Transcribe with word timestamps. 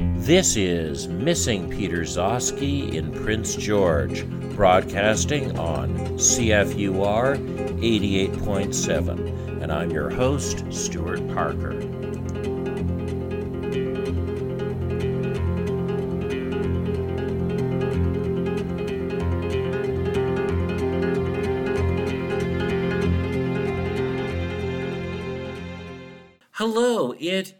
This 0.00 0.56
is 0.56 1.08
Missing 1.08 1.68
Peter 1.68 1.98
Gzowski 1.98 2.94
in 2.94 3.12
Prince 3.12 3.54
George, 3.54 4.26
broadcasting 4.56 5.58
on 5.58 5.94
CFUR 6.16 7.36
88.7. 7.80 9.62
And 9.62 9.70
I'm 9.70 9.90
your 9.90 10.08
host, 10.08 10.64
Stuart 10.72 11.28
Parker. 11.34 11.99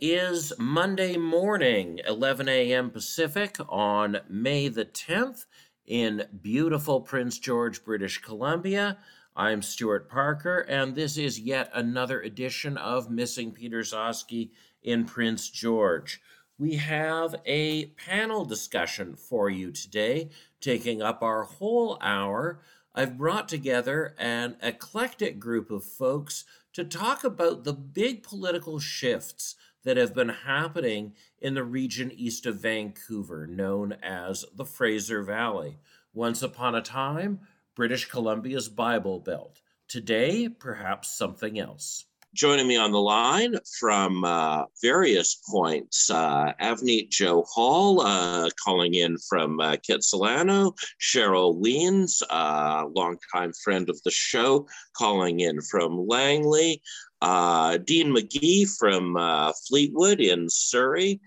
Is 0.00 0.54
Monday 0.58 1.18
morning, 1.18 2.00
11 2.08 2.48
a.m. 2.48 2.90
Pacific 2.90 3.58
on 3.68 4.18
May 4.30 4.68
the 4.68 4.86
10th 4.86 5.44
in 5.86 6.24
beautiful 6.40 7.02
Prince 7.02 7.38
George, 7.38 7.84
British 7.84 8.16
Columbia. 8.16 8.96
I'm 9.36 9.60
Stuart 9.60 10.08
Parker, 10.08 10.60
and 10.60 10.94
this 10.94 11.18
is 11.18 11.38
yet 11.38 11.70
another 11.74 12.22
edition 12.22 12.78
of 12.78 13.10
Missing 13.10 13.52
Peter 13.52 13.80
Gzowski 13.80 14.52
in 14.82 15.04
Prince 15.04 15.50
George. 15.50 16.22
We 16.58 16.76
have 16.76 17.34
a 17.44 17.86
panel 17.86 18.46
discussion 18.46 19.16
for 19.16 19.50
you 19.50 19.70
today, 19.70 20.30
taking 20.62 21.02
up 21.02 21.22
our 21.22 21.42
whole 21.42 21.98
hour. 22.00 22.60
I've 22.94 23.18
brought 23.18 23.50
together 23.50 24.14
an 24.18 24.56
eclectic 24.62 25.38
group 25.38 25.70
of 25.70 25.84
folks 25.84 26.46
to 26.72 26.84
talk 26.84 27.22
about 27.22 27.64
the 27.64 27.74
big 27.74 28.22
political 28.22 28.78
shifts 28.78 29.56
that 29.84 29.96
have 29.96 30.14
been 30.14 30.28
happening 30.28 31.14
in 31.40 31.54
the 31.54 31.64
region 31.64 32.12
east 32.12 32.46
of 32.46 32.60
Vancouver, 32.60 33.46
known 33.46 33.92
as 34.02 34.44
the 34.54 34.64
Fraser 34.64 35.22
Valley. 35.22 35.78
Once 36.12 36.42
upon 36.42 36.74
a 36.74 36.82
time, 36.82 37.40
British 37.74 38.06
Columbia's 38.06 38.68
Bible 38.68 39.20
Belt. 39.20 39.60
Today, 39.88 40.48
perhaps 40.48 41.16
something 41.16 41.58
else. 41.58 42.04
Joining 42.32 42.68
me 42.68 42.76
on 42.76 42.92
the 42.92 43.00
line 43.00 43.56
from 43.80 44.24
uh, 44.24 44.64
various 44.80 45.42
points, 45.50 46.08
uh, 46.10 46.52
Avneet 46.60 47.10
Johal, 47.10 48.04
uh, 48.04 48.48
calling 48.64 48.94
in 48.94 49.16
from 49.28 49.58
uh, 49.58 49.74
Kitsilano, 49.76 50.72
Cheryl 51.00 51.60
Wiens, 51.60 52.22
uh, 52.30 52.86
longtime 52.94 53.52
friend 53.64 53.90
of 53.90 54.00
the 54.04 54.12
show, 54.12 54.68
calling 54.96 55.40
in 55.40 55.60
from 55.60 56.06
Langley, 56.06 56.80
uh, 57.22 57.78
Dean 57.78 58.14
McGee 58.14 58.68
from 58.78 59.16
uh, 59.16 59.52
Fleetwood 59.68 60.20
in 60.20 60.48
Surrey, 60.48 61.20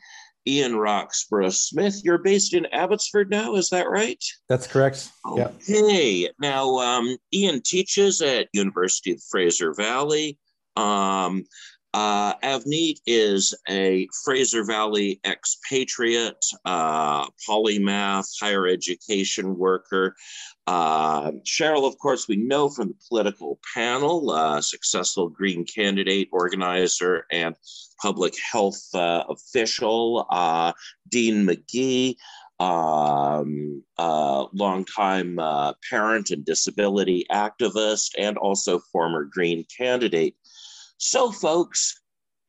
Ian 0.47 0.75
Roxburgh 0.75 1.51
Smith. 1.51 2.01
You're 2.03 2.17
based 2.17 2.53
in 2.53 2.65
Abbotsford 2.67 3.29
now, 3.29 3.55
is 3.55 3.69
that 3.69 3.89
right? 3.89 4.23
That's 4.49 4.67
correct. 4.67 5.09
Okay. 5.25 6.13
Yep. 6.13 6.35
Now, 6.39 6.77
um, 6.77 7.17
Ian 7.33 7.61
teaches 7.63 8.21
at 8.21 8.49
University 8.53 9.11
of 9.13 9.21
Fraser 9.29 9.73
Valley. 9.73 10.37
Um, 10.75 11.45
uh, 11.93 12.33
Avneet 12.39 12.97
is 13.05 13.53
a 13.69 14.07
Fraser 14.23 14.63
Valley 14.63 15.19
expatriate, 15.23 16.43
uh, 16.65 17.27
polymath, 17.47 18.27
higher 18.41 18.67
education 18.67 19.57
worker. 19.57 20.15
Uh, 20.65 21.31
Cheryl, 21.45 21.87
of 21.87 21.97
course, 21.99 22.27
we 22.27 22.35
know 22.35 22.69
from 22.69 22.87
the 22.89 22.95
political 23.07 23.59
panel, 23.75 24.31
uh, 24.31 24.61
successful 24.61 25.29
Green 25.29 25.65
candidate, 25.65 26.29
organizer, 26.31 27.25
and 27.31 27.55
public 28.01 28.33
health 28.51 28.83
uh, 28.95 29.23
official. 29.29 30.25
Uh, 30.31 30.73
Dean 31.09 31.45
McGee, 31.45 32.15
um, 32.59 33.83
uh, 33.97 34.45
longtime 34.53 35.37
uh, 35.37 35.73
parent 35.89 36.31
and 36.31 36.45
disability 36.45 37.25
activist, 37.31 38.11
and 38.17 38.37
also 38.37 38.79
former 38.91 39.25
Green 39.25 39.65
candidate. 39.77 40.35
So, 41.05 41.33
folks, 41.33 41.99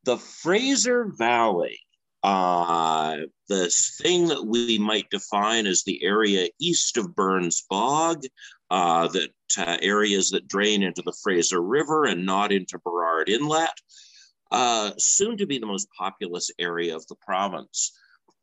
the 0.05 0.17
Fraser 0.17 1.07
Valley, 1.19 1.81
uh, 2.23 3.17
this 3.49 3.99
thing 4.01 4.29
that 4.29 4.47
we 4.47 4.79
might 4.79 5.11
define 5.11 5.67
as 5.67 5.83
the 5.83 6.01
area 6.05 6.49
east 6.61 6.97
of 6.97 7.17
Burns 7.17 7.65
Bog, 7.69 8.23
uh, 8.71 9.09
that 9.09 9.31
uh, 9.59 9.79
areas 9.83 10.31
that 10.31 10.47
drain 10.47 10.85
into 10.85 11.03
the 11.03 11.17
Fraser 11.21 11.61
River 11.61 12.05
and 12.05 12.25
not 12.25 12.53
into 12.53 12.79
Burrard 12.79 13.29
Inlet, 13.29 13.77
uh, 14.53 14.93
soon 14.99 15.37
to 15.39 15.47
be 15.47 15.59
the 15.59 15.67
most 15.67 15.89
populous 15.99 16.49
area 16.57 16.95
of 16.95 17.05
the 17.09 17.17
province. 17.17 17.91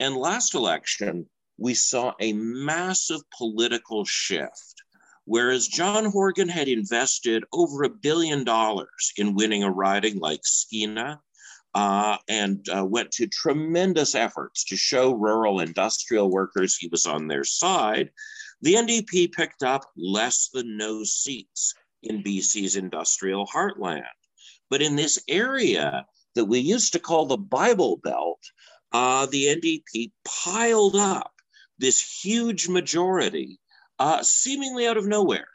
And 0.01 0.17
last 0.17 0.55
election, 0.55 1.25
we 1.57 1.73
saw 1.73 2.11
a 2.19 2.33
massive 2.33 3.21
political 3.37 4.03
shift 4.03 4.83
Whereas 5.25 5.67
John 5.67 6.05
Horgan 6.05 6.49
had 6.49 6.67
invested 6.67 7.43
over 7.53 7.83
a 7.83 7.89
billion 7.89 8.43
dollars 8.43 9.13
in 9.17 9.35
winning 9.35 9.63
a 9.63 9.71
riding 9.71 10.19
like 10.19 10.41
Skeena 10.43 11.19
uh, 11.73 12.17
and 12.27 12.67
uh, 12.75 12.85
went 12.85 13.11
to 13.11 13.27
tremendous 13.27 14.15
efforts 14.15 14.65
to 14.65 14.75
show 14.75 15.13
rural 15.13 15.61
industrial 15.61 16.29
workers 16.29 16.75
he 16.75 16.87
was 16.87 17.05
on 17.05 17.27
their 17.27 17.43
side, 17.43 18.09
the 18.61 18.73
NDP 18.73 19.31
picked 19.31 19.63
up 19.63 19.83
less 19.95 20.49
than 20.49 20.77
no 20.77 21.03
seats 21.03 21.73
in 22.03 22.23
BC's 22.23 22.75
industrial 22.75 23.45
heartland. 23.47 24.03
But 24.69 24.81
in 24.81 24.95
this 24.95 25.23
area 25.27 26.05
that 26.35 26.45
we 26.45 26.59
used 26.59 26.93
to 26.93 26.99
call 26.99 27.25
the 27.25 27.37
Bible 27.37 27.97
Belt, 28.03 28.39
uh, 28.91 29.27
the 29.27 29.45
NDP 29.45 30.11
piled 30.25 30.95
up 30.95 31.31
this 31.77 32.21
huge 32.23 32.67
majority 32.67 33.59
uh, 34.01 34.23
seemingly 34.23 34.87
out 34.87 34.97
of 34.97 35.05
nowhere. 35.05 35.47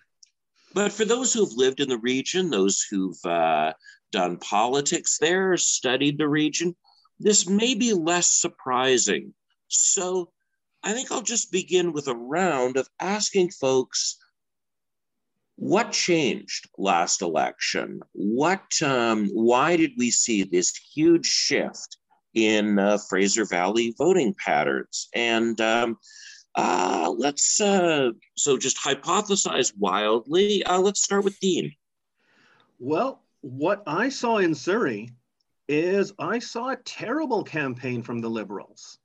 But 0.73 0.93
for 0.93 1.05
those 1.05 1.33
who've 1.33 1.53
lived 1.57 1.81
in 1.81 1.89
the 1.89 1.99
region, 1.99 2.49
those 2.49 2.81
who've 2.89 3.25
uh, 3.25 3.73
done 4.13 4.37
politics 4.37 5.19
there, 5.19 5.57
studied 5.57 6.17
the 6.17 6.29
region, 6.29 6.77
this 7.19 7.49
may 7.49 7.75
be 7.75 7.93
less 7.93 8.31
surprising. 8.31 9.35
So 9.67 10.31
I 10.85 10.93
think 10.93 11.11
I'll 11.11 11.23
just 11.23 11.51
begin 11.51 11.93
with 11.93 12.07
a 12.07 12.15
round 12.15 12.77
of 12.77 12.89
asking 13.01 13.51
folks 13.51 14.17
what 15.57 15.91
changed 15.91 16.69
last 16.79 17.23
election? 17.23 18.01
What, 18.13 18.81
um, 18.81 19.29
why 19.33 19.77
did 19.77 19.93
we 19.97 20.13
see 20.13 20.45
this 20.45 20.77
huge 20.95 21.27
shift 21.27 21.97
in 22.35 22.79
uh, 22.79 22.99
Fraser 23.09 23.47
Valley 23.47 23.93
voting 23.99 24.35
patterns? 24.35 25.09
And 25.15 25.61
um, 25.61 25.97
uh, 26.57 27.13
let's 27.17 27.61
uh, 27.61 28.11
so 28.37 28.57
just 28.57 28.79
hypothesize 28.79 29.73
wildly. 29.77 30.65
Uh, 30.65 30.81
let's 30.81 31.03
start 31.03 31.25
with 31.25 31.39
Dean. 31.41 31.73
Well, 32.79 33.23
what 33.43 33.83
I 33.87 34.09
saw 34.09 34.39
in 34.39 34.55
Surrey 34.55 35.11
is 35.69 36.13
I 36.19 36.39
saw 36.39 36.71
a 36.71 36.77
terrible 36.77 37.45
campaign 37.45 38.03
from 38.03 38.21
the 38.21 38.29
Liberals. 38.29 38.99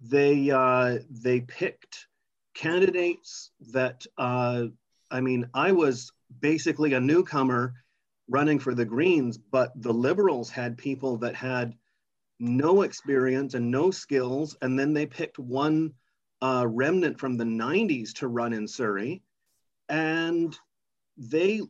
They 0.00 0.50
uh, 0.50 0.98
they 1.10 1.40
picked 1.40 2.06
candidates 2.54 3.50
that 3.72 4.06
uh, 4.16 4.66
I 5.10 5.20
mean 5.20 5.48
I 5.54 5.72
was 5.72 6.12
basically 6.40 6.94
a 6.94 7.00
newcomer 7.00 7.74
running 8.28 8.58
for 8.58 8.74
the 8.74 8.84
Greens, 8.84 9.38
but 9.38 9.72
the 9.76 9.92
Liberals 9.92 10.50
had 10.50 10.78
people 10.78 11.16
that 11.18 11.34
had 11.34 11.74
no 12.38 12.82
experience 12.82 13.54
and 13.54 13.70
no 13.70 13.90
skills, 13.90 14.56
and 14.62 14.78
then 14.78 14.92
they 14.92 15.06
picked 15.06 15.38
one 15.38 15.92
uh, 16.42 16.66
remnant 16.68 17.18
from 17.18 17.36
the 17.36 17.44
90s 17.44 18.12
to 18.14 18.28
run 18.28 18.52
in 18.52 18.66
Surrey. 18.66 19.22
And 19.88 20.56
they 21.16 21.62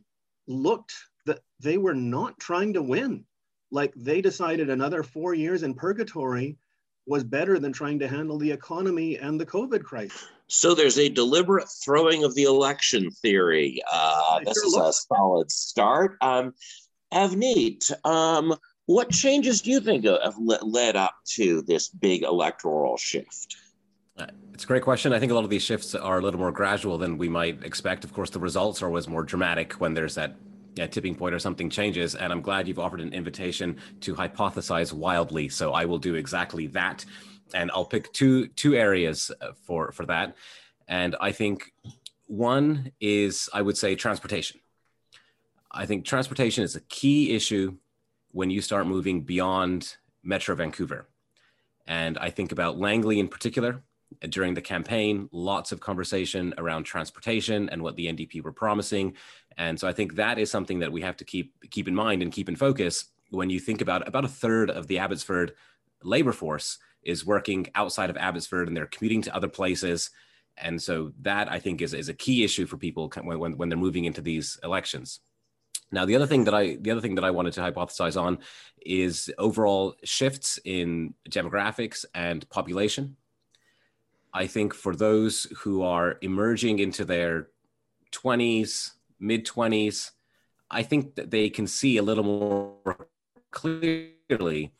looked 0.47 0.93
that 1.25 1.39
they 1.59 1.77
were 1.77 1.95
not 1.95 2.39
trying 2.39 2.73
to 2.73 2.81
win. 2.81 3.25
Like 3.71 3.93
they 3.95 4.21
decided 4.21 4.69
another 4.69 5.03
four 5.03 5.33
years 5.33 5.63
in 5.63 5.73
purgatory 5.73 6.57
was 7.05 7.23
better 7.23 7.57
than 7.57 7.71
trying 7.71 7.99
to 7.99 8.07
handle 8.07 8.37
the 8.37 8.51
economy 8.51 9.17
and 9.17 9.39
the 9.39 9.45
COVID 9.45 9.83
crisis. 9.83 10.27
So 10.47 10.73
there's 10.73 10.97
a 10.97 11.09
deliberate 11.09 11.67
throwing 11.83 12.23
of 12.23 12.35
the 12.35 12.43
election 12.43 13.09
theory. 13.11 13.81
Uh, 13.91 14.39
this 14.39 14.55
sure 14.55 14.67
is 14.67 14.73
looks. 14.73 14.99
a 14.99 15.15
solid 15.15 15.51
start. 15.51 16.17
Um, 16.21 16.53
Avneet, 17.13 17.91
um, 18.05 18.55
what 18.85 19.09
changes 19.11 19.61
do 19.61 19.71
you 19.71 19.81
think 19.81 20.05
have 20.05 20.37
led 20.37 20.95
up 20.95 21.15
to 21.35 21.61
this 21.63 21.89
big 21.89 22.23
electoral 22.23 22.97
shift? 22.97 23.57
It's 24.53 24.63
a 24.63 24.67
great 24.67 24.81
question. 24.81 25.13
I 25.13 25.19
think 25.19 25.31
a 25.31 25.35
lot 25.35 25.43
of 25.43 25.51
these 25.51 25.61
shifts 25.61 25.93
are 25.93 26.17
a 26.17 26.21
little 26.21 26.39
more 26.39 26.51
gradual 26.51 26.97
than 26.97 27.19
we 27.19 27.29
might 27.29 27.63
expect. 27.63 28.03
Of 28.03 28.11
course, 28.11 28.31
the 28.31 28.39
results 28.39 28.81
are 28.81 28.87
always 28.87 29.07
more 29.07 29.21
dramatic 29.21 29.73
when 29.73 29.93
there's 29.93 30.15
that 30.15 30.35
yeah, 30.75 30.87
tipping 30.87 31.15
point 31.15 31.35
or 31.35 31.39
something 31.39 31.69
changes. 31.69 32.15
And 32.15 32.31
I'm 32.33 32.41
glad 32.41 32.67
you've 32.67 32.79
offered 32.79 33.01
an 33.01 33.13
invitation 33.13 33.77
to 34.01 34.15
hypothesize 34.15 34.93
wildly. 34.93 35.49
So 35.49 35.73
I 35.73 35.85
will 35.85 35.99
do 35.99 36.15
exactly 36.15 36.67
that, 36.67 37.05
and 37.53 37.69
I'll 37.71 37.85
pick 37.85 38.11
two 38.13 38.47
two 38.47 38.73
areas 38.75 39.31
uh, 39.41 39.51
for 39.63 39.91
for 39.91 40.05
that. 40.07 40.35
And 40.87 41.15
I 41.21 41.31
think 41.31 41.73
one 42.25 42.91
is 42.99 43.49
I 43.53 43.61
would 43.61 43.77
say 43.77 43.95
transportation. 43.95 44.59
I 45.71 45.85
think 45.85 46.05
transportation 46.05 46.63
is 46.63 46.75
a 46.75 46.81
key 46.81 47.35
issue 47.35 47.77
when 48.31 48.49
you 48.49 48.61
start 48.61 48.87
moving 48.87 49.21
beyond 49.21 49.97
Metro 50.23 50.55
Vancouver 50.55 51.07
And 51.85 52.17
I 52.17 52.29
think 52.29 52.51
about 52.51 52.77
Langley 52.77 53.19
in 53.19 53.27
particular. 53.27 53.83
During 54.29 54.53
the 54.53 54.61
campaign, 54.61 55.29
lots 55.31 55.71
of 55.71 55.79
conversation 55.79 56.53
around 56.57 56.83
transportation 56.83 57.69
and 57.69 57.81
what 57.81 57.95
the 57.95 58.07
NDP 58.07 58.41
were 58.41 58.53
promising. 58.53 59.15
And 59.57 59.79
so 59.79 59.87
I 59.87 59.93
think 59.93 60.15
that 60.15 60.39
is 60.39 60.49
something 60.49 60.79
that 60.79 60.91
we 60.91 61.01
have 61.01 61.17
to 61.17 61.25
keep 61.25 61.53
keep 61.69 61.87
in 61.87 61.95
mind 61.95 62.21
and 62.21 62.31
keep 62.31 62.47
in 62.49 62.55
focus 62.55 63.05
when 63.29 63.49
you 63.49 63.59
think 63.59 63.81
about 63.81 64.07
about 64.07 64.25
a 64.25 64.29
third 64.29 64.69
of 64.69 64.87
the 64.87 64.99
Abbotsford 64.99 65.53
labor 66.03 66.31
force 66.31 66.77
is 67.03 67.25
working 67.25 67.67
outside 67.75 68.09
of 68.09 68.17
Abbotsford 68.17 68.67
and 68.67 68.75
they're 68.75 68.85
commuting 68.85 69.21
to 69.23 69.35
other 69.35 69.47
places. 69.47 70.09
And 70.57 70.81
so 70.81 71.11
that 71.21 71.51
I 71.51 71.59
think 71.59 71.81
is, 71.81 71.93
is 71.93 72.09
a 72.09 72.13
key 72.13 72.43
issue 72.43 72.65
for 72.65 72.77
people 72.77 73.11
when, 73.23 73.57
when 73.57 73.69
they're 73.69 73.77
moving 73.77 74.05
into 74.05 74.21
these 74.21 74.59
elections. 74.63 75.19
Now, 75.91 76.05
the 76.05 76.15
other 76.15 76.27
thing 76.27 76.43
that 76.45 76.53
I 76.53 76.77
the 76.81 76.91
other 76.91 77.01
thing 77.01 77.15
that 77.15 77.23
I 77.23 77.31
wanted 77.31 77.53
to 77.53 77.61
hypothesize 77.61 78.21
on 78.21 78.39
is 78.85 79.31
overall 79.37 79.95
shifts 80.03 80.59
in 80.65 81.13
demographics 81.29 82.03
and 82.13 82.47
population. 82.49 83.15
I 84.37 84.45
think 84.45 84.75
for 84.75 84.95
those 84.95 85.47
who 85.61 85.81
are 85.81 86.19
emerging 86.21 86.77
into 86.77 87.03
their 87.05 87.47
20s, 88.11 88.91
mid 89.19 89.47
20s, 89.47 90.11
I 90.69 90.83
think 90.83 91.15
that 91.15 91.31
they 91.31 91.49
can 91.49 91.65
see 91.65 91.97
a 91.97 92.03
little 92.03 92.23
more 92.23 93.07
clearly 93.49 94.73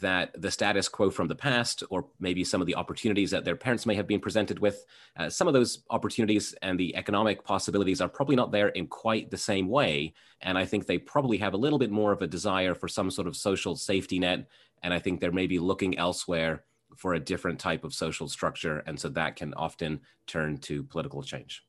that 0.00 0.40
the 0.40 0.52
status 0.52 0.88
quo 0.88 1.10
from 1.10 1.26
the 1.26 1.34
past, 1.34 1.82
or 1.90 2.06
maybe 2.20 2.44
some 2.44 2.60
of 2.60 2.68
the 2.68 2.76
opportunities 2.76 3.32
that 3.32 3.44
their 3.44 3.56
parents 3.56 3.84
may 3.84 3.96
have 3.96 4.06
been 4.06 4.20
presented 4.20 4.60
with, 4.60 4.84
uh, 5.16 5.28
some 5.28 5.48
of 5.48 5.54
those 5.54 5.82
opportunities 5.90 6.54
and 6.62 6.78
the 6.78 6.94
economic 6.94 7.42
possibilities 7.42 8.00
are 8.00 8.08
probably 8.08 8.36
not 8.36 8.52
there 8.52 8.68
in 8.68 8.86
quite 8.86 9.28
the 9.32 9.36
same 9.36 9.66
way. 9.66 10.14
And 10.40 10.56
I 10.56 10.66
think 10.66 10.86
they 10.86 10.98
probably 10.98 11.38
have 11.38 11.54
a 11.54 11.62
little 11.64 11.80
bit 11.80 11.90
more 11.90 12.12
of 12.12 12.22
a 12.22 12.28
desire 12.28 12.76
for 12.76 12.86
some 12.86 13.10
sort 13.10 13.26
of 13.26 13.34
social 13.34 13.74
safety 13.74 14.20
net. 14.20 14.46
And 14.84 14.94
I 14.94 15.00
think 15.00 15.18
they're 15.18 15.32
maybe 15.32 15.58
looking 15.58 15.98
elsewhere 15.98 16.62
for 16.96 17.14
a 17.14 17.20
different 17.20 17.58
type 17.58 17.84
of 17.84 17.94
social 17.94 18.28
structure. 18.28 18.82
And 18.86 18.98
so 18.98 19.08
that 19.10 19.36
can 19.36 19.54
often 19.54 20.00
turn 20.26 20.58
to 20.58 20.82
political 20.84 21.22
change. 21.22 21.62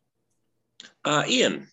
Uh, 1.06 1.24
Ian. 1.28 1.68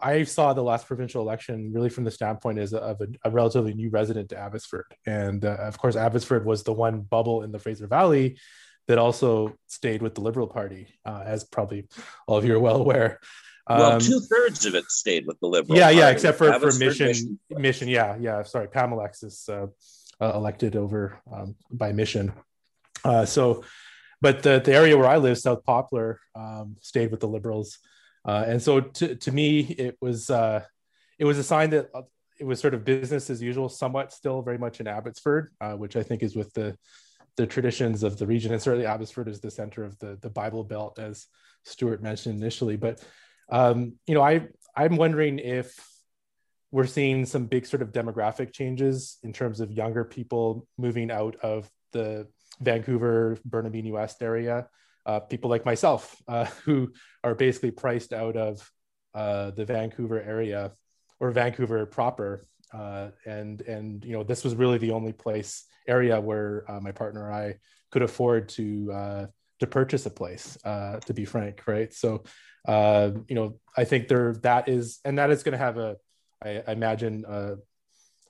I 0.00 0.24
saw 0.24 0.52
the 0.52 0.62
last 0.62 0.86
provincial 0.86 1.22
election 1.22 1.72
really 1.72 1.88
from 1.88 2.04
the 2.04 2.10
standpoint 2.10 2.58
as 2.58 2.72
a, 2.72 2.78
of 2.78 3.00
a, 3.00 3.06
a, 3.24 3.30
relatively 3.30 3.74
new 3.74 3.90
resident 3.90 4.30
to 4.30 4.38
Abbotsford, 4.38 4.86
and 5.06 5.44
uh, 5.44 5.56
of 5.60 5.78
course, 5.78 5.94
Abbotsford 5.94 6.44
was 6.44 6.64
the 6.64 6.72
one 6.72 7.02
bubble 7.02 7.42
in 7.42 7.52
the 7.52 7.58
Fraser 7.58 7.86
Valley 7.86 8.38
that 8.88 8.98
also 8.98 9.54
stayed 9.66 10.02
with 10.02 10.14
the 10.14 10.20
Liberal 10.20 10.46
Party, 10.46 10.88
uh, 11.04 11.22
as 11.24 11.44
probably 11.44 11.86
all 12.26 12.38
of 12.38 12.44
you 12.44 12.54
are 12.54 12.60
well 12.60 12.76
aware. 12.76 13.20
Um, 13.66 13.78
well, 13.78 14.00
two 14.00 14.20
thirds 14.20 14.66
of 14.66 14.74
it 14.74 14.84
stayed 14.90 15.26
with 15.26 15.40
the 15.40 15.46
Liberal. 15.46 15.78
Yeah, 15.78 15.84
Party. 15.84 15.98
yeah, 15.98 16.10
except 16.10 16.38
for, 16.38 16.52
for 16.58 16.72
Mission, 16.72 17.06
Mission, 17.06 17.38
Mission. 17.50 17.88
Yeah, 17.88 18.16
yeah. 18.20 18.42
Sorry, 18.42 18.68
Pamela 18.68 19.08
is 19.22 19.48
uh, 19.48 19.66
uh, 20.20 20.32
elected 20.34 20.76
over 20.76 21.20
um, 21.32 21.56
by 21.70 21.92
Mission. 21.92 22.32
Uh, 23.04 23.24
so, 23.24 23.64
but 24.20 24.42
the, 24.42 24.60
the 24.60 24.74
area 24.74 24.96
where 24.96 25.08
I 25.08 25.18
live, 25.18 25.38
South 25.38 25.64
Poplar, 25.64 26.20
um, 26.34 26.76
stayed 26.80 27.10
with 27.10 27.20
the 27.20 27.28
Liberals. 27.28 27.78
Uh, 28.26 28.44
and 28.46 28.62
so 28.62 28.80
to, 28.80 29.14
to 29.16 29.32
me, 29.32 29.60
it 29.60 29.96
was 30.00 30.30
uh, 30.30 30.62
it 31.18 31.24
was 31.24 31.38
a 31.38 31.44
sign 31.44 31.70
that 31.70 31.90
uh, 31.94 32.02
it 32.38 32.44
was 32.44 32.60
sort 32.60 32.74
of 32.74 32.84
business 32.84 33.30
as 33.30 33.42
usual, 33.42 33.68
somewhat 33.68 34.12
still 34.12 34.42
very 34.42 34.58
much 34.58 34.80
in 34.80 34.86
Abbotsford, 34.86 35.52
uh, 35.60 35.74
which 35.74 35.96
I 35.96 36.02
think 36.02 36.22
is 36.22 36.34
with 36.34 36.52
the 36.54 36.76
the 37.36 37.46
traditions 37.46 38.02
of 38.02 38.16
the 38.16 38.26
region. 38.26 38.52
And 38.52 38.62
certainly 38.62 38.86
Abbotsford 38.86 39.28
is 39.28 39.40
the 39.40 39.50
center 39.50 39.84
of 39.84 39.98
the 39.98 40.18
the 40.22 40.30
Bible 40.30 40.64
Belt, 40.64 40.98
as 40.98 41.26
Stuart 41.64 42.02
mentioned 42.02 42.40
initially. 42.40 42.76
But 42.76 43.04
um, 43.50 43.98
you 44.06 44.14
know, 44.14 44.22
I 44.22 44.48
I'm 44.74 44.96
wondering 44.96 45.38
if 45.38 45.78
we're 46.70 46.86
seeing 46.86 47.24
some 47.24 47.46
big 47.46 47.66
sort 47.66 47.82
of 47.82 47.92
demographic 47.92 48.52
changes 48.52 49.18
in 49.22 49.32
terms 49.32 49.60
of 49.60 49.70
younger 49.70 50.04
people 50.04 50.66
moving 50.76 51.10
out 51.10 51.36
of 51.36 51.70
the 51.92 52.26
Vancouver, 52.60 53.38
Burnaby, 53.44 53.90
West 53.90 54.22
area 54.22 54.68
uh, 55.06 55.20
people 55.20 55.50
like 55.50 55.64
myself 55.64 56.16
uh, 56.28 56.44
who 56.64 56.92
are 57.22 57.34
basically 57.34 57.70
priced 57.70 58.12
out 58.12 58.36
of 58.36 58.70
uh, 59.14 59.50
the 59.50 59.64
Vancouver 59.64 60.20
area 60.20 60.72
or 61.20 61.30
Vancouver 61.30 61.84
proper. 61.86 62.44
Uh, 62.72 63.10
and 63.24 63.60
and 63.62 64.04
you 64.04 64.12
know 64.12 64.24
this 64.24 64.42
was 64.42 64.56
really 64.56 64.78
the 64.78 64.90
only 64.90 65.12
place 65.12 65.64
area 65.86 66.20
where 66.20 66.64
uh, 66.68 66.80
my 66.80 66.90
partner 66.90 67.26
and 67.26 67.34
I 67.34 67.54
could 67.92 68.02
afford 68.02 68.48
to 68.50 68.92
uh, 68.92 69.26
to 69.60 69.66
purchase 69.66 70.06
a 70.06 70.10
place. 70.10 70.58
to 70.64 71.14
be 71.14 71.24
frank, 71.24 71.62
right? 71.66 71.92
So 71.92 72.24
you 72.66 73.34
know 73.36 73.60
I 73.76 73.84
think 73.84 74.08
there 74.08 74.34
that 74.42 74.68
is 74.68 74.98
and 75.04 75.18
that 75.18 75.30
is 75.30 75.44
going 75.44 75.52
to 75.52 75.58
have 75.58 75.78
a 75.78 75.96
I, 76.42 76.62
I 76.66 76.72
imagine 76.72 77.24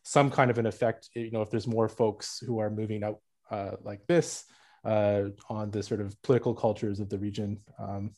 some 0.03 0.31
kind 0.31 0.51
of 0.51 0.59
an 0.59 0.67
effect. 0.67 1.09
You 1.15 1.31
know 1.31 1.41
if 1.41 1.51
there's 1.51 1.67
more 1.67 1.89
folks 1.89 2.43
who 2.45 2.59
are 2.59 2.69
moving 2.69 3.03
out 3.03 3.21
like 3.83 4.07
this 4.07 4.45
uh, 4.85 5.25
on 5.49 5.71
the 5.71 5.83
sort 5.83 6.01
of 6.01 6.21
political 6.23 6.55
cultures 6.55 7.01
of 7.01 7.09
the 7.09 7.19
region 7.19 7.59
um, 7.79 8.13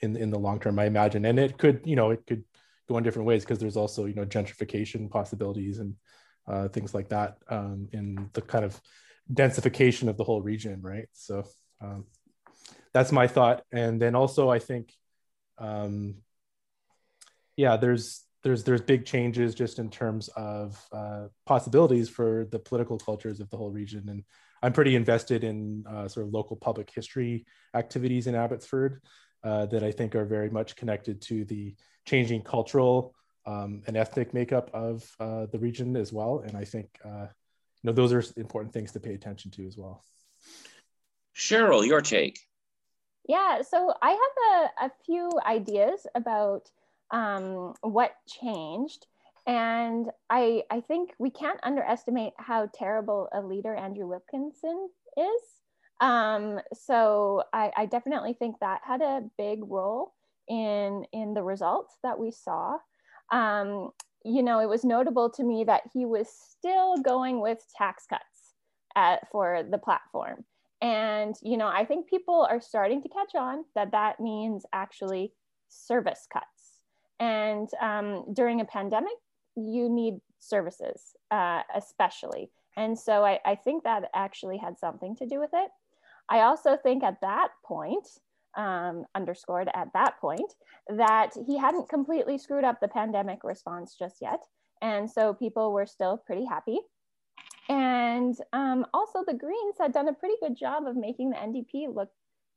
in 0.00 0.16
in 0.16 0.30
the 0.30 0.38
long 0.38 0.60
term, 0.60 0.78
I 0.78 0.84
imagine. 0.84 1.24
And 1.24 1.38
it 1.38 1.58
could, 1.58 1.80
you 1.84 1.96
know, 1.96 2.10
it 2.10 2.26
could 2.26 2.44
go 2.88 2.98
in 2.98 3.04
different 3.04 3.26
ways 3.26 3.44
because 3.44 3.58
there's 3.58 3.76
also, 3.76 4.06
you 4.06 4.14
know, 4.14 4.26
gentrification 4.26 5.10
possibilities 5.10 5.78
and 5.78 5.94
uh, 6.48 6.68
things 6.68 6.94
like 6.94 7.08
that 7.08 7.38
um, 7.48 7.88
in 7.92 8.28
the 8.32 8.42
kind 8.42 8.64
of 8.64 8.80
densification 9.32 10.08
of 10.08 10.16
the 10.16 10.24
whole 10.24 10.42
region, 10.42 10.80
right? 10.82 11.08
So 11.12 11.44
um, 11.80 12.06
that's 12.92 13.12
my 13.12 13.26
thought. 13.26 13.62
And 13.72 14.00
then 14.02 14.14
also, 14.14 14.50
I 14.50 14.58
think, 14.58 14.92
um, 15.58 16.16
yeah, 17.56 17.76
there's 17.76 18.24
there's 18.42 18.64
there's 18.64 18.80
big 18.80 19.04
changes 19.04 19.54
just 19.54 19.78
in 19.78 19.90
terms 19.90 20.28
of 20.36 20.82
uh, 20.92 21.26
possibilities 21.46 22.08
for 22.08 22.46
the 22.50 22.58
political 22.58 22.98
cultures 22.98 23.40
of 23.40 23.50
the 23.50 23.56
whole 23.56 23.70
region 23.70 24.08
and 24.08 24.24
I'm 24.62 24.72
pretty 24.72 24.94
invested 24.94 25.44
in 25.44 25.84
uh, 25.88 26.08
sort 26.08 26.26
of 26.26 26.32
local 26.32 26.56
public 26.56 26.90
history 26.90 27.46
activities 27.74 28.26
in 28.26 28.34
Abbotsford 28.34 29.00
uh, 29.42 29.66
that 29.66 29.82
I 29.82 29.90
think 29.90 30.14
are 30.14 30.26
very 30.26 30.50
much 30.50 30.76
connected 30.76 31.20
to 31.22 31.44
the 31.46 31.74
changing 32.06 32.42
cultural 32.42 33.14
um, 33.46 33.82
and 33.86 33.96
ethnic 33.96 34.34
makeup 34.34 34.70
of 34.74 35.08
uh, 35.18 35.46
the 35.46 35.58
region 35.58 35.96
as 35.96 36.12
well. 36.12 36.42
And 36.46 36.56
I 36.56 36.64
think 36.64 36.88
uh, 37.04 37.26
you 37.82 37.84
know 37.84 37.92
those 37.92 38.12
are 38.12 38.22
important 38.36 38.74
things 38.74 38.92
to 38.92 39.00
pay 39.00 39.14
attention 39.14 39.50
to 39.52 39.66
as 39.66 39.76
well. 39.76 40.04
Cheryl, 41.34 41.86
your 41.86 42.02
take. 42.02 42.38
Yeah, 43.26 43.62
so 43.62 43.94
I 44.02 44.10
have 44.10 44.70
a, 44.82 44.86
a 44.86 44.90
few 45.06 45.30
ideas 45.46 46.06
about 46.14 46.70
um, 47.10 47.74
what 47.80 48.12
changed. 48.26 49.06
And 49.46 50.10
I, 50.28 50.62
I 50.70 50.80
think 50.80 51.12
we 51.18 51.30
can't 51.30 51.60
underestimate 51.62 52.32
how 52.38 52.68
terrible 52.74 53.28
a 53.32 53.40
leader 53.40 53.74
Andrew 53.74 54.06
Wilkinson 54.06 54.88
is. 55.16 55.42
Um, 56.00 56.60
so 56.72 57.42
I, 57.52 57.70
I 57.76 57.86
definitely 57.86 58.34
think 58.34 58.56
that 58.60 58.80
had 58.84 59.02
a 59.02 59.22
big 59.36 59.60
role 59.62 60.14
in 60.48 61.04
in 61.12 61.34
the 61.34 61.42
results 61.42 61.96
that 62.02 62.18
we 62.18 62.30
saw. 62.30 62.78
Um, 63.30 63.90
you 64.24 64.42
know, 64.42 64.60
it 64.60 64.68
was 64.68 64.84
notable 64.84 65.30
to 65.30 65.44
me 65.44 65.64
that 65.64 65.82
he 65.92 66.04
was 66.04 66.28
still 66.28 66.96
going 66.98 67.40
with 67.40 67.64
tax 67.76 68.06
cuts 68.06 68.54
at, 68.96 69.30
for 69.30 69.62
the 69.62 69.78
platform. 69.78 70.44
And, 70.82 71.34
you 71.42 71.56
know, 71.56 71.68
I 71.68 71.84
think 71.84 72.08
people 72.08 72.46
are 72.50 72.60
starting 72.60 73.02
to 73.02 73.08
catch 73.08 73.34
on 73.34 73.64
that 73.74 73.92
that 73.92 74.20
means 74.20 74.64
actually 74.72 75.32
service 75.68 76.26
cuts. 76.32 76.46
And 77.18 77.68
um, 77.80 78.24
during 78.32 78.60
a 78.60 78.64
pandemic, 78.64 79.12
you 79.56 79.88
need 79.88 80.20
services, 80.38 81.14
uh, 81.30 81.62
especially. 81.74 82.50
And 82.76 82.98
so 82.98 83.24
I, 83.24 83.40
I 83.44 83.54
think 83.54 83.84
that 83.84 84.10
actually 84.14 84.58
had 84.58 84.78
something 84.78 85.16
to 85.16 85.26
do 85.26 85.40
with 85.40 85.50
it. 85.52 85.70
I 86.28 86.40
also 86.40 86.76
think 86.76 87.02
at 87.02 87.20
that 87.20 87.48
point, 87.64 88.06
um, 88.56 89.04
underscored 89.14 89.68
at 89.74 89.92
that 89.94 90.20
point, 90.20 90.54
that 90.88 91.30
he 91.46 91.58
hadn't 91.58 91.88
completely 91.88 92.38
screwed 92.38 92.64
up 92.64 92.80
the 92.80 92.88
pandemic 92.88 93.44
response 93.44 93.96
just 93.98 94.16
yet. 94.20 94.40
And 94.80 95.10
so 95.10 95.34
people 95.34 95.72
were 95.72 95.86
still 95.86 96.16
pretty 96.18 96.44
happy. 96.44 96.78
And 97.68 98.36
um, 98.52 98.86
also, 98.92 99.24
the 99.26 99.34
Greens 99.34 99.76
had 99.78 99.92
done 99.92 100.08
a 100.08 100.12
pretty 100.12 100.34
good 100.40 100.56
job 100.56 100.86
of 100.86 100.96
making 100.96 101.30
the 101.30 101.36
NDP 101.36 101.94
look 101.94 102.08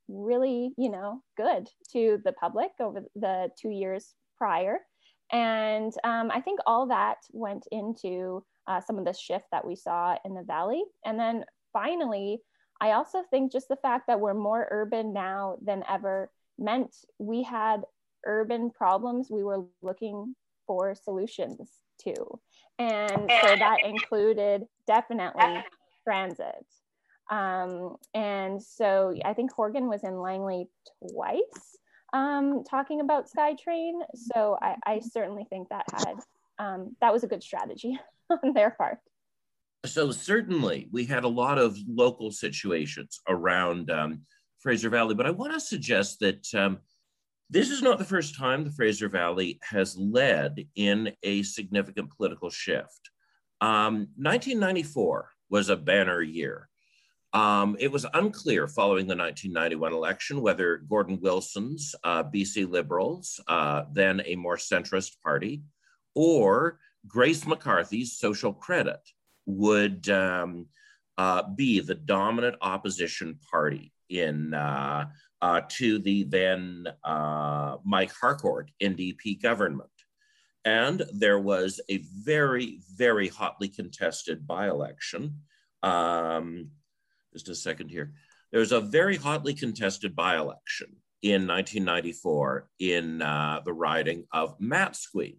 really, 0.08 0.74
you 0.78 0.90
know, 0.90 1.22
good 1.38 1.70
to 1.92 2.20
the 2.24 2.34
public 2.34 2.72
over 2.80 3.04
the 3.16 3.50
two 3.60 3.70
years 3.70 4.16
prior. 4.38 4.80
And 5.34 5.92
um, 6.04 6.30
I 6.32 6.40
think 6.42 6.60
all 6.68 6.88
that 6.88 7.18
went 7.32 7.68
into 7.72 8.46
uh, 8.68 8.80
some 8.80 9.00
of 9.00 9.06
the 9.06 9.14
shift 9.14 9.46
that 9.52 9.66
we 9.66 9.76
saw 9.76 10.16
in 10.24 10.36
the 10.36 10.44
valley. 10.44 10.84
And 11.04 11.20
then 11.20 11.44
finally, 11.74 12.40
I 12.80 12.92
also 12.92 13.24
think 13.30 13.52
just 13.52 13.68
the 13.68 13.76
fact 13.78 14.06
that 14.08 14.20
we're 14.20 14.36
more 14.36 14.68
urban 14.70 15.12
now 15.12 15.58
than 15.62 15.84
ever 15.90 16.32
meant 16.60 16.96
we 17.18 17.42
had 17.42 17.82
urban 18.26 18.70
problems 18.70 19.30
we 19.30 19.44
were 19.44 19.66
looking 19.82 20.36
for 20.68 20.94
solutions 20.96 21.70
to. 22.04 22.14
And 22.78 23.30
so 23.42 23.56
that 23.56 23.80
included 23.84 24.64
definitely 24.88 25.64
transit. 26.04 26.66
Um, 27.32 27.96
and 28.14 28.62
so 28.62 29.16
I 29.26 29.34
think 29.34 29.52
Horgan 29.52 29.88
was 29.88 30.04
in 30.04 30.20
Langley 30.20 30.68
twice 31.12 31.78
um, 32.14 32.64
talking 32.64 33.02
about 33.02 33.28
SkyTrain. 33.30 33.94
So 34.16 34.58
I, 34.62 34.76
I 34.86 35.00
certainly 35.00 35.46
think 35.50 35.70
that 35.70 35.86
had 35.92 36.20
um, 36.60 36.96
that 37.02 37.12
was 37.12 37.24
a 37.24 37.28
good 37.28 37.44
strategy 37.44 38.00
on 38.30 38.54
their 38.54 38.72
part. 38.72 39.00
so 39.86 40.12
certainly 40.12 40.88
we 40.92 41.06
had 41.06 41.24
a 41.24 41.28
lot 41.28 41.58
of 41.58 41.78
local 41.88 42.32
situations 42.32 43.20
around 43.28 43.90
um, 43.92 44.22
Fraser 44.60 44.90
Valley, 44.90 45.16
but 45.16 45.26
I 45.26 45.32
want 45.32 45.54
to 45.54 45.60
suggest 45.60 46.20
that 46.20 46.48
um, 46.54 46.78
this 47.50 47.70
is 47.70 47.82
not 47.82 47.98
the 47.98 48.06
first 48.06 48.38
time 48.38 48.64
the 48.64 48.72
Fraser 48.72 49.10
Valley 49.10 49.60
has 49.64 49.98
led 49.98 50.66
in 50.76 51.12
a 51.24 51.44
significant 51.44 52.16
political 52.16 52.50
shift. 52.50 53.10
Um, 53.62 54.08
1994 54.16 55.30
was 55.50 55.70
a 55.70 55.76
banner 55.76 56.22
year. 56.22 56.70
Um, 57.34 57.76
it 57.80 57.92
was 57.92 58.06
unclear 58.14 58.68
following 58.68 59.08
the 59.08 59.16
1991 59.16 59.92
election 59.94 60.42
whether 60.42 60.78
Gordon 60.78 61.20
Wilson's 61.20 61.96
uh, 62.04 62.24
BC 62.24 62.70
Liberals, 62.70 63.40
uh, 63.48 63.84
then 63.92 64.22
a 64.26 64.36
more 64.36 64.58
centrist 64.58 65.20
party, 65.24 65.64
or 66.14 66.80
Grace 67.08 67.48
McCarthy's 67.48 68.18
Social 68.18 68.54
Credit 68.54 69.00
would 69.46 70.08
um, 70.10 70.68
uh, 71.18 71.44
be 71.56 71.80
the 71.80 71.96
dominant 71.96 72.56
opposition 72.62 73.40
party 73.50 73.92
in 74.10 74.54
uh, 74.54 75.08
uh, 75.42 75.62
to 75.68 76.00
the 76.00 76.24
then 76.24 76.88
uh, 77.04 77.78
Mike 77.84 78.14
Harcourt 78.14 78.72
NDP 78.82 79.42
government. 79.42 79.90
And 80.66 81.04
there 81.12 81.40
was 81.40 81.82
a 81.90 81.98
very, 82.24 82.80
very 82.96 83.28
hotly 83.28 83.68
contested 83.68 84.48
by 84.48 84.70
election. 84.70 85.42
Um, 85.82 86.70
just 87.34 87.50
a 87.50 87.56
second 87.56 87.90
here. 87.90 88.14
There 88.52 88.60
was 88.60 88.72
a 88.72 88.80
very 88.80 89.18
hotly 89.18 89.54
contested 89.54 90.16
by 90.16 90.38
election 90.38 90.96
in 91.24 91.48
1994 91.48 92.70
in 92.80 93.22
uh, 93.22 93.62
the 93.66 93.74
riding 93.74 94.26
of 94.32 94.58
Matsqui. 94.60 95.38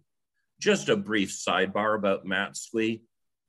Just 0.59 0.89
a 0.89 0.97
brief 0.97 1.29
sidebar 1.31 1.95
about 1.95 2.25
Matsqui. 2.25 3.01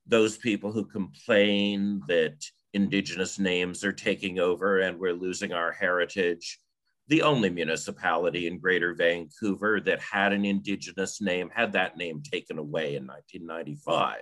Those 0.07 0.37
people 0.37 0.71
who 0.71 0.85
complain 0.85 2.03
that 2.07 2.37
indigenous 2.73 3.39
names 3.39 3.83
are 3.85 3.93
taking 3.93 4.39
over 4.39 4.81
and 4.81 4.99
we're 4.99 5.15
losing 5.15 5.53
our 5.53 5.73
heritage. 5.73 6.61
The 7.09 7.23
only 7.23 7.51
municipality 7.51 8.47
in 8.47 8.59
Greater 8.59 8.95
Vancouver 8.95 9.81
that 9.81 10.01
had 10.01 10.33
an 10.33 10.45
indigenous 10.45 11.21
name 11.21 11.51
had 11.55 11.73
that 11.73 11.97
name 11.97 12.23
taken 12.23 12.59
away 12.59 12.97
in 12.97 13.07
1995. 13.07 14.19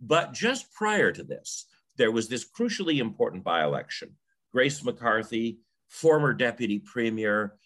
But 0.00 0.32
just 0.32 0.72
prior 0.72 1.10
to 1.12 1.24
this, 1.24 1.66
there 1.96 2.12
was 2.12 2.28
this 2.28 2.46
crucially 2.48 2.98
important 2.98 3.44
by 3.44 3.64
election. 3.64 4.16
Grace 4.52 4.82
McCarthy, 4.84 5.58
former 5.88 6.32
deputy 6.32 6.78
premier, 6.78 7.56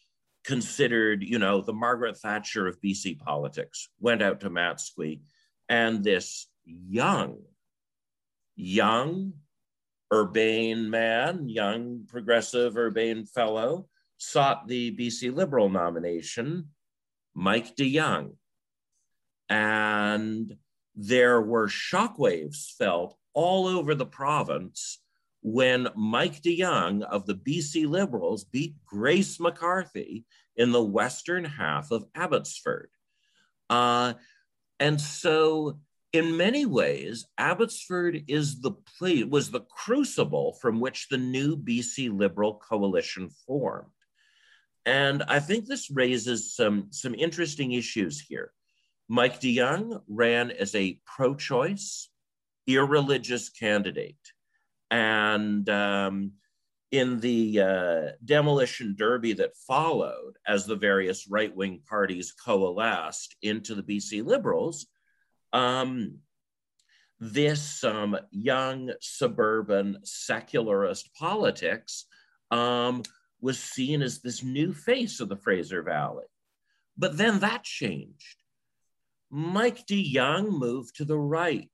considered, 0.44 1.22
you 1.22 1.38
know, 1.38 1.60
the 1.60 1.72
Margaret 1.72 2.16
Thatcher 2.16 2.66
of 2.66 2.80
BC 2.80 3.18
politics, 3.18 3.88
went 4.00 4.22
out 4.22 4.40
to 4.40 4.50
Matsqui, 4.50 5.20
and 5.68 6.02
this 6.02 6.48
young, 6.64 7.38
young, 8.56 9.34
urbane 10.12 10.90
man, 10.90 11.48
young, 11.48 12.04
progressive, 12.08 12.76
urbane 12.76 13.26
fellow, 13.26 13.88
sought 14.18 14.66
the 14.66 14.96
BC 14.96 15.34
Liberal 15.34 15.68
nomination, 15.68 16.68
Mike 17.34 17.76
de 17.76 17.96
Jong. 17.96 18.32
And 19.48 20.56
there 20.94 21.40
were 21.40 21.68
shockwaves 21.68 22.72
felt 22.76 23.16
all 23.34 23.66
over 23.66 23.94
the 23.94 24.06
province 24.06 24.98
when 25.42 25.88
Mike 25.96 26.42
de 26.42 26.58
Jong 26.58 27.02
of 27.02 27.26
the 27.26 27.34
BC 27.34 27.88
Liberals 27.88 28.44
beat 28.44 28.74
Grace 28.84 29.40
McCarthy 29.40 30.24
in 30.56 30.72
the 30.72 30.82
western 30.82 31.44
half 31.44 31.90
of 31.90 32.04
Abbotsford. 32.14 32.90
Uh, 33.70 34.14
and 34.78 35.00
so 35.00 35.78
in 36.12 36.36
many 36.36 36.66
ways, 36.66 37.26
Abbotsford 37.38 38.24
is 38.26 38.60
the 38.60 38.72
place, 38.98 39.24
was 39.24 39.50
the 39.50 39.60
crucible 39.60 40.54
from 40.60 40.80
which 40.80 41.08
the 41.08 41.18
new 41.18 41.56
BC 41.56 42.16
Liberal 42.16 42.54
coalition 42.54 43.30
formed. 43.46 43.86
And 44.84 45.22
I 45.24 45.38
think 45.38 45.66
this 45.66 45.90
raises 45.90 46.54
some, 46.54 46.88
some 46.90 47.14
interesting 47.14 47.72
issues 47.72 48.20
here. 48.20 48.52
Mike 49.08 49.40
de 49.40 49.56
Jong 49.56 50.00
ran 50.08 50.50
as 50.50 50.74
a 50.74 51.00
pro 51.04 51.34
choice, 51.34 52.08
irreligious 52.66 53.48
candidate. 53.48 54.16
And 54.90 55.68
um, 55.68 56.32
in 56.90 57.20
the 57.20 57.60
uh, 57.60 58.12
demolition 58.24 58.94
derby 58.98 59.32
that 59.34 59.56
followed, 59.56 60.34
as 60.46 60.66
the 60.66 60.76
various 60.76 61.28
right 61.28 61.54
wing 61.54 61.82
parties 61.88 62.32
coalesced 62.32 63.36
into 63.42 63.74
the 63.74 63.82
BC 63.82 64.24
Liberals, 64.24 64.86
um, 65.52 66.18
this 67.20 67.84
um, 67.84 68.16
young 68.30 68.92
suburban 69.00 69.98
secularist 70.04 71.14
politics 71.14 72.06
um, 72.50 73.02
was 73.40 73.58
seen 73.58 74.02
as 74.02 74.20
this 74.20 74.42
new 74.42 74.72
face 74.72 75.20
of 75.20 75.28
the 75.28 75.36
Fraser 75.36 75.82
Valley. 75.82 76.24
But 76.96 77.16
then 77.16 77.40
that 77.40 77.62
changed. 77.62 78.36
Mike 79.30 79.86
de 79.86 80.12
Jong 80.12 80.50
moved 80.50 80.96
to 80.96 81.04
the 81.04 81.18
right. 81.18 81.70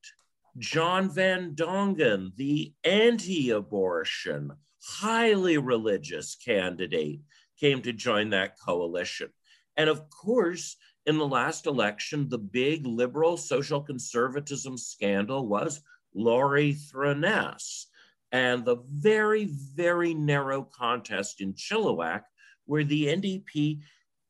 John 0.57 1.09
Van 1.09 1.53
Dongen, 1.53 2.35
the 2.35 2.73
anti 2.83 3.51
abortion, 3.51 4.51
highly 4.81 5.57
religious 5.57 6.35
candidate, 6.35 7.21
came 7.59 7.81
to 7.83 7.93
join 7.93 8.31
that 8.31 8.59
coalition. 8.59 9.29
And 9.75 9.89
of 9.89 10.09
course, 10.09 10.75
in 11.05 11.17
the 11.17 11.27
last 11.27 11.67
election, 11.67 12.27
the 12.27 12.39
big 12.39 12.87
liberal 12.87 13.37
social 13.37 13.81
conservatism 13.81 14.77
scandal 14.77 15.47
was 15.47 15.81
Laurie 16.13 16.73
Throness 16.73 17.85
and 18.31 18.65
the 18.65 18.77
very, 18.87 19.45
very 19.45 20.13
narrow 20.13 20.63
contest 20.63 21.39
in 21.39 21.53
Chilliwack 21.53 22.23
where 22.65 22.83
the 22.83 23.05
NDP 23.07 23.81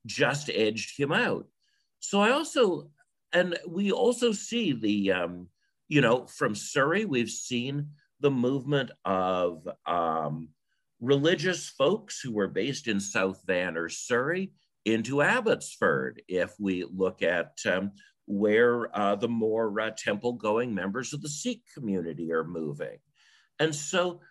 just 0.06 0.50
edged 0.50 1.00
him 1.00 1.12
out. 1.12 1.48
So 2.00 2.22
I 2.22 2.32
also, 2.32 2.90
and 3.34 3.58
we 3.68 3.92
also 3.92 4.32
see 4.34 4.74
the, 4.74 5.12
um, 5.14 5.48
you 5.88 6.01
know, 6.01 6.25
from 6.25 6.56
Surrey, 6.56 7.06
we've 7.06 7.29
seen 7.29 7.89
the 8.20 8.32
movement 8.32 8.91
of 9.06 9.67
um, 9.86 10.50
religious 11.00 11.70
folks 11.70 12.20
who 12.20 12.34
were 12.34 12.48
based 12.48 12.88
in 12.88 13.00
South 13.00 13.41
Van 13.46 13.77
or 13.77 13.89
Surrey 13.89 14.51
into 14.86 15.22
Abbotsford 15.22 16.22
if 16.27 16.53
we 16.60 16.86
look 16.86 17.22
at 17.22 17.51
um, 17.65 17.91
where 18.25 18.96
uh, 18.98 19.15
the 19.15 19.27
more 19.27 19.79
uh, 19.79 19.91
temple 19.96 20.34
going 20.34 20.74
members 20.74 21.13
of 21.13 21.22
the 21.22 21.29
Sikh 21.29 21.62
community 21.74 22.32
are 22.32 22.44
moving. 22.44 22.98
And 23.60 23.74
so 23.74 24.22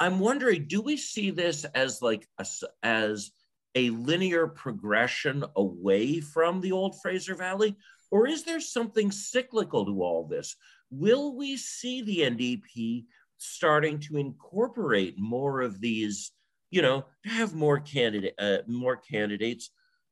I'm 0.00 0.18
wondering 0.18 0.66
do 0.68 0.80
we 0.80 0.96
see 0.96 1.30
this 1.30 1.64
as 1.64 2.02
like 2.02 2.26
a, 2.38 2.46
as 2.82 3.30
a 3.74 3.90
linear 3.90 4.46
progression 4.46 5.44
away 5.56 6.20
from 6.20 6.60
the 6.60 6.72
old 6.72 7.00
Fraser 7.00 7.34
Valley? 7.34 7.76
Or 8.10 8.26
is 8.26 8.44
there 8.44 8.60
something 8.60 9.10
cyclical 9.10 9.84
to 9.86 10.02
all 10.02 10.26
this? 10.26 10.56
Will 10.90 11.36
we 11.36 11.56
see 11.56 12.02
the 12.02 12.20
NDP 12.20 13.06
starting 13.38 14.00
to 14.00 14.16
incorporate 14.16 15.18
more 15.18 15.60
of 15.60 15.80
these, 15.80 16.32
you 16.70 16.82
know, 16.82 17.04
to 17.24 17.30
have 17.30 17.54
more 17.54 17.80
candidate, 17.80 18.34
uh, 18.38 18.58
more 18.66 18.96
candidates 18.96 19.70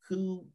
who 0.08 0.46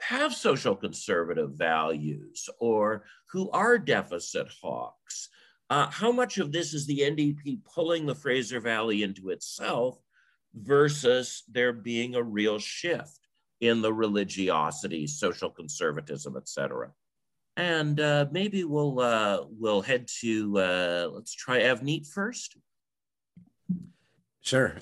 have 0.00 0.34
social 0.34 0.76
conservative 0.76 1.52
values 1.52 2.48
or 2.58 3.04
who 3.30 3.50
are 3.50 3.78
deficit 3.78 4.48
hawks. 4.60 5.28
Uh, 5.70 5.86
how 5.90 6.12
much 6.12 6.38
of 6.38 6.52
this 6.52 6.74
is 6.74 6.86
the 6.86 7.00
NDP 7.00 7.58
pulling 7.64 8.06
the 8.06 8.14
Fraser 8.14 8.60
Valley 8.60 9.02
into 9.02 9.30
itself 9.30 9.98
versus 10.54 11.42
there 11.48 11.72
being 11.72 12.14
a 12.14 12.22
real 12.22 12.58
shift 12.58 13.18
in 13.60 13.82
the 13.82 13.92
religiosity, 13.92 15.06
social 15.06 15.50
conservatism, 15.50 16.36
et 16.36 16.48
cetera? 16.48 16.92
And 17.56 18.00
uh, 18.00 18.26
maybe 18.30 18.64
we'll 18.64 19.00
uh, 19.00 19.44
we'll 19.58 19.80
head 19.80 20.08
to 20.20 20.58
uh, 20.58 21.08
let's 21.12 21.32
try 21.34 21.60
Avneet 21.60 22.06
first. 22.06 22.56
Sure. 24.42 24.76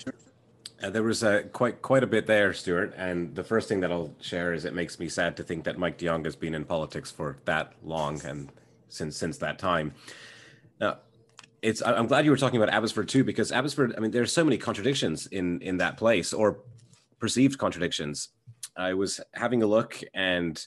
Uh, 0.83 0.89
there 0.89 1.03
was 1.03 1.23
quite 1.53 1.81
quite 1.81 2.03
a 2.03 2.07
bit 2.07 2.27
there, 2.27 2.53
Stuart. 2.53 2.93
And 2.97 3.33
the 3.33 3.43
first 3.43 3.69
thing 3.69 3.79
that 3.79 3.91
I'll 3.91 4.13
share 4.19 4.53
is 4.53 4.65
it 4.65 4.73
makes 4.73 4.99
me 4.99 5.07
sad 5.07 5.37
to 5.37 5.43
think 5.43 5.63
that 5.63 5.79
Mike 5.79 5.97
de 5.97 6.05
Jong 6.05 6.25
has 6.25 6.35
been 6.35 6.53
in 6.53 6.65
politics 6.65 7.09
for 7.09 7.37
that 7.45 7.73
long 7.81 8.21
and 8.25 8.51
since 8.89 9.15
since 9.15 9.37
that 9.37 9.57
time. 9.57 9.93
Now, 10.79 10.97
it's 11.61 11.81
I'm 11.81 12.07
glad 12.07 12.25
you 12.25 12.31
were 12.31 12.37
talking 12.37 12.61
about 12.61 12.73
Abbotsford 12.73 13.07
too, 13.07 13.23
because 13.23 13.51
Abbotsford. 13.51 13.95
I 13.95 13.99
mean, 14.01 14.11
there's 14.11 14.33
so 14.33 14.43
many 14.43 14.57
contradictions 14.57 15.27
in 15.27 15.61
in 15.61 15.77
that 15.77 15.97
place 15.97 16.33
or 16.33 16.59
perceived 17.19 17.57
contradictions. 17.57 18.29
I 18.77 18.93
was 18.93 19.21
having 19.33 19.63
a 19.63 19.67
look, 19.67 19.99
and 20.13 20.63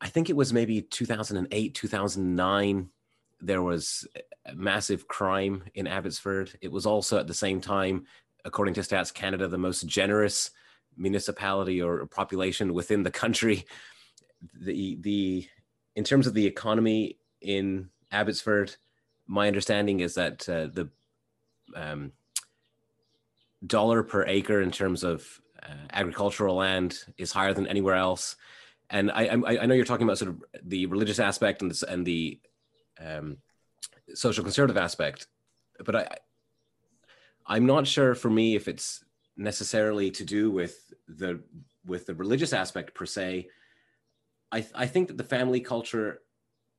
I 0.00 0.08
think 0.08 0.28
it 0.28 0.36
was 0.36 0.52
maybe 0.52 0.82
2008, 0.82 1.74
2009. 1.74 2.90
There 3.40 3.62
was 3.62 4.06
massive 4.54 5.08
crime 5.08 5.64
in 5.74 5.86
Abbotsford. 5.86 6.52
It 6.60 6.70
was 6.70 6.86
also 6.86 7.18
at 7.18 7.26
the 7.26 7.34
same 7.34 7.60
time 7.60 8.06
according 8.44 8.74
to 8.74 8.82
Stats 8.82 9.12
Canada, 9.12 9.48
the 9.48 9.58
most 9.58 9.86
generous 9.86 10.50
municipality 10.96 11.82
or 11.82 12.06
population 12.06 12.74
within 12.74 13.02
the 13.02 13.10
country. 13.10 13.64
The 14.60 14.98
the 15.00 15.48
in 15.96 16.04
terms 16.04 16.26
of 16.26 16.34
the 16.34 16.46
economy 16.46 17.18
in 17.40 17.88
Abbotsford, 18.12 18.76
my 19.26 19.46
understanding 19.48 20.00
is 20.00 20.14
that 20.14 20.48
uh, 20.48 20.66
the 20.66 20.90
um, 21.74 22.12
dollar 23.66 24.02
per 24.02 24.26
acre 24.26 24.60
in 24.60 24.70
terms 24.70 25.02
of 25.02 25.40
uh, 25.62 25.86
agricultural 25.92 26.56
land 26.56 26.98
is 27.16 27.32
higher 27.32 27.54
than 27.54 27.66
anywhere 27.66 27.94
else. 27.94 28.36
And 28.90 29.10
I, 29.10 29.26
I, 29.26 29.62
I, 29.62 29.66
know 29.66 29.74
you're 29.74 29.84
talking 29.84 30.04
about 30.04 30.18
sort 30.18 30.30
of 30.30 30.44
the 30.62 30.86
religious 30.86 31.18
aspect 31.18 31.62
and 31.62 31.70
the, 31.70 31.90
and 31.90 32.06
the 32.06 32.40
um, 33.00 33.38
social 34.14 34.44
conservative 34.44 34.76
aspect, 34.76 35.26
but 35.84 35.96
I, 35.96 36.08
I'm 37.46 37.66
not 37.66 37.86
sure 37.86 38.14
for 38.14 38.30
me 38.30 38.56
if 38.56 38.68
it's 38.68 39.04
necessarily 39.36 40.10
to 40.12 40.24
do 40.24 40.50
with 40.50 40.92
the 41.08 41.42
with 41.86 42.06
the 42.06 42.14
religious 42.14 42.52
aspect 42.52 42.94
per 42.94 43.06
se. 43.06 43.48
I, 44.52 44.66
I 44.74 44.86
think 44.86 45.08
that 45.08 45.16
the 45.16 45.24
family 45.24 45.60
culture 45.60 46.20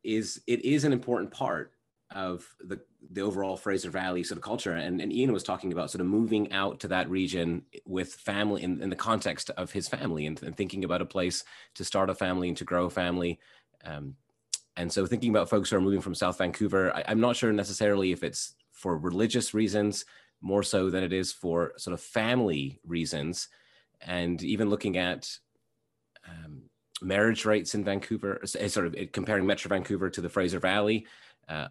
is 0.03 0.41
it 0.47 0.63
is 0.63 0.83
an 0.83 0.93
important 0.93 1.31
part 1.31 1.74
of 2.12 2.47
the 2.59 2.79
the 3.12 3.21
overall 3.21 3.57
Fraser 3.57 3.89
Valley 3.89 4.24
sort 4.24 4.38
of 4.38 4.43
culture. 4.43 4.74
And, 4.74 5.01
and 5.01 5.12
Ian 5.12 5.33
was 5.33 5.43
talking 5.43 5.71
about 5.71 5.91
sort 5.91 6.01
of 6.01 6.07
moving 6.07 6.51
out 6.51 6.79
to 6.81 6.88
that 6.89 7.09
region 7.09 7.63
with 7.85 8.13
family 8.13 8.63
in, 8.63 8.81
in 8.81 8.89
the 8.89 8.95
context 8.95 9.50
of 9.51 9.71
his 9.71 9.88
family 9.88 10.25
and, 10.25 10.41
and, 10.43 10.55
thinking 10.55 10.83
about 10.83 11.01
a 11.01 11.05
place 11.05 11.43
to 11.75 11.83
start 11.83 12.09
a 12.09 12.15
family 12.15 12.47
and 12.47 12.57
to 12.57 12.63
grow 12.63 12.85
a 12.85 12.89
family. 12.89 13.39
Um, 13.83 14.15
and 14.77 14.91
so 14.91 15.05
thinking 15.05 15.29
about 15.29 15.50
folks 15.50 15.69
who 15.69 15.77
are 15.77 15.81
moving 15.81 16.01
from 16.01 16.15
South 16.15 16.38
Vancouver, 16.38 16.95
I, 16.95 17.03
I'm 17.07 17.19
not 17.19 17.35
sure 17.35 17.51
necessarily 17.51 18.12
if 18.12 18.24
it's 18.24 18.55
for 18.71 18.97
religious 18.97 19.53
reasons 19.53 20.05
more 20.41 20.63
so 20.63 20.89
than 20.89 21.03
it 21.03 21.13
is 21.13 21.31
for 21.31 21.74
sort 21.77 21.93
of 21.93 22.01
family 22.01 22.79
reasons. 22.85 23.47
And 24.01 24.41
even 24.43 24.69
looking 24.69 24.97
at 24.97 25.29
um, 26.27 26.63
marriage 27.01 27.45
rates 27.45 27.75
in 27.75 27.83
Vancouver, 27.83 28.41
eh, 28.59 28.67
sort 28.67 28.88
of 28.88 28.95
comparing 29.12 29.45
Metro 29.45 29.69
Vancouver 29.69 30.09
to 30.09 30.21
the 30.21 30.29
Fraser 30.29 30.59
Valley, 30.59 31.05
uh, 31.47 31.67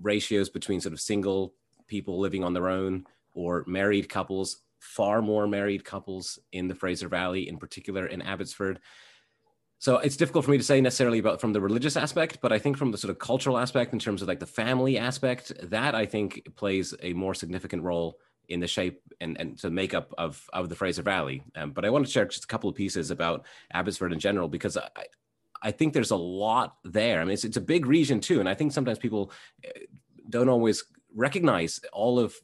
ratios 0.00 0.48
between 0.48 0.80
sort 0.80 0.92
of 0.92 1.00
single 1.00 1.54
people 1.86 2.18
living 2.18 2.44
on 2.44 2.52
their 2.52 2.68
own 2.68 3.04
or 3.34 3.64
married 3.66 4.08
couples, 4.08 4.62
far 4.78 5.22
more 5.22 5.46
married 5.46 5.84
couples 5.84 6.38
in 6.52 6.68
the 6.68 6.74
Fraser 6.74 7.08
Valley, 7.08 7.48
in 7.48 7.58
particular 7.58 8.06
in 8.06 8.22
Abbotsford. 8.22 8.80
So 9.80 9.98
it's 9.98 10.16
difficult 10.16 10.44
for 10.44 10.50
me 10.50 10.58
to 10.58 10.64
say 10.64 10.80
necessarily 10.80 11.20
about 11.20 11.40
from 11.40 11.52
the 11.52 11.60
religious 11.60 11.96
aspect, 11.96 12.38
but 12.42 12.52
I 12.52 12.58
think 12.58 12.76
from 12.76 12.90
the 12.90 12.98
sort 12.98 13.10
of 13.12 13.18
cultural 13.18 13.58
aspect 13.58 13.92
in 13.92 14.00
terms 14.00 14.22
of 14.22 14.28
like 14.28 14.40
the 14.40 14.46
family 14.46 14.98
aspect, 14.98 15.52
that 15.70 15.94
I 15.94 16.04
think 16.04 16.48
plays 16.56 16.94
a 17.00 17.12
more 17.12 17.34
significant 17.34 17.84
role 17.84 18.18
in 18.48 18.60
the 18.60 18.66
shape 18.66 19.00
and, 19.20 19.38
and 19.38 19.58
the 19.58 19.70
makeup 19.70 20.12
of, 20.18 20.42
of 20.52 20.68
the 20.68 20.74
Fraser 20.74 21.02
Valley. 21.02 21.42
Um, 21.54 21.70
but 21.70 21.84
I 21.84 21.90
want 21.90 22.06
to 22.06 22.10
share 22.10 22.24
just 22.24 22.44
a 22.44 22.48
couple 22.48 22.68
of 22.68 22.76
pieces 22.76 23.10
about 23.10 23.46
Abbotsford 23.72 24.12
in 24.12 24.18
general, 24.18 24.48
because 24.48 24.76
I, 24.76 25.06
I 25.62 25.70
think 25.70 25.92
there's 25.92 26.10
a 26.10 26.16
lot 26.16 26.76
there. 26.84 27.20
I 27.20 27.24
mean, 27.24 27.32
it's, 27.32 27.44
it's 27.44 27.56
a 27.56 27.62
big 27.62 27.86
region 27.86 28.20
too. 28.20 28.40
And 28.40 28.48
I 28.48 28.54
think 28.54 28.72
sometimes 28.72 28.98
people 28.98 29.32
eh, 29.64 29.70
don't 30.28 30.48
always 30.48 30.84
recognize 31.14 31.80
all 31.92 32.18
of 32.18 32.34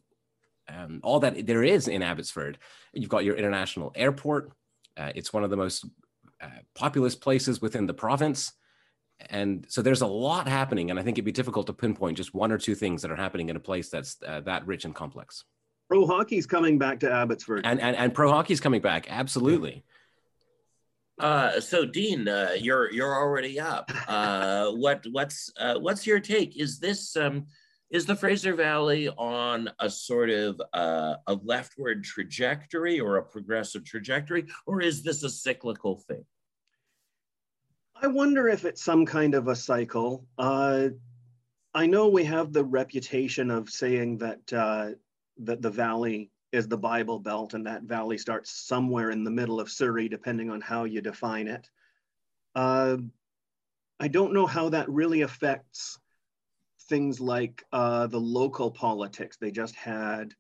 um, 0.69 1.01
all 1.03 1.21
that 1.21 1.47
there 1.47 1.63
is 1.63 1.89
in 1.89 2.03
Abbotsford. 2.03 2.59
You've 2.93 3.11
got 3.11 3.25
your 3.25 3.37
international 3.37 3.93
airport. 3.95 4.53
Uh, 4.97 5.13
it's 5.15 5.33
one 5.33 5.45
of 5.45 5.51
the 5.51 5.57
most 5.57 5.87
uh, 6.41 6.49
populous 6.75 7.15
places 7.15 7.61
within 7.61 7.87
the 7.87 7.95
province. 7.95 8.53
And 9.31 9.67
so 9.69 9.83
there's 9.83 10.01
a 10.01 10.07
lot 10.07 10.49
happening. 10.49 10.91
And 10.91 10.99
I 10.99 11.03
think 11.03 11.17
it'd 11.17 11.25
be 11.25 11.33
difficult 11.33 11.67
to 11.69 11.73
pinpoint 11.73 12.17
just 12.17 12.35
one 12.35 12.51
or 12.51 12.59
two 12.59 12.75
things 12.75 13.03
that 13.03 13.11
are 13.11 13.17
happening 13.17 13.49
in 13.49 13.57
a 13.57 13.61
place 13.61 13.89
that's 13.89 14.17
uh, 14.27 14.41
that 14.41 14.67
rich 14.67 14.85
and 14.85 14.95
complex. 14.95 15.45
Pro 15.89 16.07
hockey's 16.07 16.47
coming 16.47 16.79
back 16.79 17.01
to 17.01 17.13
Abbotsford. 17.13 17.67
And, 17.67 17.81
and, 17.81 17.95
and 17.97 18.15
pro 18.15 18.31
hockey's 18.31 18.61
coming 18.61 18.81
back. 18.81 19.07
Absolutely. 19.11 19.85
Uh, 21.19 21.61
so 21.61 21.85
Dean, 21.85 22.27
uh, 22.27 22.51
you're 22.59 22.93
you're 22.93 23.15
already 23.15 23.61
up. 23.61 23.91
Uh, 24.09 24.71
what 24.73 25.05
what's 25.13 25.53
uh, 25.59 25.79
what's 25.79 26.07
your 26.07 26.21
take? 26.21 26.57
Is 26.57 26.79
this 26.79 27.17
um, 27.17 27.47
is 27.91 28.07
the 28.07 28.17
Fraser 28.17 28.55
Valley 28.55 29.09
on 29.09 29.71
a 29.79 29.89
sort 29.89 30.31
of 30.31 30.61
uh, 30.73 31.15
a 31.27 31.35
leftward 31.45 32.03
trajectory 32.03 32.99
or 32.99 33.17
a 33.17 33.23
progressive 33.23 33.85
trajectory, 33.85 34.47
or 34.67 34.81
is 34.81 35.03
this 35.03 35.23
a 35.23 35.31
cyclical 35.31 35.99
thing? 36.09 36.25
I 37.95 38.09
wonder 38.09 38.49
if 38.49 38.65
it's 38.65 38.83
some 38.83 39.07
kind 39.07 39.35
of 39.35 39.47
a 39.47 39.55
cycle. 39.55 40.27
Uh, 40.37 40.89
I 41.73 41.87
know 41.87 42.09
we 42.09 42.25
have 42.25 42.53
the 42.53 42.65
reputation 42.65 43.51
of 43.51 43.71
saying 43.71 44.19
that 44.19 44.53
uh, 44.53 44.91
that 45.39 45.63
the 45.63 45.71
valley 45.71 46.31
is 46.55 46.69
the 46.69 46.79
Bible 46.79 47.19
Belt, 47.19 47.55
and 47.55 47.67
that 47.67 47.83
valley 47.83 48.17
starts 48.17 48.51
somewhere 48.51 49.11
in 49.11 49.25
the 49.25 49.31
middle 49.31 49.59
of 49.59 49.71
Surrey, 49.71 50.09
depending 50.09 50.51
on 50.51 50.61
how 50.61 50.85
you 50.85 51.01
define 51.01 51.49
it. 51.49 51.69
Uh, 52.55 52.99
I 53.99 54.07
don't 54.07 54.33
know 54.33 54.47
how 54.47 54.69
that 54.69 54.89
really 54.89 55.23
affects 55.23 55.99
things 56.89 57.21
like 57.21 57.65
uh, 57.73 58.07
the 58.07 58.21
local 58.21 58.71
politics. 58.71 59.37
They 59.37 59.51
just 59.51 59.75
had 59.75 60.33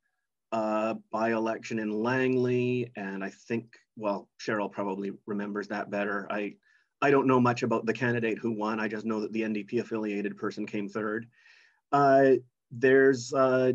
a 0.53 0.97
by-election 1.11 1.81
in 1.81 1.91
Langley, 1.91 2.93
and 2.95 3.25
I 3.25 3.31
think, 3.31 3.77
well, 3.97 4.29
Cheryl 4.41 4.71
probably 4.71 5.13
remembers 5.27 5.69
that 5.69 5.91
better. 5.91 6.29
I, 6.31 6.55
I 7.03 7.11
don't 7.11 7.27
know 7.27 7.41
much 7.41 7.65
about 7.65 7.87
the 7.87 7.93
candidate 7.93 8.39
who 8.39 8.53
won. 8.53 8.79
I 8.79 8.87
just 8.87 9.05
know 9.05 9.21
that 9.21 9.33
the 9.33 9.43
NDP 9.43 9.81
affiliated 9.81 10.37
person 10.37 10.65
came 10.65 10.89
third. 10.89 11.27
Uh, 11.91 12.35
there's 12.71 13.33
uh, 13.35 13.73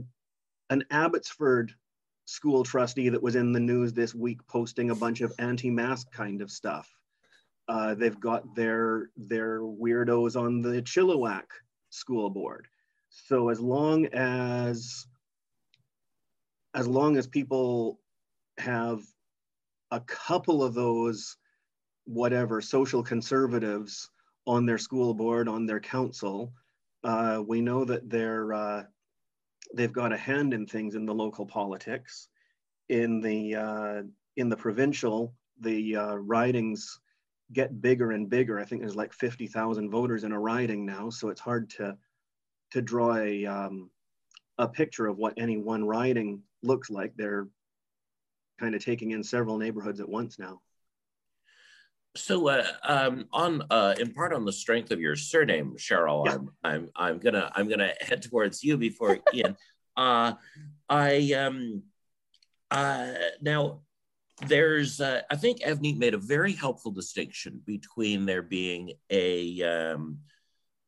an 0.70 0.86
Abbotsford 0.90 1.74
school 2.30 2.64
trustee 2.64 3.10
that 3.10 3.22
was 3.22 3.36
in 3.36 3.52
the 3.52 3.60
news 3.60 3.92
this 3.92 4.14
week 4.14 4.40
posting 4.48 4.92
a 4.92 4.96
bunch 4.96 5.22
of 5.22 5.34
anti-mask 5.40 6.12
kind 6.12 6.42
of 6.42 6.52
stuff. 6.52 6.88
Uh, 7.68 7.96
they've 7.96 8.20
got 8.20 8.56
their 8.56 9.10
their 9.18 9.62
weirdos 9.62 10.40
on 10.40 10.62
the 10.62 10.82
Chilliwack 10.82 11.46
school 11.90 12.30
board. 12.30 12.68
So 13.10 13.50
as 13.50 13.60
long 13.60 14.06
as 14.14 15.08
as 16.76 16.88
long 16.88 17.18
as 17.18 17.26
people 17.26 18.00
have 18.60 19.02
a 19.90 20.00
couple 20.02 20.64
of 20.64 20.76
those 20.76 21.36
whatever 22.06 22.62
social 22.62 23.02
conservatives 23.02 24.10
on 24.46 24.68
their 24.68 24.78
school 24.78 25.16
board 25.16 25.48
on 25.48 25.66
their 25.66 25.80
council, 25.80 26.54
uh, 27.04 27.42
we 27.46 27.60
know 27.62 27.86
that 27.86 28.08
they're 28.08 28.54
uh, 28.54 28.84
they've 29.74 29.94
got 29.94 30.14
a 30.14 30.18
hand 30.18 30.54
in 30.54 30.66
things 30.66 30.96
in 30.96 31.06
the 31.06 31.14
local 31.14 31.46
politics. 31.46 32.28
In 32.90 33.22
the 33.22 33.56
uh, 33.56 34.02
in 34.36 34.50
the 34.50 34.58
provincial, 34.58 35.34
the 35.60 35.96
uh, 35.96 36.16
ridings 36.16 37.00
get 37.54 37.82
bigger 37.82 38.12
and 38.12 38.30
bigger. 38.30 38.60
I 38.60 38.66
think 38.66 38.82
there's 38.82 38.96
like 38.96 39.14
50,000 39.14 39.90
voters 39.90 40.24
in 40.24 40.32
a 40.32 40.40
riding 40.40 40.86
now, 40.86 41.10
so 41.10 41.30
it's 41.30 41.42
hard 41.42 41.70
to 41.72 41.98
to 42.72 42.82
draw 42.82 43.16
a 43.16 43.46
um, 43.46 43.90
a 44.58 44.68
picture 44.68 45.08
of 45.08 45.18
what 45.18 45.34
any 45.38 45.58
one 45.58 45.86
riding 45.86 46.42
looks 46.64 46.90
like. 46.90 47.14
They're 47.16 47.48
kind 48.60 48.76
of 48.76 48.84
taking 48.84 49.12
in 49.12 49.24
several 49.24 49.58
neighborhoods 49.58 50.00
at 50.00 50.10
once 50.10 50.38
now. 50.38 50.62
So, 52.16 52.50
uh, 52.50 52.66
um, 52.84 53.26
on 53.32 53.64
uh, 53.70 53.96
in 54.00 54.14
part 54.14 54.34
on 54.34 54.44
the 54.44 54.52
strength 54.52 54.92
of 54.92 55.00
your 55.00 55.16
surname, 55.16 55.76
Cheryl, 55.78 56.26
yeah. 56.26 56.34
I'm 56.34 56.50
I'm 56.64 56.90
I'm 56.96 57.20
gonna 57.20 57.52
I'm 57.54 57.70
gonna 57.70 57.94
head 58.02 58.24
towards 58.24 58.64
you 58.64 58.78
before 58.78 59.20
Ian. 59.34 59.56
Uh, 59.96 60.34
I 60.90 61.34
um, 61.34 61.84
uh, 62.72 63.14
now 63.42 63.82
there's 64.48 65.02
uh, 65.02 65.22
I 65.30 65.36
think 65.36 65.62
Avneet 65.62 65.98
made 65.98 66.14
a 66.14 66.20
very 66.20 66.54
helpful 66.54 66.92
distinction 66.92 67.62
between 67.66 68.26
there 68.26 68.42
being 68.42 68.94
a 69.10 69.62
um, 69.62 70.20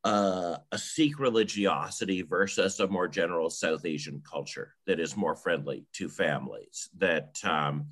uh, 0.03 0.57
a 0.71 0.77
Sikh 0.77 1.19
religiosity 1.19 2.23
versus 2.23 2.79
a 2.79 2.87
more 2.87 3.07
general 3.07 3.49
South 3.49 3.85
Asian 3.85 4.21
culture 4.27 4.73
that 4.87 4.99
is 4.99 5.15
more 5.15 5.35
friendly 5.35 5.85
to 5.93 6.09
families. 6.09 6.89
That 6.97 7.37
um, 7.43 7.87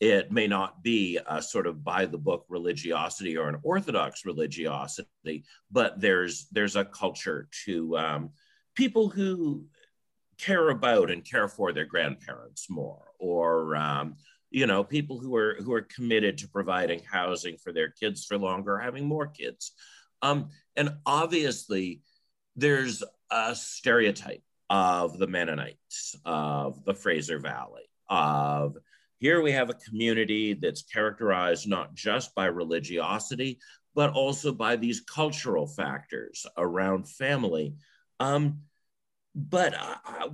it 0.00 0.32
may 0.32 0.46
not 0.46 0.82
be 0.82 1.18
a 1.26 1.42
sort 1.42 1.66
of 1.66 1.84
by 1.84 2.06
the 2.06 2.18
book 2.18 2.46
religiosity 2.48 3.36
or 3.36 3.48
an 3.48 3.58
orthodox 3.62 4.24
religiosity 4.24 5.44
but 5.70 6.00
there's 6.00 6.46
there's 6.52 6.76
a 6.76 6.84
culture 6.84 7.48
to 7.64 7.96
um, 7.98 8.30
people 8.74 9.08
who 9.08 9.64
care 10.38 10.70
about 10.70 11.10
and 11.10 11.24
care 11.24 11.48
for 11.48 11.72
their 11.72 11.84
grandparents 11.84 12.68
more 12.70 13.04
or 13.18 13.76
um, 13.76 14.16
you 14.50 14.66
know 14.66 14.84
people 14.84 15.18
who 15.18 15.34
are 15.34 15.56
who 15.60 15.72
are 15.72 15.82
committed 15.82 16.38
to 16.38 16.48
providing 16.48 17.00
housing 17.10 17.56
for 17.56 17.72
their 17.72 17.90
kids 17.90 18.24
for 18.24 18.38
longer 18.38 18.78
having 18.78 19.04
more 19.04 19.26
kids. 19.26 19.72
Um, 20.22 20.50
and 20.76 20.94
obviously 21.04 22.02
there's 22.56 23.02
a 23.30 23.54
stereotype 23.54 24.42
of 24.70 25.18
the 25.18 25.26
mennonites 25.26 26.16
of 26.24 26.84
the 26.84 26.94
fraser 26.94 27.38
valley 27.38 27.82
of 28.08 28.76
here 29.24 29.40
we 29.40 29.52
have 29.52 29.70
a 29.70 29.80
community 29.88 30.52
that's 30.52 30.82
characterized 30.82 31.66
not 31.66 31.94
just 31.94 32.34
by 32.34 32.44
religiosity, 32.44 33.58
but 33.94 34.10
also 34.12 34.52
by 34.52 34.76
these 34.76 35.00
cultural 35.00 35.66
factors 35.66 36.44
around 36.58 37.08
family. 37.08 37.74
Um, 38.20 38.58
but 39.34 39.74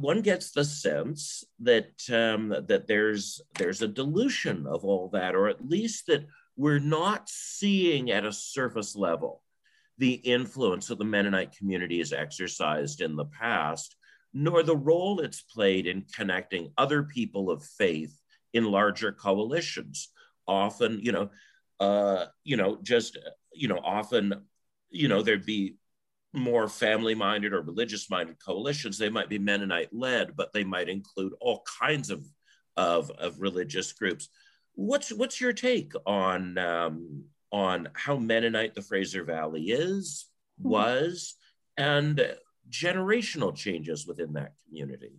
one 0.01 0.23
gets 0.23 0.51
the 0.51 0.65
sense 0.65 1.45
that 1.61 1.93
um, 2.13 2.49
that 2.67 2.89
there's 2.89 3.41
there's 3.57 3.81
a 3.81 3.87
dilution 3.87 4.67
of 4.67 4.85
all 4.85 5.09
that, 5.13 5.37
or 5.37 5.47
at 5.47 5.65
least 5.65 6.09
that 6.09 6.27
we're 6.57 6.81
not 6.81 7.29
seeing 7.29 8.11
at 8.11 8.25
a 8.25 8.33
surface 8.33 8.97
level 8.97 9.41
the 9.99 10.15
influence 10.15 10.91
of 10.91 10.99
the 10.99 11.05
Mennonite 11.05 11.57
community 11.57 11.99
has 11.99 12.13
exercised 12.13 13.01
in 13.01 13.15
the 13.15 13.27
past 13.27 13.95
nor 14.33 14.63
the 14.63 14.77
role 14.77 15.21
it's 15.21 15.43
played 15.43 15.87
in 15.87 16.05
connecting 16.15 16.73
other 16.79 17.03
people 17.03 17.51
of 17.51 17.65
faith 17.65 18.20
in 18.53 18.65
larger 18.65 19.13
coalitions. 19.13 20.09
Often, 20.47 21.01
you 21.03 21.13
know, 21.13 21.31
uh, 21.79 22.27
you 22.45 22.57
know, 22.57 22.79
just 22.83 23.19
you 23.53 23.69
know, 23.69 23.81
often, 23.83 24.35
you 24.91 25.09
know, 25.09 25.23
there'd 25.23 25.47
be 25.47 25.77
more 26.33 26.69
family 26.69 27.15
minded 27.15 27.53
or 27.53 27.63
religious 27.63 28.09
minded 28.09 28.37
coalitions. 28.45 28.99
They 28.99 29.09
might 29.09 29.29
be 29.29 29.39
Mennonite 29.39 29.93
led, 29.93 30.37
but 30.37 30.53
they 30.53 30.65
might 30.65 30.89
include 30.89 31.33
all 31.41 31.65
kinds 31.81 32.11
of 32.11 32.25
of, 32.77 33.11
of 33.11 33.41
religious 33.41 33.93
groups. 33.93 34.29
What's 34.75 35.13
what's 35.13 35.41
your 35.41 35.53
take 35.53 35.93
on 36.07 36.57
um, 36.59 37.25
on 37.53 37.89
how 37.95 38.17
Mennonite 38.17 38.75
the 38.75 38.83
Fraser 38.83 39.25
Valley 39.25 39.71
is, 39.71 40.27
mm-hmm. 40.61 40.71
was, 40.71 41.35
and 41.77 42.37
generational 42.71 43.55
changes 43.55 44.07
within 44.07 44.35
that 44.35 44.53
community? 44.65 45.19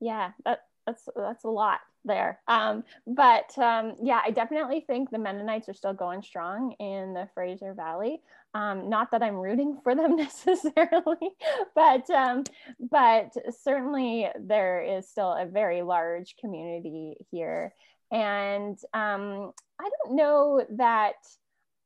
Yeah, 0.00 0.32
that, 0.44 0.60
that's 0.86 1.08
that's 1.16 1.44
a 1.44 1.48
lot 1.48 1.80
there. 2.06 2.40
Um, 2.48 2.84
but 3.06 3.56
um, 3.58 3.94
yeah, 4.02 4.20
I 4.24 4.30
definitely 4.30 4.84
think 4.86 5.10
the 5.10 5.18
Mennonites 5.18 5.68
are 5.68 5.74
still 5.74 5.92
going 5.92 6.22
strong 6.22 6.72
in 6.78 7.12
the 7.12 7.28
Fraser 7.34 7.74
Valley. 7.74 8.22
Um, 8.54 8.88
not 8.88 9.10
that 9.10 9.22
I'm 9.22 9.36
rooting 9.36 9.78
for 9.82 9.94
them 9.94 10.16
necessarily, 10.16 11.30
but 11.74 12.08
um, 12.10 12.44
but 12.90 13.34
certainly 13.60 14.28
there 14.40 14.82
is 14.82 15.08
still 15.08 15.32
a 15.32 15.46
very 15.46 15.82
large 15.82 16.36
community 16.40 17.16
here, 17.30 17.74
and 18.10 18.78
um, 18.94 19.52
I 19.78 19.90
don't 20.04 20.16
know 20.16 20.64
that. 20.76 21.16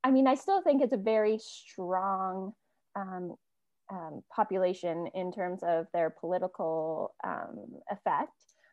I 0.03 0.11
mean, 0.11 0.27
I 0.27 0.35
still 0.35 0.63
think 0.63 0.83
it's 0.83 0.95
a 0.95 0.97
very 0.97 1.39
strong 1.39 2.53
um, 2.97 3.37
population 4.35 5.09
in 5.15 5.31
terms 5.33 5.61
of 5.63 5.87
their 5.93 6.09
political 6.09 7.15
effect. 7.91 8.33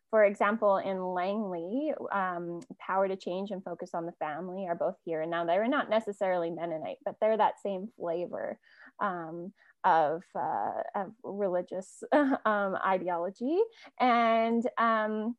For 0.10 0.24
example, 0.24 0.78
in 0.78 1.04
Langley, 1.04 1.94
um, 2.14 2.62
Power 2.80 3.08
to 3.08 3.18
Change 3.18 3.52
and 3.52 3.64
Focus 3.64 3.92
on 3.94 4.06
the 4.06 4.14
Family 4.14 4.66
are 4.68 4.76
both 4.76 4.96
here. 5.04 5.22
And 5.22 5.32
now 5.32 5.46
they're 5.46 5.68
not 5.68 5.90
necessarily 5.90 6.50
Mennonite, 6.50 6.98
but 7.04 7.16
they're 7.20 7.38
that 7.38 7.60
same 7.62 7.90
flavor 8.00 8.58
um, 9.02 9.52
of, 9.84 10.24
uh, 10.34 10.82
of 10.96 11.12
religious 11.24 12.04
um, 12.12 12.78
ideology. 12.86 13.60
And 14.00 14.66
um, 14.78 15.36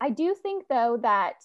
I 0.00 0.10
do 0.10 0.34
think, 0.40 0.66
though, 0.68 0.98
that 1.02 1.36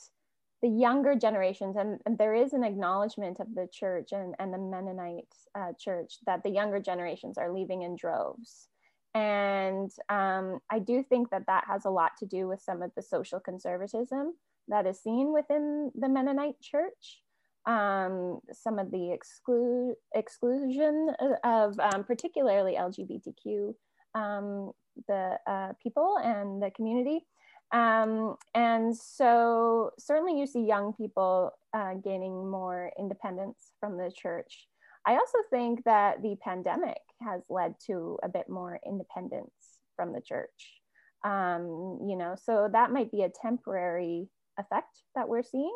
the 0.62 0.68
younger 0.68 1.16
generations, 1.16 1.76
and, 1.76 2.00
and, 2.06 2.18
there 2.18 2.34
is 2.34 2.54
an 2.54 2.64
acknowledgement 2.64 3.40
of 3.40 3.54
the 3.54 3.68
church 3.72 4.10
and, 4.12 4.34
and 4.40 4.52
the 4.52 4.58
Mennonite 4.58 5.28
uh, 5.54 5.74
church 5.80 6.16
that 6.26 6.42
the 6.42 6.50
younger 6.50 6.80
generations 6.80 7.38
are 7.38 7.54
leaving 7.54 7.84
in 7.84 7.96
droves. 7.96 8.68
And 9.14 9.92
um, 10.10 10.60
I 10.70 10.80
do 10.80 11.04
think 11.04 11.30
that 11.32 11.48
that 11.48 11.66
has 11.68 11.86
a 11.86 11.90
lot 11.90 12.12
to 12.20 12.26
do 12.26 12.48
with 12.48 12.62
some 12.62 12.82
of 12.82 12.92
the 12.96 13.02
social 13.02 13.40
conservatism 13.40 14.34
that 14.68 14.86
is 14.86 15.02
seen 15.02 15.34
within 15.34 15.92
the 15.96 16.10
Mennonite 16.10 16.60
church. 16.62 17.22
Um, 17.66 18.40
some 18.54 18.80
of 18.80 18.92
the 18.92 19.12
exclude, 19.12 19.96
exclusion 20.16 21.10
of 21.44 21.78
um, 21.80 22.06
particularly 22.06 22.76
LGBTQ, 22.76 23.74
um, 24.16 24.72
the 25.08 25.38
uh, 25.46 25.74
people 25.84 26.18
and 26.24 26.62
the 26.62 26.72
community. 26.72 27.26
Um, 27.74 28.36
and 28.54 28.96
so 28.96 29.92
certainly 30.00 30.40
you 30.40 30.48
see 30.48 30.62
young 30.62 30.94
people 30.94 31.52
uh, 31.74 31.96
gaining 31.96 32.50
more 32.50 32.92
independence 32.98 33.74
from 33.80 33.98
the 33.98 34.12
church. 34.16 34.68
I 35.08 35.14
also 35.14 35.38
think 35.50 35.86
that 35.86 36.22
the 36.22 36.36
pandemic 36.44 37.00
has 37.22 37.42
led 37.50 37.76
to 37.88 38.20
a 38.22 38.28
bit 38.28 38.50
more 38.50 38.78
independence 38.86 39.54
from 39.96 40.12
the 40.12 40.20
church. 40.20 40.82
Um, 41.24 42.00
you 42.08 42.18
know, 42.18 42.36
so 42.44 42.70
that 42.72 42.92
might 42.92 43.10
be 43.10 43.24
a 43.24 43.30
temporary 43.30 44.28
effect 44.60 45.00
that 45.16 45.30
we're 45.30 45.44
seeing. 45.44 45.74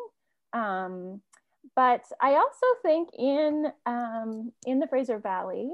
Um, 0.52 1.22
but 1.74 2.02
I 2.20 2.34
also 2.34 2.66
think 2.82 3.08
in 3.18 3.72
um, 3.86 4.52
in 4.66 4.80
the 4.80 4.86
Fraser 4.86 5.18
Valley, 5.18 5.70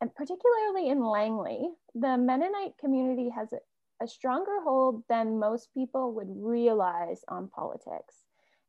and 0.00 0.14
particularly 0.14 0.88
in 0.88 1.04
Langley, 1.04 1.68
the 1.94 2.16
Mennonite 2.16 2.78
community 2.80 3.28
has 3.28 3.52
a, 3.52 3.58
a 4.02 4.08
stronger 4.08 4.60
hold 4.64 5.02
than 5.10 5.38
most 5.38 5.68
people 5.74 6.14
would 6.14 6.30
realize 6.30 7.22
on 7.28 7.48
politics. 7.48 8.21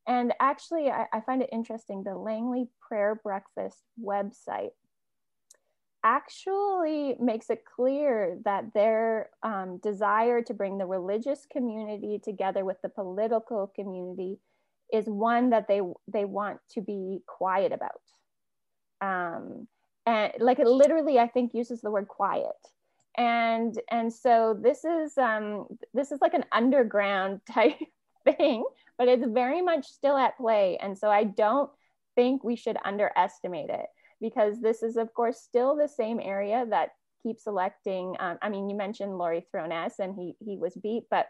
And 0.08 0.34
actually, 0.40 0.90
I, 0.90 1.06
I 1.14 1.22
find 1.22 1.42
it 1.42 1.50
interesting 1.52 2.04
the 2.04 2.16
Langley 2.16 2.68
Prayer 2.82 3.20
Breakfast 3.24 3.82
website 4.02 4.72
actually 6.04 7.16
makes 7.20 7.50
it 7.50 7.64
clear 7.64 8.38
that 8.44 8.74
their 8.74 9.30
um, 9.42 9.78
desire 9.78 10.42
to 10.42 10.54
bring 10.54 10.78
the 10.78 10.86
religious 10.86 11.48
community 11.50 12.20
together 12.22 12.66
with 12.66 12.78
the 12.82 12.90
political 12.90 13.72
community 13.74 14.38
is 14.92 15.06
one 15.08 15.50
that 15.52 15.68
they 15.68 15.82
they 16.08 16.26
want 16.26 16.60
to 16.72 16.82
be 16.82 17.20
quiet 17.26 17.72
about. 17.72 18.02
Um, 19.02 19.68
and 20.06 20.34
like 20.40 20.60
it 20.60 20.68
literally 20.68 21.18
i 21.18 21.28
think 21.28 21.54
uses 21.54 21.82
the 21.82 21.92
word 21.92 22.08
quiet. 22.08 22.52
And 23.18 23.80
and 23.90 24.12
so 24.12 24.58
this 24.60 24.84
is 24.84 25.18
um, 25.18 25.68
this 25.94 26.12
is 26.12 26.20
like 26.20 26.34
an 26.34 26.46
underground 26.52 27.42
type 27.52 27.78
thing 28.26 28.66
but 28.98 29.08
it's 29.08 29.26
very 29.28 29.62
much 29.62 29.86
still 29.88 30.18
at 30.18 30.38
play 30.38 30.78
and 30.82 30.98
so 30.98 31.10
i 31.10 31.24
don't 31.24 31.70
think 32.16 32.44
we 32.44 32.56
should 32.56 32.78
underestimate 32.86 33.70
it 33.70 33.88
because 34.24 34.62
this 34.62 34.82
is, 34.82 34.96
of 34.96 35.14
course, 35.14 35.42
still 35.42 35.76
the 35.76 35.88
same 35.88 36.20
area 36.20 36.66
that 36.70 36.90
keeps 37.22 37.46
electing. 37.46 38.16
Um, 38.20 38.38
I 38.42 38.50
mean, 38.50 38.70
you 38.70 38.76
mentioned 38.76 39.18
Laurie 39.18 39.46
Throness 39.54 40.00
and 40.00 40.16
he, 40.16 40.36
he 40.40 40.58
was 40.58 40.74
beat, 40.82 41.04
but 41.12 41.28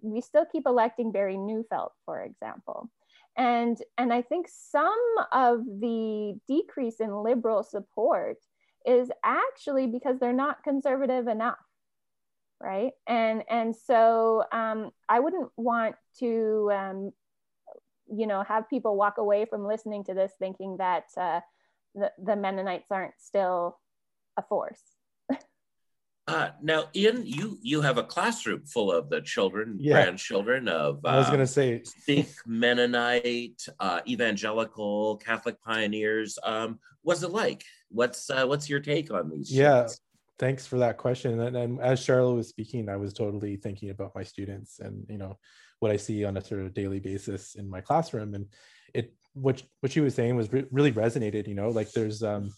we 0.00 0.20
still 0.20 0.46
keep 0.50 0.64
electing 0.66 1.12
Barry 1.12 1.36
Neufeld, 1.36 1.90
for 2.04 2.22
example. 2.22 2.88
And, 3.36 3.76
and 3.98 4.12
I 4.12 4.22
think 4.22 4.46
some 4.48 4.92
of 5.32 5.64
the 5.64 6.38
decrease 6.46 7.00
in 7.00 7.24
liberal 7.24 7.64
support 7.64 8.36
is 8.86 9.10
actually 9.24 9.88
because 9.88 10.18
they're 10.18 10.32
not 10.32 10.62
conservative 10.64 11.28
enough 11.28 11.58
right 12.60 12.92
and 13.08 13.42
and 13.50 13.74
so 13.74 14.44
um, 14.52 14.90
i 15.08 15.18
wouldn't 15.18 15.50
want 15.56 15.96
to 16.18 16.70
um, 16.72 17.12
you 18.12 18.26
know 18.26 18.42
have 18.42 18.68
people 18.68 18.96
walk 18.96 19.18
away 19.18 19.44
from 19.44 19.66
listening 19.66 20.04
to 20.04 20.14
this 20.14 20.32
thinking 20.38 20.76
that 20.78 21.04
uh, 21.16 21.40
the, 21.94 22.10
the 22.22 22.36
Mennonites 22.36 22.90
aren't 22.90 23.14
still 23.18 23.78
a 24.36 24.42
force. 24.42 24.80
uh, 26.28 26.50
now, 26.62 26.84
ian 26.94 27.24
you 27.24 27.58
you 27.62 27.80
have 27.80 27.98
a 27.98 28.02
classroom 28.02 28.64
full 28.66 28.92
of 28.92 29.08
the 29.08 29.20
children, 29.20 29.76
yeah. 29.80 29.94
grandchildren 29.94 30.68
of 30.68 31.04
I 31.04 31.18
was 31.18 31.28
going 31.28 31.40
to 31.40 31.46
say 31.46 31.82
Sikh, 31.84 32.34
Mennonite, 32.46 33.62
uh, 33.80 34.00
evangelical, 34.06 35.16
Catholic 35.18 35.60
pioneers. 35.62 36.38
Um, 36.42 36.78
what's 37.02 37.22
it 37.22 37.30
like? 37.30 37.64
What's 37.88 38.30
uh, 38.30 38.46
what's 38.46 38.68
your 38.68 38.80
take 38.80 39.10
on 39.12 39.30
these? 39.30 39.50
Yeah, 39.50 39.88
thanks 40.38 40.66
for 40.66 40.78
that 40.78 40.96
question. 40.96 41.40
And, 41.40 41.56
and 41.56 41.80
as 41.80 42.02
Charlotte 42.02 42.34
was 42.34 42.48
speaking, 42.48 42.88
I 42.88 42.96
was 42.96 43.12
totally 43.12 43.56
thinking 43.56 43.90
about 43.90 44.14
my 44.14 44.22
students 44.22 44.80
and 44.80 45.06
you 45.08 45.18
know 45.18 45.38
what 45.82 45.90
I 45.90 45.96
see 45.96 46.24
on 46.24 46.36
a 46.36 46.44
sort 46.44 46.60
of 46.60 46.74
daily 46.74 47.00
basis 47.00 47.54
in 47.54 47.68
my 47.68 47.80
classroom, 47.80 48.34
and 48.34 48.46
it 48.94 49.14
what 49.34 49.62
what 49.80 49.92
she 49.92 50.00
was 50.00 50.14
saying 50.14 50.36
was 50.36 50.52
re- 50.52 50.66
really 50.70 50.92
resonated 50.92 51.48
you 51.48 51.54
know 51.54 51.70
like 51.70 51.90
there's 51.92 52.22
um 52.22 52.52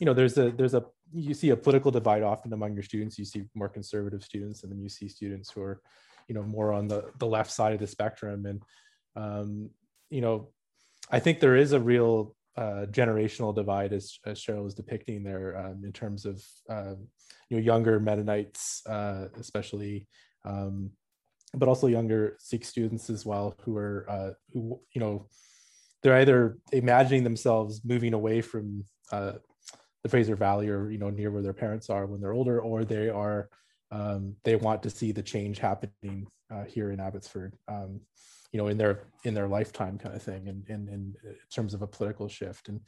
you 0.00 0.06
know 0.06 0.14
there's 0.14 0.38
a 0.38 0.50
there's 0.50 0.74
a 0.74 0.84
you 1.12 1.34
see 1.34 1.50
a 1.50 1.56
political 1.56 1.90
divide 1.90 2.22
often 2.22 2.52
among 2.52 2.74
your 2.74 2.82
students. 2.82 3.18
You 3.18 3.24
see 3.24 3.44
more 3.54 3.68
conservative 3.68 4.24
students 4.24 4.62
and 4.62 4.72
then 4.72 4.80
you 4.80 4.88
see 4.88 5.08
students 5.08 5.50
who 5.50 5.62
are 5.62 5.80
you 6.28 6.34
know 6.34 6.42
more 6.42 6.72
on 6.72 6.88
the 6.88 7.10
the 7.18 7.26
left 7.26 7.50
side 7.50 7.72
of 7.74 7.80
the 7.80 7.86
spectrum. 7.86 8.46
And 8.46 8.62
um 9.16 9.70
you 10.10 10.20
know 10.20 10.48
i 11.10 11.18
think 11.18 11.40
there 11.40 11.56
is 11.56 11.72
a 11.72 11.80
real 11.80 12.34
uh, 12.56 12.86
generational 12.90 13.52
divide 13.52 13.92
as, 13.92 14.20
as 14.26 14.40
cheryl 14.40 14.62
was 14.62 14.74
depicting 14.74 15.24
there 15.24 15.58
um, 15.58 15.82
in 15.84 15.92
terms 15.92 16.24
of 16.24 16.40
uh, 16.70 16.94
you 17.48 17.56
know 17.56 17.62
younger 17.62 17.98
mennonites 17.98 18.86
uh, 18.86 19.26
especially 19.40 20.06
um, 20.44 20.90
but 21.56 21.68
also 21.68 21.86
younger 21.86 22.36
sikh 22.38 22.64
students 22.64 23.10
as 23.10 23.24
well 23.24 23.54
who 23.62 23.76
are 23.76 24.06
uh, 24.08 24.30
who 24.52 24.80
you 24.92 25.00
know 25.00 25.26
they're 26.02 26.16
either 26.16 26.58
imagining 26.72 27.24
themselves 27.24 27.80
moving 27.84 28.12
away 28.12 28.42
from 28.42 28.84
uh, 29.10 29.32
the 30.02 30.08
Fraser 30.08 30.36
Valley 30.36 30.68
or 30.68 30.90
you 30.90 30.98
know 30.98 31.10
near 31.10 31.30
where 31.30 31.42
their 31.42 31.54
parents 31.54 31.90
are 31.90 32.06
when 32.06 32.20
they're 32.20 32.34
older, 32.34 32.60
or 32.60 32.84
they 32.84 33.08
are 33.08 33.48
um, 33.90 34.36
they 34.44 34.54
want 34.54 34.82
to 34.82 34.90
see 34.90 35.12
the 35.12 35.22
change 35.22 35.58
happening 35.58 36.26
uh, 36.52 36.64
here 36.64 36.90
in 36.90 37.00
Abbotsford, 37.00 37.56
um, 37.68 38.00
you 38.52 38.58
know, 38.58 38.68
in 38.68 38.76
their 38.76 39.04
in 39.24 39.34
their 39.34 39.48
lifetime 39.48 39.98
kind 39.98 40.14
of 40.14 40.22
thing, 40.22 40.48
and 40.48 40.68
in, 40.68 40.88
in, 40.88 41.14
in, 41.24 41.36
terms 41.52 41.74
of 41.74 41.82
a 41.82 41.86
political 41.86 42.28
shift. 42.28 42.68
And 42.68 42.80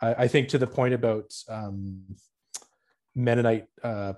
I, 0.00 0.24
I 0.24 0.28
think 0.28 0.48
to 0.48 0.58
the 0.58 0.66
point 0.66 0.94
about 0.94 1.32
um, 1.48 2.02
Mennonite 3.14 3.66
uh, 3.82 4.14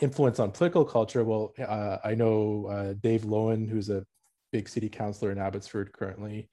influence 0.00 0.38
on 0.38 0.50
political 0.50 0.84
culture, 0.84 1.24
well, 1.24 1.52
uh, 1.58 1.98
I 2.04 2.14
know 2.14 2.66
uh, 2.66 2.94
Dave 3.00 3.22
Loewen, 3.22 3.68
who's 3.68 3.90
a 3.90 4.04
big 4.52 4.68
city 4.68 4.88
councilor 4.88 5.30
in 5.30 5.38
Abbotsford 5.38 5.92
currently 5.92 6.48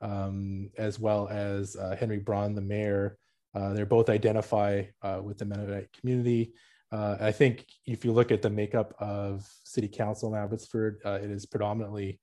um, 0.00 0.70
as 0.76 0.98
well 0.98 1.28
as 1.28 1.76
uh, 1.76 1.96
Henry 1.98 2.18
Braun, 2.18 2.54
the 2.54 2.60
mayor. 2.60 3.18
Uh, 3.54 3.72
they're 3.72 3.86
both 3.86 4.10
identify 4.10 4.82
uh, 5.02 5.20
with 5.22 5.38
the 5.38 5.44
Mennonite 5.44 5.88
community. 5.98 6.52
uh, 6.92 7.16
I 7.20 7.32
think 7.32 7.66
if 7.86 8.04
you 8.04 8.12
look 8.12 8.30
at 8.30 8.42
the 8.42 8.50
makeup 8.50 8.94
of 8.98 9.48
city 9.64 9.88
council 9.88 10.34
in 10.34 10.40
Abbotsford, 10.40 11.00
it 11.04 11.30
is 11.30 11.46
predominantly 11.46 12.20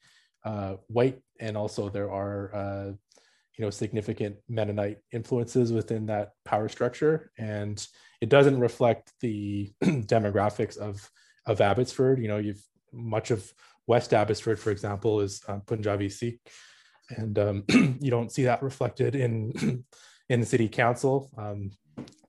white, 0.88 1.20
and 1.40 1.58
also 1.58 1.90
there 1.90 2.12
are 2.12 2.96
you 3.58 3.66
know 3.66 3.70
significant 3.70 4.36
Mennonite 4.48 5.00
influences 5.12 5.72
within 5.72 6.06
that 6.08 6.32
power 6.46 6.70
structure, 6.70 7.32
and 7.38 7.86
it 8.24 8.30
doesn't 8.30 8.58
reflect 8.58 9.12
the 9.20 9.74
demographics 9.84 10.78
of 10.78 11.12
of 11.46 11.60
Abbotsford. 11.60 12.20
You 12.20 12.30
know, 12.30 12.38
you've 12.38 12.64
much 12.94 13.32
of 13.32 13.54
West 13.86 14.14
Abbotsford, 14.14 14.58
for 14.58 14.72
example, 14.72 15.20
is 15.20 15.42
um, 15.50 15.60
Punjabi 15.60 16.08
Sikh, 16.08 16.40
and 17.10 17.38
um, 17.38 17.64
you 18.00 18.10
don't 18.10 18.32
see 18.32 18.46
that 18.46 18.64
reflected 18.64 19.14
in 19.16 19.84
in 20.30 20.40
the 20.40 20.46
city 20.46 20.70
council. 20.70 21.30
Um, 21.38 21.72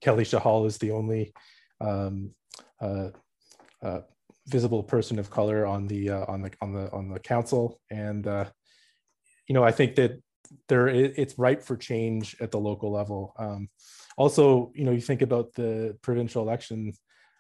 Kelly 0.01 0.25
Chahal 0.25 0.67
is 0.67 0.79
the 0.79 0.91
only 0.91 1.33
um, 1.81 2.33
uh, 2.81 3.11
uh, 3.81 4.01
visible 4.49 4.83
person 4.83 5.21
of 5.21 5.31
color 5.31 5.65
on 5.65 5.87
the 5.87 6.11
uh, 6.11 6.25
on 6.27 6.43
the 6.43 6.51
on 6.61 6.73
the 6.73 6.91
on 6.91 7.09
the 7.09 7.21
council, 7.21 7.81
and 7.89 8.27
uh, 8.27 8.47
you 9.47 9.55
know 9.55 9.63
I 9.63 9.71
think 9.71 9.95
that 9.95 10.21
there 10.69 10.89
it's 10.89 11.39
ripe 11.39 11.63
for 11.63 11.77
change 11.77 12.37
at 12.41 12.51
the 12.51 12.59
local 12.59 12.91
level. 12.91 13.33
Um, 14.17 14.23
also, 14.23 14.73
you 14.75 14.85
know, 14.85 14.93
you 14.93 15.01
think 15.01 15.23
about 15.23 15.55
the 15.55 15.97
provincial 16.03 16.43
election. 16.43 16.93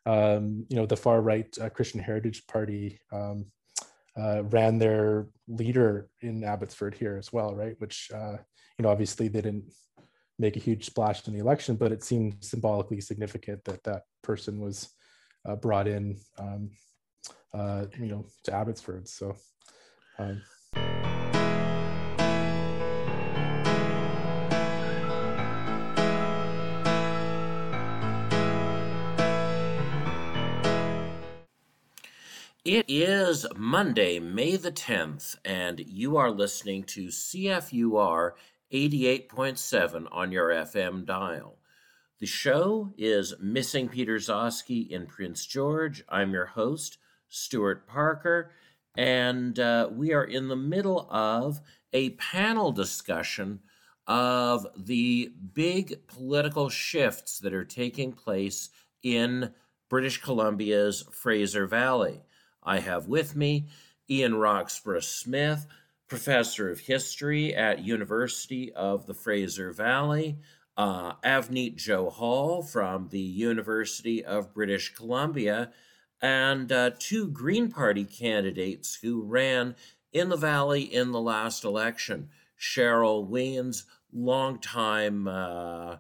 Um, 0.07 0.67
you 0.69 0.77
know, 0.77 0.87
the 0.87 0.97
far 0.97 1.23
right 1.23 1.47
uh, 1.61 1.71
Christian 1.71 2.01
Heritage 2.01 2.47
Party 2.47 3.01
um, 3.11 3.47
uh, 4.17 4.45
ran 4.45 4.79
their 4.79 5.29
leader 5.49 6.09
in 6.21 6.45
Abbotsford 6.45 6.95
here 6.95 7.17
as 7.17 7.33
well, 7.33 7.55
right? 7.55 7.75
Which 7.79 8.11
you 8.11 8.83
know, 8.83 8.89
obviously 8.89 9.29
they 9.29 9.41
didn't 9.41 9.73
make 10.39 10.57
a 10.57 10.61
huge 10.61 10.85
splash 10.85 11.27
in 11.27 11.33
the 11.33 11.41
election, 11.41 11.77
but 11.77 11.93
it 11.93 12.03
seemed 12.03 12.43
symbolically 12.43 13.01
significant 13.01 13.65
that 13.65 13.83
that 13.85 14.03
person 14.23 14.59
was 14.59 14.91
uh, 15.49 15.55
brought 15.55 15.87
in, 15.87 16.19
um, 16.39 16.71
uh, 17.53 17.87
you 17.99 18.09
know, 18.09 18.27
to 18.45 18.53
Abbotsford. 18.53 19.09
So. 19.09 19.37
It 32.65 32.87
is 32.89 33.45
Monday, 33.59 34.19
May 34.19 34.57
the 34.57 34.73
10th, 34.73 35.37
and 35.45 35.81
you 35.81 36.17
are 36.17 36.31
listening 36.31 36.85
to 36.85 37.09
CFUR 37.09 38.31
88.7 38.73 40.07
on 40.11 40.33
your 40.33 40.49
FM 40.49 41.05
dial. 41.05 41.59
The 42.21 42.27
show 42.27 42.95
is 42.97 43.35
Missing 43.39 43.91
Peter 43.91 44.17
Gzowski 44.17 44.89
in 44.89 45.05
Prince 45.07 45.45
George. 45.45 46.05
I'm 46.09 46.33
your 46.33 46.47
host, 46.47 46.97
Stuart 47.29 47.87
Parker, 47.87 48.51
and 48.97 49.59
uh, 49.59 49.91
we 49.93 50.15
are 50.15 50.25
in 50.25 50.49
the 50.49 50.57
middle 50.57 51.07
of 51.11 51.61
a 51.93 52.11
panel 52.13 52.73
discussion 52.73 53.61
of 54.07 54.67
the 54.75 55.35
big 55.53 56.07
political 56.07 56.71
shifts 56.71 57.41
that 57.41 57.53
are 57.53 57.67
taking 57.67 58.13
place 58.15 58.71
in 59.03 59.53
British 59.91 60.23
Columbia's 60.23 61.05
Fraser 61.13 61.67
Valley. 61.67 62.23
I 62.65 62.81
have 62.81 63.09
with 63.09 63.37
me 63.37 63.67
Ian 64.09 64.37
Roxburgh 64.37 65.03
Smith, 65.03 65.67
professor 66.09 66.71
of 66.71 66.81
history 66.81 67.55
at 67.55 67.85
University 67.85 68.73
of 68.73 69.07
the 69.07 69.15
Fraser 69.15 69.73
Valley, 69.73 70.39
uh, 70.77 71.15
Avneet 71.25 71.77
Johal 71.77 72.69
from 72.69 73.09
the 73.09 73.21
University 73.21 74.25
of 74.25 74.55
British 74.55 74.95
Columbia, 74.95 75.73
and 76.21 76.71
uh, 76.73 76.91
two 76.99 77.29
Green 77.29 77.71
Party 77.71 78.05
candidates 78.05 78.99
who 79.03 79.23
ran 79.23 79.77
in 80.13 80.29
the 80.29 80.37
Valley 80.37 80.83
in 80.83 81.13
the 81.13 81.21
last 81.21 81.65
election. 81.65 82.31
Cheryl 82.59 83.29
Wiens, 83.29 83.85
longtime 84.13 85.29
uh, 85.29 85.97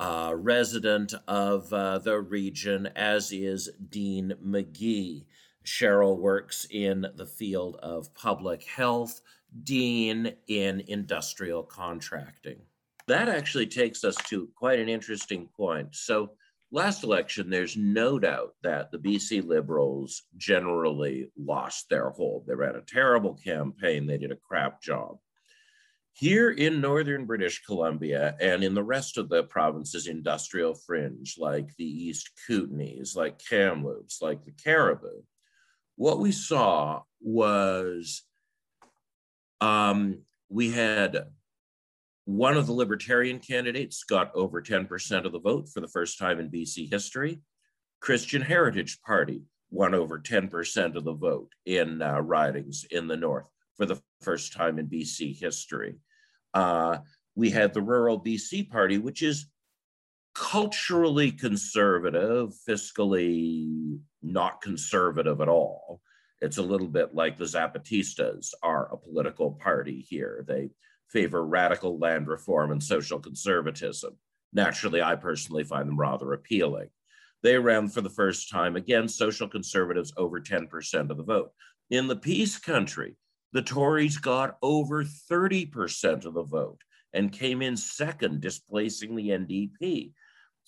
uh, 0.00 0.32
resident 0.36 1.14
of 1.26 1.72
uh, 1.72 1.98
the 1.98 2.20
region, 2.20 2.88
as 2.94 3.32
is 3.32 3.70
Dean 3.88 4.34
McGee. 4.44 5.24
Cheryl 5.68 6.18
works 6.18 6.66
in 6.70 7.06
the 7.16 7.26
field 7.26 7.76
of 7.82 8.12
public 8.14 8.64
health, 8.64 9.20
Dean 9.64 10.32
in 10.46 10.82
industrial 10.88 11.62
contracting. 11.62 12.60
That 13.06 13.28
actually 13.28 13.66
takes 13.66 14.02
us 14.02 14.16
to 14.28 14.48
quite 14.56 14.78
an 14.78 14.88
interesting 14.88 15.48
point. 15.54 15.94
So, 15.94 16.32
last 16.70 17.04
election, 17.04 17.50
there's 17.50 17.76
no 17.76 18.18
doubt 18.18 18.54
that 18.62 18.90
the 18.90 18.98
BC 18.98 19.46
Liberals 19.46 20.22
generally 20.38 21.30
lost 21.36 21.88
their 21.90 22.10
hold. 22.10 22.46
They 22.46 22.54
ran 22.54 22.76
a 22.76 22.82
terrible 22.82 23.34
campaign, 23.34 24.06
they 24.06 24.18
did 24.18 24.32
a 24.32 24.36
crap 24.36 24.82
job. 24.82 25.18
Here 26.12 26.50
in 26.50 26.80
northern 26.80 27.26
British 27.26 27.62
Columbia 27.64 28.36
and 28.40 28.64
in 28.64 28.74
the 28.74 28.82
rest 28.82 29.18
of 29.18 29.28
the 29.28 29.44
province's 29.44 30.06
industrial 30.06 30.74
fringe, 30.74 31.36
like 31.38 31.76
the 31.76 31.84
East 31.84 32.30
Kootenays, 32.48 33.14
like 33.14 33.38
Kamloops, 33.38 34.20
like 34.20 34.44
the 34.44 34.50
Cariboo, 34.50 35.22
what 35.98 36.20
we 36.20 36.30
saw 36.30 37.02
was 37.20 38.22
um, 39.60 40.22
we 40.48 40.70
had 40.70 41.26
one 42.24 42.56
of 42.56 42.66
the 42.68 42.72
libertarian 42.72 43.40
candidates 43.40 44.04
got 44.04 44.32
over 44.34 44.62
10% 44.62 45.24
of 45.24 45.32
the 45.32 45.40
vote 45.40 45.68
for 45.68 45.80
the 45.80 45.88
first 45.88 46.16
time 46.16 46.38
in 46.38 46.50
BC 46.50 46.88
history. 46.88 47.40
Christian 48.00 48.40
Heritage 48.40 49.00
Party 49.02 49.42
won 49.70 49.92
over 49.92 50.20
10% 50.20 50.94
of 50.94 51.02
the 51.02 51.14
vote 51.14 51.50
in 51.66 52.00
uh, 52.00 52.20
ridings 52.20 52.86
in 52.92 53.08
the 53.08 53.16
North 53.16 53.46
for 53.76 53.84
the 53.84 54.00
first 54.22 54.52
time 54.52 54.78
in 54.78 54.86
BC 54.86 55.36
history. 55.36 55.96
Uh, 56.54 56.98
we 57.34 57.50
had 57.50 57.74
the 57.74 57.82
Rural 57.82 58.22
BC 58.22 58.70
Party, 58.70 58.98
which 58.98 59.24
is 59.24 59.46
culturally 60.38 61.32
conservative, 61.32 62.54
fiscally 62.66 63.98
not 64.22 64.62
conservative 64.62 65.40
at 65.40 65.48
all. 65.48 66.00
It's 66.40 66.58
a 66.58 66.62
little 66.62 66.86
bit 66.86 67.12
like 67.12 67.36
the 67.36 67.44
Zapatistas 67.44 68.54
are 68.62 68.92
a 68.92 68.96
political 68.96 69.52
party 69.52 70.06
here. 70.08 70.44
They 70.46 70.70
favor 71.10 71.44
radical 71.44 71.98
land 71.98 72.28
reform 72.28 72.70
and 72.70 72.82
social 72.82 73.18
conservatism. 73.18 74.16
Naturally, 74.52 75.02
I 75.02 75.16
personally 75.16 75.64
find 75.64 75.88
them 75.88 75.98
rather 75.98 76.32
appealing. 76.32 76.90
They 77.42 77.58
ran 77.58 77.88
for 77.88 78.00
the 78.00 78.08
first 78.08 78.48
time, 78.48 78.76
again, 78.76 79.08
social 79.08 79.48
conservatives 79.48 80.12
over 80.16 80.40
10% 80.40 81.10
of 81.10 81.16
the 81.16 81.24
vote. 81.24 81.50
In 81.90 82.06
the 82.06 82.16
peace 82.16 82.58
country, 82.58 83.16
the 83.52 83.62
Tories 83.62 84.18
got 84.18 84.56
over 84.62 85.02
30% 85.04 86.24
of 86.24 86.34
the 86.34 86.44
vote 86.44 86.80
and 87.12 87.32
came 87.32 87.60
in 87.60 87.76
second, 87.76 88.40
displacing 88.40 89.16
the 89.16 89.30
NDP. 89.30 90.12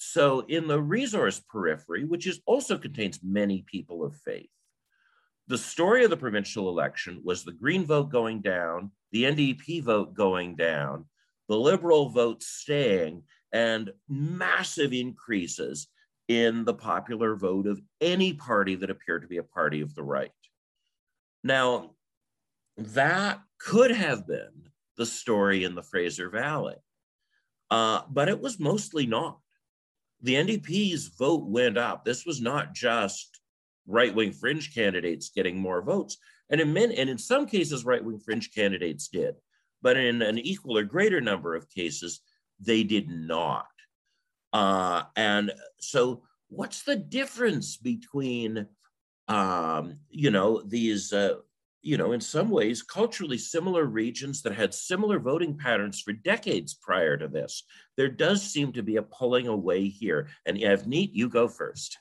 So, 0.03 0.41
in 0.49 0.67
the 0.67 0.81
resource 0.81 1.43
periphery, 1.47 2.07
which 2.07 2.27
is 2.27 2.41
also 2.47 2.79
contains 2.79 3.21
many 3.23 3.67
people 3.67 4.03
of 4.03 4.17
faith, 4.17 4.49
the 5.47 5.59
story 5.59 6.05
of 6.05 6.11
the 6.11 6.17
provincial 6.17 6.71
election 6.71 7.21
was 7.23 7.45
the 7.45 7.53
Green 7.53 7.85
vote 7.85 8.11
going 8.11 8.41
down, 8.41 8.93
the 9.13 9.25
NDP 9.25 9.83
vote 9.83 10.15
going 10.15 10.57
down, 10.57 11.05
the 11.51 11.59
Liberal 11.59 12.09
vote 12.09 12.43
staying, 12.43 13.25
and 13.53 13.93
massive 14.09 14.95
increases 14.95 15.89
in 16.29 16.65
the 16.65 16.73
popular 16.73 17.37
vote 17.37 17.67
of 17.67 17.79
any 18.01 18.33
party 18.33 18.77
that 18.77 18.89
appeared 18.89 19.21
to 19.21 19.29
be 19.29 19.37
a 19.37 19.43
party 19.43 19.83
of 19.83 19.95
the 19.95 20.03
right. 20.03 20.33
Now, 21.45 21.91
that 22.79 23.43
could 23.59 23.91
have 23.91 24.27
been 24.27 24.71
the 24.97 25.05
story 25.05 25.63
in 25.63 25.75
the 25.75 25.83
Fraser 25.83 26.31
Valley, 26.31 26.77
uh, 27.71 28.01
but 28.09 28.31
it 28.31 28.41
was 28.41 28.59
mostly 28.59 29.05
not 29.05 29.41
the 30.23 30.35
NDP's 30.35 31.09
vote 31.09 31.45
went 31.47 31.79
up. 31.79 32.05
This 32.05 32.27
was 32.27 32.41
not 32.41 32.75
just 32.75 33.41
right 33.87 34.15
wing 34.15 34.33
fringe 34.33 34.75
candidates 34.75 35.31
getting 35.35 35.59
more 35.59 35.83
votes. 35.83 36.19
And 36.51 36.61
in, 36.61 36.77
and 36.77 37.11
in 37.11 37.19
some 37.19 37.47
cases, 37.47 37.85
right 37.85 38.05
wing 38.05 38.19
fringe 38.19 38.53
candidates 38.53 39.09
did. 39.09 39.37
But 39.83 39.97
in 39.97 40.21
an 40.23 40.39
equal 40.39 40.77
or 40.77 40.85
greater 40.85 41.21
number 41.21 41.55
of 41.55 41.71
cases, 41.71 42.21
they 42.61 42.83
did 42.83 43.09
not. 43.09 43.67
Uh, 44.53 45.05
and 45.17 45.53
so, 45.79 46.23
what's 46.49 46.83
the 46.83 46.97
difference 46.97 47.77
between, 47.77 48.67
um, 49.29 50.01
you 50.11 50.31
know, 50.31 50.61
these 50.61 51.13
uh, 51.13 51.37
you 51.83 51.97
know, 51.97 52.13
in 52.13 52.21
some 52.21 52.51
ways, 52.51 52.83
culturally 52.83 53.39
similar 53.39 53.85
regions 53.85 54.43
that 54.43 54.55
had 54.55 54.75
similar 54.75 55.19
voting 55.19 55.57
patterns 55.57 56.01
for 56.01 56.13
decades 56.13 56.75
prior 56.75 57.17
to 57.17 57.27
this. 57.27 57.63
There 57.97 58.09
does 58.09 58.43
seem 58.43 58.73
to 58.73 58.83
be 58.83 58.97
a 58.97 59.03
pulling 59.03 59.47
away 59.47 59.89
here. 59.89 60.29
And 60.45 60.59
Avneet, 60.59 61.11
you 61.13 61.29
go 61.29 61.49
first. 61.49 61.99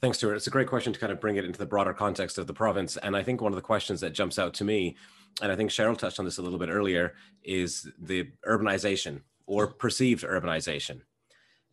Thanks, 0.00 0.18
Stuart. 0.18 0.34
It's 0.34 0.46
a 0.46 0.50
great 0.50 0.66
question 0.66 0.92
to 0.92 0.98
kind 0.98 1.12
of 1.12 1.20
bring 1.20 1.36
it 1.36 1.44
into 1.44 1.58
the 1.58 1.66
broader 1.66 1.92
context 1.92 2.38
of 2.38 2.46
the 2.46 2.54
province. 2.54 2.96
And 2.96 3.14
I 3.14 3.22
think 3.22 3.40
one 3.40 3.52
of 3.52 3.56
the 3.56 3.62
questions 3.62 4.00
that 4.00 4.14
jumps 4.14 4.38
out 4.38 4.54
to 4.54 4.64
me, 4.64 4.96
and 5.42 5.52
I 5.52 5.56
think 5.56 5.70
Cheryl 5.70 5.96
touched 5.96 6.18
on 6.18 6.24
this 6.24 6.38
a 6.38 6.42
little 6.42 6.58
bit 6.58 6.70
earlier, 6.70 7.14
is 7.44 7.86
the 8.00 8.30
urbanization 8.48 9.20
or 9.46 9.68
perceived 9.68 10.24
urbanization. 10.24 11.02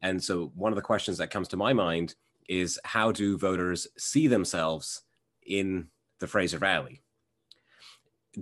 And 0.01 0.21
so 0.21 0.51
one 0.55 0.71
of 0.71 0.75
the 0.75 0.81
questions 0.81 1.17
that 1.17 1.31
comes 1.31 1.47
to 1.49 1.57
my 1.57 1.73
mind 1.73 2.15
is 2.49 2.79
how 2.83 3.11
do 3.11 3.37
voters 3.37 3.87
see 3.97 4.27
themselves 4.27 5.03
in 5.47 5.87
the 6.19 6.27
Fraser 6.27 6.59
Valley? 6.59 7.01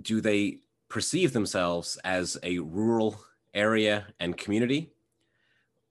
Do 0.00 0.20
they 0.20 0.58
perceive 0.88 1.32
themselves 1.32 1.98
as 2.04 2.36
a 2.42 2.58
rural 2.58 3.18
area 3.54 4.06
and 4.20 4.36
community? 4.36 4.90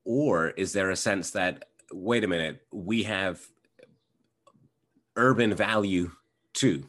Or 0.03 0.49
is 0.49 0.73
there 0.73 0.91
a 0.91 0.95
sense 0.95 1.31
that, 1.31 1.69
wait 1.91 2.23
a 2.23 2.27
minute, 2.27 2.65
we 2.71 3.03
have 3.03 3.41
urban 5.15 5.55
value 5.55 6.11
too? 6.53 6.85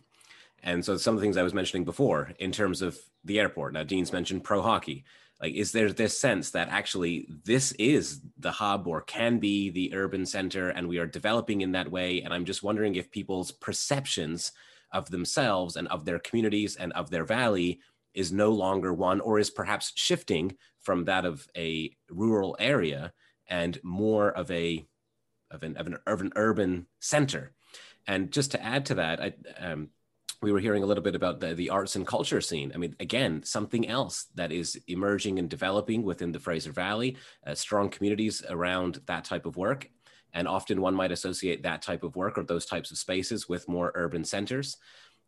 And 0.62 0.84
so 0.84 0.96
some 0.96 1.14
of 1.14 1.20
the 1.20 1.24
things 1.24 1.36
I 1.36 1.42
was 1.42 1.54
mentioning 1.54 1.84
before 1.84 2.32
in 2.38 2.52
terms 2.52 2.82
of 2.82 2.98
the 3.24 3.40
airport. 3.40 3.72
Now, 3.72 3.84
Dean's 3.84 4.12
mentioned 4.12 4.44
pro 4.44 4.62
hockey. 4.62 5.04
Like, 5.40 5.54
is 5.54 5.72
there 5.72 5.92
this 5.92 6.18
sense 6.18 6.50
that 6.52 6.68
actually 6.68 7.28
this 7.44 7.72
is 7.72 8.20
the 8.38 8.52
hub 8.52 8.86
or 8.86 9.02
can 9.02 9.38
be 9.38 9.70
the 9.70 9.94
urban 9.94 10.24
center 10.24 10.70
and 10.70 10.88
we 10.88 10.98
are 10.98 11.06
developing 11.06 11.60
in 11.60 11.72
that 11.72 11.90
way? 11.90 12.22
And 12.22 12.32
I'm 12.32 12.46
just 12.46 12.62
wondering 12.62 12.94
if 12.94 13.10
people's 13.10 13.52
perceptions 13.52 14.52
of 14.92 15.10
themselves 15.10 15.76
and 15.76 15.88
of 15.88 16.04
their 16.04 16.18
communities 16.18 16.76
and 16.76 16.92
of 16.94 17.10
their 17.10 17.24
valley 17.24 17.80
is 18.14 18.32
no 18.32 18.50
longer 18.50 18.94
one 18.94 19.20
or 19.20 19.38
is 19.38 19.50
perhaps 19.50 19.92
shifting 19.94 20.56
from 20.80 21.04
that 21.04 21.26
of 21.26 21.46
a 21.56 21.94
rural 22.08 22.56
area 22.58 23.12
and 23.48 23.78
more 23.82 24.30
of 24.30 24.50
a 24.50 24.84
of 25.50 25.62
an, 25.62 25.76
of 25.76 25.86
an 25.86 25.98
urban 26.06 26.32
urban 26.34 26.86
center 26.98 27.52
and 28.06 28.32
just 28.32 28.52
to 28.52 28.62
add 28.62 28.86
to 28.86 28.94
that 28.94 29.20
I, 29.20 29.34
um, 29.58 29.90
we 30.42 30.52
were 30.52 30.60
hearing 30.60 30.82
a 30.82 30.86
little 30.86 31.02
bit 31.02 31.14
about 31.14 31.40
the, 31.40 31.54
the 31.54 31.70
arts 31.70 31.96
and 31.96 32.06
culture 32.06 32.40
scene. 32.40 32.72
I 32.74 32.78
mean, 32.78 32.94
again, 33.00 33.42
something 33.42 33.88
else 33.88 34.26
that 34.34 34.52
is 34.52 34.78
emerging 34.86 35.38
and 35.38 35.48
developing 35.48 36.02
within 36.02 36.32
the 36.32 36.40
Fraser 36.40 36.72
Valley, 36.72 37.16
uh, 37.46 37.54
strong 37.54 37.88
communities 37.88 38.42
around 38.48 39.00
that 39.06 39.24
type 39.24 39.46
of 39.46 39.56
work. 39.56 39.88
And 40.34 40.46
often 40.46 40.82
one 40.82 40.94
might 40.94 41.12
associate 41.12 41.62
that 41.62 41.80
type 41.80 42.02
of 42.02 42.16
work 42.16 42.36
or 42.36 42.42
those 42.42 42.66
types 42.66 42.90
of 42.90 42.98
spaces 42.98 43.48
with 43.48 43.68
more 43.68 43.92
urban 43.94 44.24
centers. 44.24 44.76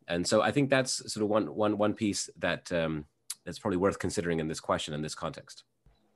And 0.06 0.26
so 0.26 0.42
I 0.42 0.50
think 0.50 0.68
that's 0.68 1.12
sort 1.12 1.24
of 1.24 1.30
one, 1.30 1.54
one, 1.54 1.78
one 1.78 1.94
piece 1.94 2.28
that 2.38 2.70
um, 2.72 3.06
that's 3.44 3.58
probably 3.58 3.78
worth 3.78 3.98
considering 3.98 4.40
in 4.40 4.48
this 4.48 4.60
question 4.60 4.92
in 4.92 5.00
this 5.00 5.14
context. 5.14 5.64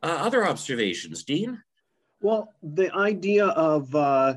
Uh, 0.03 0.19
other 0.21 0.47
observations, 0.47 1.25
Dean? 1.25 1.63
Well, 2.21 2.53
the 2.63 2.93
idea 2.95 3.47
of 3.47 3.95
uh, 3.95 4.35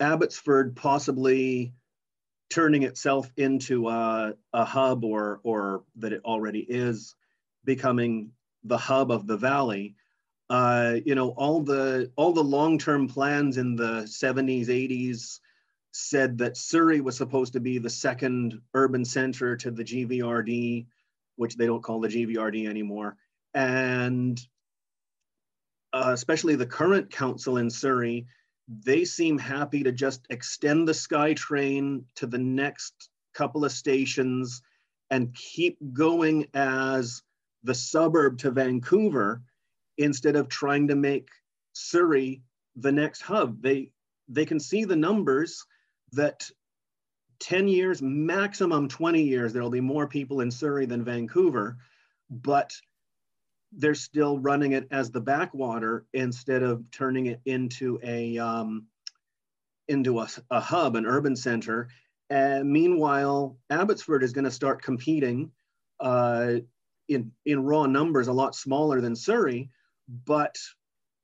Abbotsford 0.00 0.74
possibly 0.74 1.72
turning 2.52 2.82
itself 2.82 3.32
into 3.36 3.88
a, 3.88 4.34
a 4.52 4.64
hub 4.64 5.04
or, 5.04 5.40
or 5.42 5.84
that 5.96 6.12
it 6.12 6.22
already 6.24 6.60
is 6.60 7.14
becoming 7.64 8.30
the 8.64 8.78
hub 8.78 9.10
of 9.10 9.26
the 9.26 9.36
valley. 9.36 9.96
Uh, 10.50 10.96
you 11.04 11.14
know, 11.14 11.30
all 11.30 11.62
the 11.62 12.12
all 12.16 12.32
the 12.32 12.44
long-term 12.44 13.08
plans 13.08 13.56
in 13.56 13.74
the 13.74 14.02
70s, 14.02 14.66
80s 14.66 15.40
said 15.92 16.38
that 16.38 16.56
Surrey 16.56 17.00
was 17.00 17.16
supposed 17.16 17.54
to 17.54 17.60
be 17.60 17.78
the 17.78 17.90
second 17.90 18.60
urban 18.74 19.04
center 19.04 19.56
to 19.56 19.70
the 19.70 19.84
GVRD, 19.84 20.86
which 21.36 21.56
they 21.56 21.66
don't 21.66 21.82
call 21.82 22.00
the 22.00 22.08
GVRD 22.08 22.68
anymore. 22.68 23.16
And 23.54 24.40
uh, 25.92 26.10
especially 26.12 26.56
the 26.56 26.66
current 26.66 27.10
council 27.10 27.58
in 27.58 27.70
Surrey 27.70 28.26
they 28.68 29.04
seem 29.04 29.38
happy 29.38 29.82
to 29.82 29.92
just 29.92 30.26
extend 30.30 30.86
the 30.86 30.92
SkyTrain 30.92 32.04
to 32.16 32.26
the 32.26 32.38
next 32.38 33.10
couple 33.34 33.64
of 33.64 33.72
stations 33.72 34.62
and 35.10 35.34
keep 35.34 35.76
going 35.92 36.46
as 36.54 37.22
the 37.64 37.74
suburb 37.74 38.38
to 38.38 38.50
Vancouver 38.50 39.42
instead 39.98 40.36
of 40.36 40.48
trying 40.48 40.88
to 40.88 40.96
make 40.96 41.28
Surrey 41.72 42.42
the 42.76 42.92
next 42.92 43.22
hub. 43.22 43.60
They 43.62 43.90
they 44.28 44.46
can 44.46 44.60
see 44.60 44.84
the 44.84 44.96
numbers 44.96 45.66
that 46.12 46.48
10 47.40 47.68
years, 47.68 48.00
maximum 48.00 48.88
20 48.88 49.22
years, 49.22 49.52
there'll 49.52 49.68
be 49.68 49.80
more 49.80 50.06
people 50.06 50.40
in 50.40 50.50
Surrey 50.50 50.86
than 50.86 51.04
Vancouver, 51.04 51.76
but 52.30 52.72
they're 53.76 53.94
still 53.94 54.38
running 54.38 54.72
it 54.72 54.86
as 54.90 55.10
the 55.10 55.20
backwater 55.20 56.04
instead 56.12 56.62
of 56.62 56.90
turning 56.90 57.26
it 57.26 57.40
into 57.44 57.98
a 58.02 58.38
um, 58.38 58.86
into 59.88 60.20
a, 60.20 60.28
a 60.50 60.60
hub, 60.60 60.96
an 60.96 61.06
urban 61.06 61.36
center. 61.36 61.88
And 62.30 62.70
meanwhile, 62.70 63.58
Abbotsford 63.70 64.22
is 64.22 64.32
going 64.32 64.44
to 64.44 64.50
start 64.50 64.82
competing 64.82 65.50
uh, 66.00 66.54
in 67.08 67.32
in 67.44 67.64
raw 67.64 67.86
numbers, 67.86 68.28
a 68.28 68.32
lot 68.32 68.54
smaller 68.54 69.00
than 69.00 69.16
Surrey, 69.16 69.70
but 70.26 70.56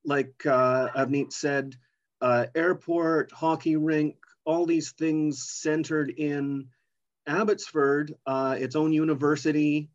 like 0.04 0.34
uh, 0.46 0.88
Avneet 0.96 1.32
said, 1.32 1.76
uh, 2.20 2.46
airport, 2.54 3.30
hockey 3.32 3.76
rink, 3.76 4.16
all 4.44 4.66
these 4.66 4.92
things 4.92 5.42
centered 5.48 6.10
in 6.10 6.68
Abbotsford, 7.26 8.14
uh, 8.26 8.56
its 8.58 8.74
own 8.74 8.92
university, 8.92 9.90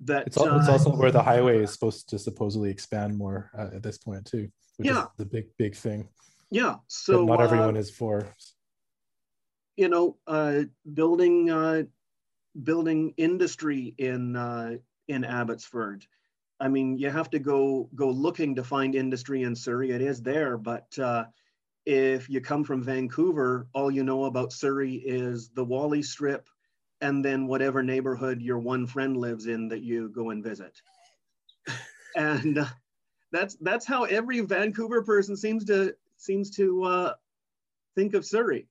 that 0.00 0.26
it's, 0.26 0.38
uh, 0.38 0.58
it's 0.60 0.68
also 0.68 0.94
where 0.94 1.10
the 1.10 1.22
highway 1.22 1.62
is 1.62 1.72
supposed 1.72 2.08
to 2.08 2.18
supposedly 2.18 2.70
expand 2.70 3.16
more 3.16 3.50
uh, 3.56 3.68
at 3.74 3.82
this 3.82 3.98
point 3.98 4.24
too 4.24 4.48
which 4.76 4.88
yeah. 4.88 5.02
is 5.02 5.08
the 5.16 5.24
big 5.24 5.46
big 5.58 5.74
thing. 5.74 6.08
Yeah 6.50 6.76
so 6.86 7.24
not 7.24 7.40
everyone 7.40 7.76
uh, 7.76 7.80
is 7.80 7.90
for 7.90 8.32
you 9.76 9.88
know 9.88 10.16
uh, 10.26 10.62
building 10.94 11.50
uh, 11.50 11.82
building 12.62 13.12
industry 13.16 13.94
in 13.98 14.36
uh, 14.36 14.76
in 15.08 15.24
abbotsford. 15.24 16.04
I 16.60 16.68
mean 16.68 16.96
you 16.96 17.10
have 17.10 17.30
to 17.30 17.38
go 17.38 17.88
go 17.94 18.10
looking 18.10 18.54
to 18.54 18.64
find 18.64 18.94
industry 18.94 19.42
in 19.42 19.54
surrey. 19.54 19.90
It 19.90 20.00
is 20.00 20.22
there 20.22 20.56
but 20.56 20.96
if 21.86 22.28
you 22.28 22.40
come 22.40 22.64
from 22.64 22.82
vancouver 22.82 23.66
all 23.72 23.90
you 23.90 24.04
know 24.04 24.24
about 24.26 24.52
surrey 24.52 24.96
is 24.96 25.48
the 25.54 25.64
whalley 25.64 26.02
strip 26.02 26.48
and 27.00 27.24
then 27.24 27.46
whatever 27.46 27.82
neighborhood 27.82 28.40
your 28.40 28.58
one 28.58 28.86
friend 28.86 29.16
lives 29.16 29.46
in 29.46 29.68
that 29.68 29.82
you 29.82 30.08
go 30.08 30.30
and 30.30 30.42
visit. 30.42 30.80
and 32.16 32.58
uh, 32.58 32.66
that's 33.32 33.56
that's 33.60 33.86
how 33.86 34.04
every 34.04 34.40
Vancouver 34.40 35.02
person 35.02 35.36
seems 35.36 35.64
to 35.66 35.94
seems 36.16 36.50
to 36.50 36.84
uh, 36.84 37.14
think 37.94 38.14
of 38.14 38.24
Surrey. 38.24 38.66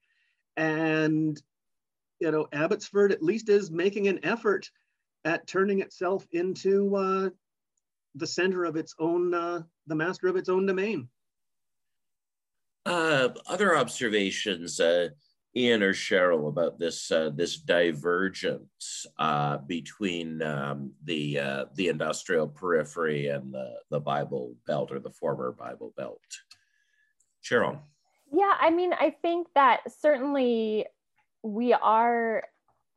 And 0.56 1.42
you 2.20 2.32
know, 2.32 2.48
Abbotsford 2.52 3.12
at 3.12 3.24
least 3.24 3.50
is 3.50 3.70
making 3.70 4.08
an 4.08 4.20
effort 4.24 4.70
at 5.26 5.46
turning 5.48 5.82
itself 5.82 6.28
into 6.32 6.96
uh, 6.96 7.30
the 8.16 8.28
center 8.28 8.66
of 8.66 8.76
its 8.76 8.96
own, 9.00 9.34
uh, 9.34 9.62
the 9.86 9.96
master 9.96 10.28
of 10.28 10.36
its 10.36 10.50
own 10.50 10.66
domain. 10.66 11.08
Uh, 12.86 13.30
other 13.48 13.78
observations. 13.78 14.80
Ian 15.58 15.82
or 15.82 15.94
Cheryl 15.94 16.48
about 16.50 16.78
this 16.78 17.12
uh, 17.12 17.32
this 17.34 17.58
divergence 17.58 19.08
uh, 19.18 19.58
between 19.58 20.42
um, 20.44 20.92
the 21.04 21.40
uh, 21.40 21.66
the 21.74 21.88
industrial 21.88 22.48
periphery 22.48 23.28
and 23.28 23.52
the 23.52 23.74
the 23.90 24.00
Bible 24.00 24.56
Belt 24.68 24.92
or 24.92 25.00
the 25.00 25.10
former 25.10 25.52
Bible 25.52 25.94
Belt. 25.98 26.22
Cheryl. 27.44 27.80
Yeah, 28.32 28.54
I 28.60 28.70
mean, 28.70 28.94
I 28.94 29.16
think 29.22 29.48
that 29.56 29.82
certainly 30.00 30.86
we 31.44 31.74
are, 31.74 32.44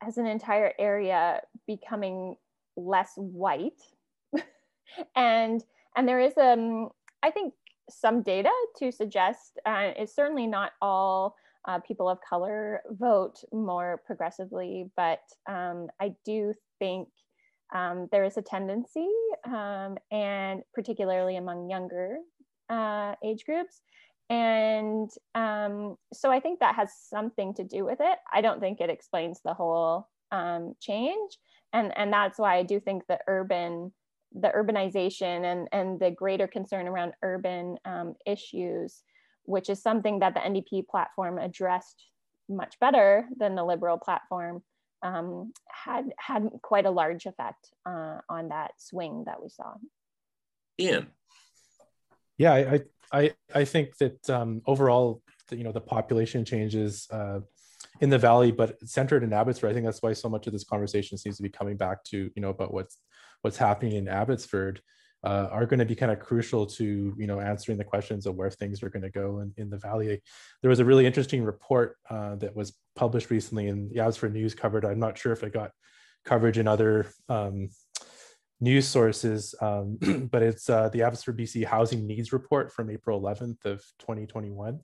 as 0.05 0.17
an 0.17 0.27
entire 0.27 0.73
area, 0.77 1.41
becoming 1.65 2.35
less 2.75 3.13
white, 3.15 3.81
and 5.15 5.63
and 5.95 6.07
there 6.07 6.19
is 6.19 6.37
um 6.37 6.89
I 7.23 7.31
think 7.31 7.55
some 7.89 8.21
data 8.21 8.51
to 8.77 8.91
suggest 8.91 9.59
uh, 9.65 9.91
it's 9.97 10.15
certainly 10.15 10.45
not 10.45 10.73
all 10.79 11.35
uh, 11.67 11.79
people 11.79 12.09
of 12.09 12.19
color 12.27 12.81
vote 12.89 13.37
more 13.51 14.01
progressively, 14.05 14.89
but 14.95 15.21
um, 15.49 15.87
I 15.99 16.13
do 16.25 16.53
think 16.79 17.07
um, 17.73 18.07
there 18.11 18.23
is 18.23 18.37
a 18.37 18.41
tendency, 18.41 19.07
um, 19.45 19.97
and 20.11 20.61
particularly 20.73 21.37
among 21.37 21.69
younger 21.69 22.17
uh, 22.69 23.15
age 23.23 23.45
groups. 23.45 23.81
And 24.29 25.09
um, 25.35 25.97
so 26.13 26.31
I 26.31 26.39
think 26.39 26.59
that 26.59 26.75
has 26.75 26.91
something 27.09 27.53
to 27.55 27.63
do 27.63 27.85
with 27.85 27.99
it. 28.01 28.17
I 28.31 28.41
don't 28.41 28.59
think 28.59 28.79
it 28.79 28.89
explains 28.89 29.39
the 29.43 29.53
whole 29.53 30.07
um, 30.31 30.73
change. 30.81 31.37
And, 31.73 31.95
and 31.97 32.11
that's 32.11 32.39
why 32.39 32.57
I 32.57 32.63
do 32.63 32.79
think 32.79 33.03
the 33.07 33.19
urban 33.27 33.91
the 34.33 34.49
urbanization 34.49 35.43
and, 35.43 35.67
and 35.71 35.99
the 35.99 36.11
greater 36.11 36.47
concern 36.47 36.87
around 36.87 37.13
urban 37.21 37.77
um, 37.85 38.15
issues 38.25 39.03
which 39.43 39.69
is 39.69 39.81
something 39.81 40.19
that 40.19 40.33
the 40.33 40.39
NDP 40.39 40.87
platform 40.87 41.37
addressed 41.37 42.05
much 42.49 42.79
better 42.79 43.27
than 43.37 43.55
the 43.55 43.63
Liberal 43.63 43.97
platform, 43.97 44.61
um, 45.03 45.51
had 45.67 46.11
had 46.17 46.49
quite 46.61 46.85
a 46.85 46.91
large 46.91 47.25
effect 47.25 47.69
uh, 47.85 48.19
on 48.29 48.49
that 48.49 48.71
swing 48.77 49.23
that 49.25 49.41
we 49.41 49.49
saw. 49.49 49.73
Ian. 50.79 51.07
Yeah, 52.37 52.53
I 52.53 52.81
I 53.11 53.33
I 53.53 53.65
think 53.65 53.97
that 53.97 54.29
um, 54.29 54.61
overall, 54.65 55.21
you 55.49 55.63
know, 55.63 55.71
the 55.71 55.81
population 55.81 56.45
changes 56.45 57.07
uh, 57.11 57.39
in 57.99 58.09
the 58.09 58.17
valley, 58.17 58.51
but 58.51 58.77
centered 58.87 59.23
in 59.23 59.33
Abbotsford. 59.33 59.69
I 59.69 59.73
think 59.73 59.85
that's 59.85 60.01
why 60.01 60.13
so 60.13 60.29
much 60.29 60.47
of 60.47 60.53
this 60.53 60.63
conversation 60.63 61.17
seems 61.17 61.37
to 61.37 61.43
be 61.43 61.49
coming 61.49 61.77
back 61.77 62.03
to 62.05 62.29
you 62.35 62.41
know 62.41 62.49
about 62.49 62.73
what's 62.73 62.97
what's 63.41 63.57
happening 63.57 63.93
in 63.93 64.07
Abbotsford. 64.07 64.81
Uh, 65.23 65.47
are 65.51 65.65
going 65.65 65.79
to 65.79 65.85
be 65.85 65.95
kind 65.95 66.11
of 66.11 66.19
crucial 66.19 66.65
to 66.65 67.13
you 67.17 67.27
know 67.27 67.39
answering 67.39 67.77
the 67.77 67.83
questions 67.83 68.25
of 68.25 68.35
where 68.35 68.49
things 68.49 68.81
are 68.81 68.89
going 68.89 69.03
to 69.03 69.09
go 69.09 69.39
in, 69.39 69.53
in 69.57 69.69
the 69.69 69.77
valley. 69.77 70.21
There 70.61 70.69
was 70.69 70.79
a 70.79 70.85
really 70.85 71.05
interesting 71.05 71.43
report 71.43 71.97
uh, 72.09 72.35
that 72.35 72.55
was 72.55 72.73
published 72.95 73.29
recently, 73.29 73.67
and 73.67 73.91
the 73.91 73.99
Abbotsford 73.99 74.33
News 74.33 74.55
covered. 74.55 74.85
I'm 74.85 74.99
not 74.99 75.17
sure 75.17 75.31
if 75.31 75.43
it 75.43 75.53
got 75.53 75.71
coverage 76.25 76.57
in 76.57 76.67
other 76.67 77.07
um, 77.29 77.69
news 78.59 78.87
sources, 78.87 79.53
um, 79.61 79.97
but 80.31 80.41
it's 80.41 80.69
uh, 80.69 80.89
the 80.89 81.03
Abbotsford 81.03 81.37
BC 81.37 81.65
Housing 81.65 82.07
Needs 82.07 82.33
Report 82.33 82.71
from 82.71 82.89
April 82.89 83.21
11th 83.21 83.65
of 83.65 83.83
2021, 83.99 84.79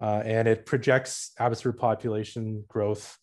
uh, 0.00 0.22
and 0.24 0.48
it 0.48 0.64
projects 0.64 1.32
Abbotsford 1.38 1.76
population 1.76 2.64
growth. 2.68 3.18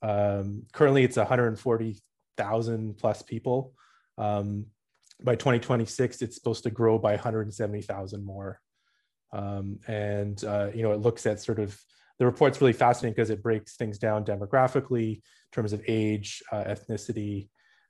Um, 0.00 0.62
currently, 0.72 1.02
it's 1.02 1.16
140,000 1.16 2.96
plus 2.98 3.22
people. 3.22 3.72
Um, 4.16 4.66
by 5.22 5.34
2026, 5.34 6.22
it's 6.22 6.36
supposed 6.36 6.62
to 6.64 6.70
grow 6.70 6.98
by 6.98 7.12
170,000 7.12 8.24
more. 8.24 8.60
Um, 9.32 9.78
and, 9.86 10.42
uh, 10.44 10.68
you 10.74 10.82
know, 10.82 10.92
it 10.92 11.00
looks 11.00 11.26
at 11.26 11.40
sort 11.40 11.58
of, 11.58 11.78
the 12.18 12.26
report's 12.26 12.60
really 12.60 12.72
fascinating 12.72 13.14
because 13.14 13.30
it 13.30 13.42
breaks 13.42 13.76
things 13.76 13.98
down 13.98 14.24
demographically 14.24 15.16
in 15.16 15.22
terms 15.52 15.72
of 15.72 15.82
age, 15.86 16.42
uh, 16.50 16.64
ethnicity. 16.64 17.48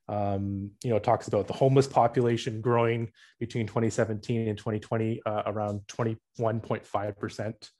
Um, 0.08 0.70
you 0.82 0.90
know, 0.90 0.96
it 0.96 1.02
talks 1.02 1.28
about 1.28 1.46
the 1.46 1.54
homeless 1.54 1.86
population 1.86 2.60
growing 2.60 3.10
between 3.40 3.66
2017 3.66 4.48
and 4.48 4.58
2020 4.58 5.22
uh, 5.24 5.42
around 5.46 5.80
21.5%. 5.88 7.70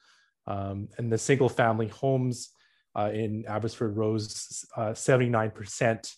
Um, 0.47 0.89
and 0.97 1.13
the 1.13 1.19
single 1.19 1.49
family 1.49 1.89
homes 1.89 2.51
uh, 2.97 3.11
in 3.13 3.45
Abbotsford 3.47 3.97
rose 3.97 4.65
79% 4.77 6.15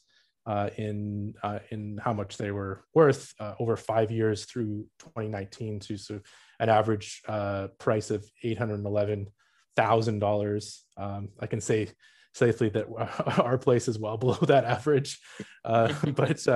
uh, 0.47 0.70
in 0.76 1.34
uh, 1.43 1.59
in 1.70 1.99
how 2.03 2.12
much 2.12 2.36
they 2.36 2.51
were 2.51 2.84
worth 2.95 3.32
uh, 3.41 3.55
over 3.61 3.76
five 3.76 4.11
years 4.11 4.47
through 4.47 4.86
2019 4.99 5.80
to 5.80 5.97
so 5.97 6.20
an 6.59 6.68
average 6.68 7.22
uh, 7.28 7.68
price 7.78 8.11
of 8.11 8.24
eight 8.43 8.59
hundred 8.59 8.84
eleven 8.84 9.26
thousand 9.76 10.14
um, 10.14 10.20
dollars. 10.20 10.84
I 10.99 11.47
can 11.49 11.61
say 11.61 11.88
safely 12.34 12.68
that 12.70 12.86
our 13.41 13.59
place 13.59 13.88
is 13.88 13.99
well 13.99 14.16
below 14.18 14.38
that 14.43 14.64
average, 14.64 15.18
uh, 15.64 15.93
but 16.14 16.47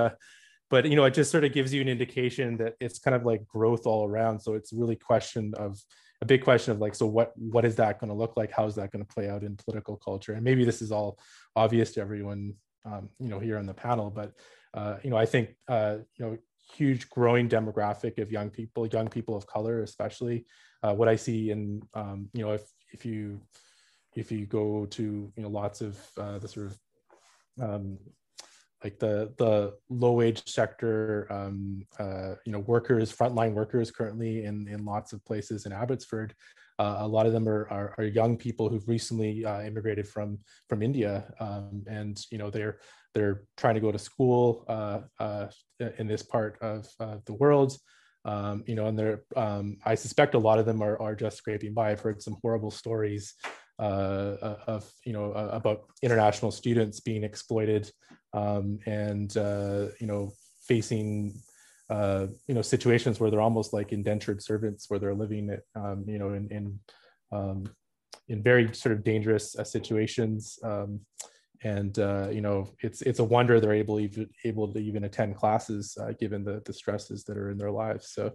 but 0.69 0.85
you 0.85 0.95
know 0.95 1.05
it 1.05 1.13
just 1.13 1.31
sort 1.31 1.43
of 1.43 1.53
gives 1.53 1.73
you 1.73 1.81
an 1.81 1.87
indication 1.87 2.57
that 2.57 2.73
it's 2.79 2.99
kind 2.99 3.15
of 3.15 3.25
like 3.25 3.47
growth 3.47 3.85
all 3.85 4.07
around. 4.07 4.39
So 4.39 4.55
it's 4.55 4.73
really 4.73 4.95
question 4.95 5.53
of 5.57 5.79
a 6.21 6.25
big 6.25 6.43
question 6.43 6.71
of 6.71 6.79
like 6.79 6.95
so 6.95 7.05
what 7.05 7.33
what 7.35 7.65
is 7.65 7.75
that 7.75 7.99
going 7.99 8.09
to 8.09 8.15
look 8.15 8.35
like? 8.35 8.51
How 8.51 8.65
is 8.65 8.75
that 8.75 8.91
going 8.91 9.05
to 9.05 9.13
play 9.13 9.29
out 9.29 9.43
in 9.43 9.55
political 9.57 9.95
culture? 9.97 10.33
And 10.33 10.43
maybe 10.43 10.65
this 10.65 10.81
is 10.81 10.91
all 10.91 11.19
obvious 11.55 11.91
to 11.93 12.01
everyone 12.01 12.55
um, 12.85 13.09
you 13.19 13.29
know, 13.29 13.39
here 13.39 13.57
on 13.57 13.65
the 13.65 13.73
panel. 13.73 14.09
But 14.09 14.33
uh, 14.73 14.97
you 15.03 15.09
know, 15.09 15.17
I 15.17 15.25
think 15.25 15.49
uh, 15.67 15.97
you 16.17 16.25
know, 16.25 16.37
huge 16.73 17.09
growing 17.09 17.49
demographic 17.49 18.19
of 18.21 18.31
young 18.31 18.49
people, 18.49 18.87
young 18.87 19.07
people 19.07 19.35
of 19.35 19.47
color, 19.47 19.81
especially. 19.81 20.45
Uh, 20.83 20.93
what 20.93 21.07
I 21.07 21.15
see 21.15 21.51
in 21.51 21.81
um, 21.93 22.29
you 22.33 22.45
know, 22.45 22.51
if 22.51 22.63
if 22.91 23.05
you 23.05 23.41
if 24.15 24.31
you 24.31 24.45
go 24.45 24.85
to 24.85 25.03
you 25.35 25.43
know 25.43 25.49
lots 25.49 25.81
of 25.81 25.99
uh, 26.17 26.39
the 26.39 26.47
sort 26.47 26.67
of 26.67 26.79
um, 27.61 27.97
like 28.85 28.99
the 28.99 29.33
the 29.37 29.73
low 29.89 30.11
wage 30.11 30.47
sector, 30.47 31.27
um, 31.31 31.81
uh, 31.99 32.35
you 32.45 32.51
know, 32.51 32.59
workers, 32.59 33.11
frontline 33.11 33.53
workers 33.53 33.89
currently 33.89 34.45
in 34.45 34.67
in 34.67 34.85
lots 34.85 35.11
of 35.11 35.25
places 35.25 35.65
in 35.65 35.71
Abbotsford. 35.73 36.35
Uh, 36.77 36.97
a 36.99 37.07
lot 37.07 37.25
of 37.25 37.33
them 37.33 37.47
are, 37.47 37.67
are, 37.71 37.95
are, 37.97 38.03
young 38.03 38.37
people 38.37 38.67
who've 38.69 38.87
recently 38.87 39.43
uh, 39.43 39.61
immigrated 39.63 40.07
from 40.07 40.37
from 40.69 40.83
India, 40.83 41.33
um, 41.39 41.83
and 41.87 42.15
you 42.31 42.37
know 42.37 42.51
they're 42.51 42.77
they're 43.15 43.37
trying 43.57 43.73
to 43.73 43.81
go 43.81 43.91
to 43.91 43.97
school 43.97 44.65
uh, 44.67 44.99
uh 45.19 45.47
in 45.97 46.05
this 46.05 46.21
part 46.21 46.53
of 46.61 46.87
the 47.25 47.33
world. 47.33 47.75
Um, 48.23 48.63
you 48.67 48.75
know, 48.75 48.85
and 48.85 48.97
they're 48.99 49.23
um, 49.35 49.77
I 49.83 49.95
suspect 49.95 50.35
a 50.35 50.45
lot 50.47 50.59
of 50.59 50.67
them 50.67 50.83
are 50.83 51.01
are 51.01 51.15
just 51.15 51.37
scraping 51.37 51.73
by. 51.73 51.89
I've 51.89 52.05
heard 52.05 52.21
some 52.21 52.37
horrible 52.43 52.71
stories 52.71 53.33
uh, 53.79 54.57
of 54.67 54.83
you 55.05 55.13
know 55.13 55.31
about 55.59 55.79
international 56.03 56.51
students 56.51 56.99
being 56.99 57.23
exploited 57.23 57.91
um, 58.35 58.77
and 58.85 59.33
you 59.35 60.07
know 60.07 60.31
facing 60.67 61.33
uh, 61.89 62.27
you 62.47 62.55
know 62.55 62.61
situations 62.61 63.19
where 63.19 63.29
they're 63.29 63.41
almost 63.41 63.73
like 63.73 63.91
indentured 63.91 64.41
servants 64.41 64.89
where 64.89 64.99
they're 64.99 65.13
living 65.13 65.55
um, 65.75 66.03
you 66.07 66.17
know 66.17 66.33
in 66.33 66.49
in, 66.51 66.79
um, 67.31 67.63
in 68.27 68.41
very 68.41 68.73
sort 68.73 68.93
of 68.93 69.03
dangerous 69.03 69.57
uh, 69.57 69.63
situations 69.63 70.57
um, 70.63 70.99
and 71.63 71.99
uh, 71.99 72.27
you 72.31 72.41
know 72.41 72.67
it's 72.81 73.01
it's 73.03 73.19
a 73.19 73.23
wonder 73.23 73.59
they're 73.59 73.73
able 73.73 73.99
even 73.99 74.29
able 74.43 74.71
to 74.71 74.79
even 74.79 75.03
attend 75.03 75.35
classes 75.35 75.97
uh, 76.01 76.11
given 76.19 76.43
the 76.43 76.61
the 76.65 76.73
stresses 76.73 77.23
that 77.23 77.37
are 77.37 77.51
in 77.51 77.57
their 77.57 77.71
lives. 77.71 78.11
So 78.11 78.33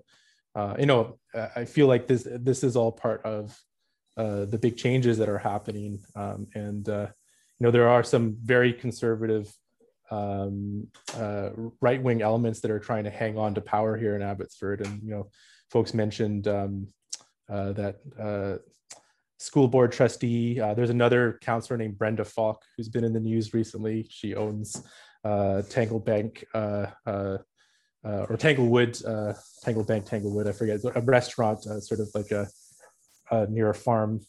uh, 0.54 0.76
you 0.78 0.86
know 0.86 1.18
I 1.56 1.64
feel 1.64 1.86
like 1.86 2.06
this 2.06 2.26
this 2.40 2.64
is 2.64 2.76
all 2.76 2.92
part 2.92 3.24
of 3.24 3.56
uh, 4.16 4.44
the 4.44 4.58
big 4.58 4.76
changes 4.76 5.18
that 5.18 5.28
are 5.28 5.38
happening 5.38 6.00
um, 6.14 6.46
and 6.54 6.86
you 6.86 7.64
know 7.64 7.70
there 7.70 7.88
are 7.88 8.02
some 8.02 8.36
very 8.42 8.72
conservative 8.72 9.52
um, 10.10 10.88
uh, 11.16 11.50
right 11.80 12.02
wing 12.02 12.22
elements 12.22 12.60
that 12.60 12.70
are 12.70 12.78
trying 12.78 13.04
to 13.04 13.10
hang 13.10 13.38
on 13.38 13.54
to 13.54 13.60
power 13.60 13.96
here 13.96 14.16
in 14.16 14.22
Abbotsford. 14.22 14.86
And 14.86 15.02
you 15.02 15.10
know, 15.10 15.30
folks 15.70 15.94
mentioned 15.94 16.48
um, 16.48 16.88
uh, 17.48 17.72
that 17.72 17.96
uh, 18.18 18.56
school 19.38 19.68
board 19.68 19.92
trustee. 19.92 20.60
Uh, 20.60 20.74
there's 20.74 20.90
another 20.90 21.38
counselor 21.42 21.76
named 21.76 21.98
Brenda 21.98 22.24
Falk 22.24 22.62
who's 22.76 22.88
been 22.88 23.04
in 23.04 23.12
the 23.12 23.20
news 23.20 23.54
recently. 23.54 24.06
She 24.10 24.34
owns 24.34 24.82
uh, 25.24 25.62
Tangle 25.62 26.00
Bank. 26.00 26.44
Uh, 26.52 26.86
or 28.02 28.38
Tanglewood, 28.38 28.94
Tangle 29.62 29.84
Bank, 29.84 30.06
Tanglewood, 30.06 30.46
I 30.48 30.52
forget, 30.52 30.80
a 30.94 31.02
restaurant, 31.02 31.62
sort 31.62 32.00
of 32.00 32.08
like 32.14 32.30
a 32.30 33.46
near 33.50 33.68
a 33.68 33.74
farm 33.74 34.20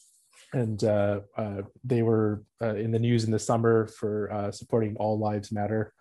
and 0.53 0.83
uh, 0.83 1.21
uh, 1.37 1.61
they 1.83 2.01
were 2.01 2.43
uh, 2.61 2.75
in 2.75 2.91
the 2.91 2.99
news 2.99 3.23
in 3.23 3.31
the 3.31 3.39
summer 3.39 3.87
for 3.87 4.31
uh, 4.31 4.51
supporting 4.51 4.95
All 4.97 5.17
Lives 5.17 5.51
Matter, 5.51 5.93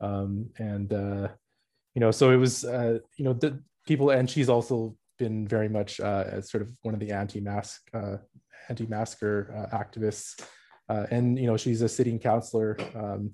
um, 0.00 0.50
and 0.58 0.92
uh, 0.92 1.28
you 1.94 2.00
know, 2.00 2.10
so 2.10 2.30
it 2.30 2.36
was 2.36 2.64
uh, 2.64 2.98
you 3.16 3.24
know 3.24 3.32
the 3.32 3.62
people, 3.86 4.10
and 4.10 4.28
she's 4.30 4.48
also 4.48 4.96
been 5.18 5.48
very 5.48 5.68
much 5.68 5.98
as 6.00 6.50
sort 6.50 6.62
of 6.62 6.70
one 6.82 6.94
of 6.94 7.00
the 7.00 7.10
anti-mask 7.10 7.88
anti-masker 8.68 9.68
activists, 9.72 10.40
and 10.88 11.38
you 11.38 11.46
know, 11.46 11.56
she's 11.56 11.82
a 11.82 11.88
sitting 11.88 12.18
councilor. 12.18 12.76
Um, 12.94 13.32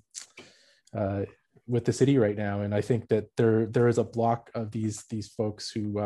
with 1.68 1.84
the 1.84 1.92
city 1.92 2.18
right 2.18 2.36
now, 2.36 2.62
and 2.62 2.74
I 2.74 2.80
think 2.80 3.06
that 3.08 3.28
there 3.36 3.66
there 3.66 3.86
is 3.86 3.96
a 3.96 4.04
block 4.04 4.50
of 4.52 4.72
these 4.72 5.04
these 5.08 5.28
folks 5.28 5.70
who 5.70 5.98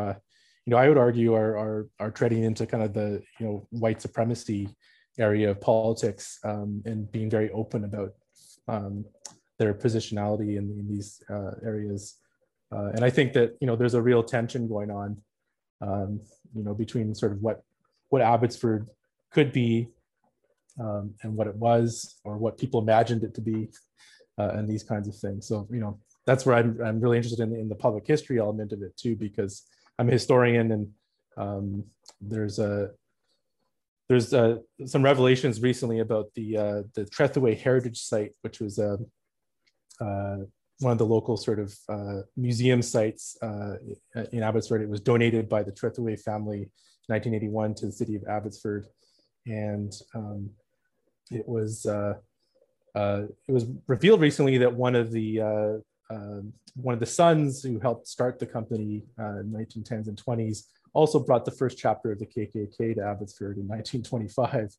you 0.67 0.71
know, 0.71 0.77
I 0.77 0.89
would 0.89 0.97
argue 0.97 1.33
are 1.33 1.57
are 1.57 1.89
are 1.97 2.11
treading 2.11 2.43
into 2.43 2.67
kind 2.67 2.83
of 2.83 2.93
the 2.93 3.23
you 3.39 3.45
know 3.45 3.67
white 3.69 4.01
supremacy 4.01 4.67
area 5.17 5.49
of 5.49 5.61
politics 5.61 6.39
um, 6.43 6.83
and 6.85 7.09
being 7.09 7.29
very 7.29 7.49
open 7.51 7.85
about 7.85 8.13
um, 8.67 9.05
their 9.57 9.73
positionality 9.73 10.57
in, 10.57 10.65
in 10.77 10.85
these 10.89 11.23
uh, 11.29 11.51
areas. 11.63 12.15
Uh, 12.69 12.89
and 12.93 13.05
I 13.05 13.09
think 13.09 13.31
that 13.31 13.55
you 13.61 13.67
know 13.67 13.77
there's 13.77 13.93
a 13.93 14.01
real 14.01 14.21
tension 14.21 14.67
going 14.67 14.91
on, 14.91 15.17
um, 15.79 16.19
you 16.53 16.63
know, 16.65 16.73
between 16.73 17.15
sort 17.15 17.31
of 17.31 17.41
what 17.41 17.61
what 18.09 18.21
Abbotsford 18.21 18.89
could 19.31 19.53
be 19.53 19.87
um, 20.81 21.13
and 21.23 21.37
what 21.37 21.47
it 21.47 21.55
was, 21.55 22.19
or 22.25 22.37
what 22.37 22.57
people 22.57 22.81
imagined 22.81 23.23
it 23.23 23.33
to 23.35 23.41
be, 23.41 23.69
uh, 24.37 24.49
and 24.49 24.67
these 24.67 24.83
kinds 24.83 25.07
of 25.07 25.15
things. 25.15 25.47
So 25.47 25.65
you 25.71 25.79
know 25.79 25.97
that's 26.25 26.45
where 26.45 26.57
I'm 26.57 26.77
I'm 26.83 26.99
really 26.99 27.15
interested 27.15 27.39
in, 27.39 27.55
in 27.55 27.69
the 27.69 27.75
public 27.75 28.05
history 28.05 28.37
element 28.37 28.73
of 28.73 28.81
it 28.81 28.97
too, 28.97 29.15
because 29.15 29.63
I'm 29.99 30.09
a 30.09 30.11
historian, 30.11 30.71
and 30.71 30.91
um, 31.37 31.83
there's 32.21 32.59
a 32.59 32.91
there's 34.09 34.33
uh, 34.33 34.57
some 34.85 35.03
revelations 35.03 35.61
recently 35.61 35.99
about 35.99 36.27
the 36.35 36.57
uh, 36.57 36.81
the 36.95 37.05
Trethewey 37.05 37.59
Heritage 37.59 37.99
Site, 37.99 38.33
which 38.41 38.59
was 38.59 38.79
uh, 38.79 38.97
uh, 39.99 40.37
one 40.79 40.91
of 40.91 40.97
the 40.97 41.05
local 41.05 41.35
sort 41.35 41.59
of 41.59 41.75
uh, 41.89 42.21
museum 42.35 42.81
sites 42.81 43.37
uh, 43.41 43.75
in 44.31 44.43
Abbotsford. 44.43 44.81
It 44.81 44.89
was 44.89 45.01
donated 45.01 45.49
by 45.49 45.63
the 45.63 45.71
Trethewey 45.71 46.19
family 46.21 46.57
in 46.59 46.69
1981 47.07 47.75
to 47.75 47.85
the 47.87 47.91
city 47.91 48.15
of 48.15 48.23
Abbotsford, 48.29 48.85
and 49.45 49.93
um, 50.15 50.51
it 51.31 51.47
was 51.47 51.85
it 52.95 53.51
was 53.51 53.65
revealed 53.87 54.21
recently 54.21 54.57
that 54.59 54.73
one 54.73 54.95
of 54.95 55.11
the 55.11 55.81
one 56.09 56.93
of 56.93 56.99
the 56.99 57.05
sons 57.05 57.63
who 57.63 57.79
helped 57.79 58.07
start 58.07 58.39
the 58.39 58.45
company 58.45 59.03
uh, 59.19 59.39
in 59.39 59.51
1910s 59.51 60.07
and 60.07 60.21
20s 60.23 60.63
also 60.93 61.19
brought 61.19 61.45
the 61.45 61.51
first 61.51 61.77
chapter 61.77 62.11
of 62.11 62.19
the 62.19 62.25
KKK 62.25 62.95
to 62.95 63.01
Abbotsford 63.01 63.57
in 63.57 63.67
1925. 63.67 64.75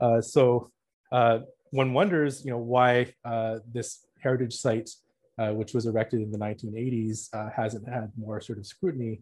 Uh, 0.00 0.20
so 0.20 0.70
uh, 1.12 1.40
one 1.70 1.92
wonders, 1.92 2.44
you 2.44 2.50
know, 2.50 2.58
why 2.58 3.12
uh, 3.24 3.58
this 3.72 4.06
heritage 4.20 4.54
site, 4.54 4.90
uh, 5.38 5.50
which 5.50 5.74
was 5.74 5.86
erected 5.86 6.20
in 6.20 6.30
the 6.30 6.38
1980s, 6.38 7.28
hasn't 7.54 7.88
had 7.88 8.10
more 8.16 8.40
sort 8.40 8.58
of 8.58 8.66
scrutiny. 8.66 9.20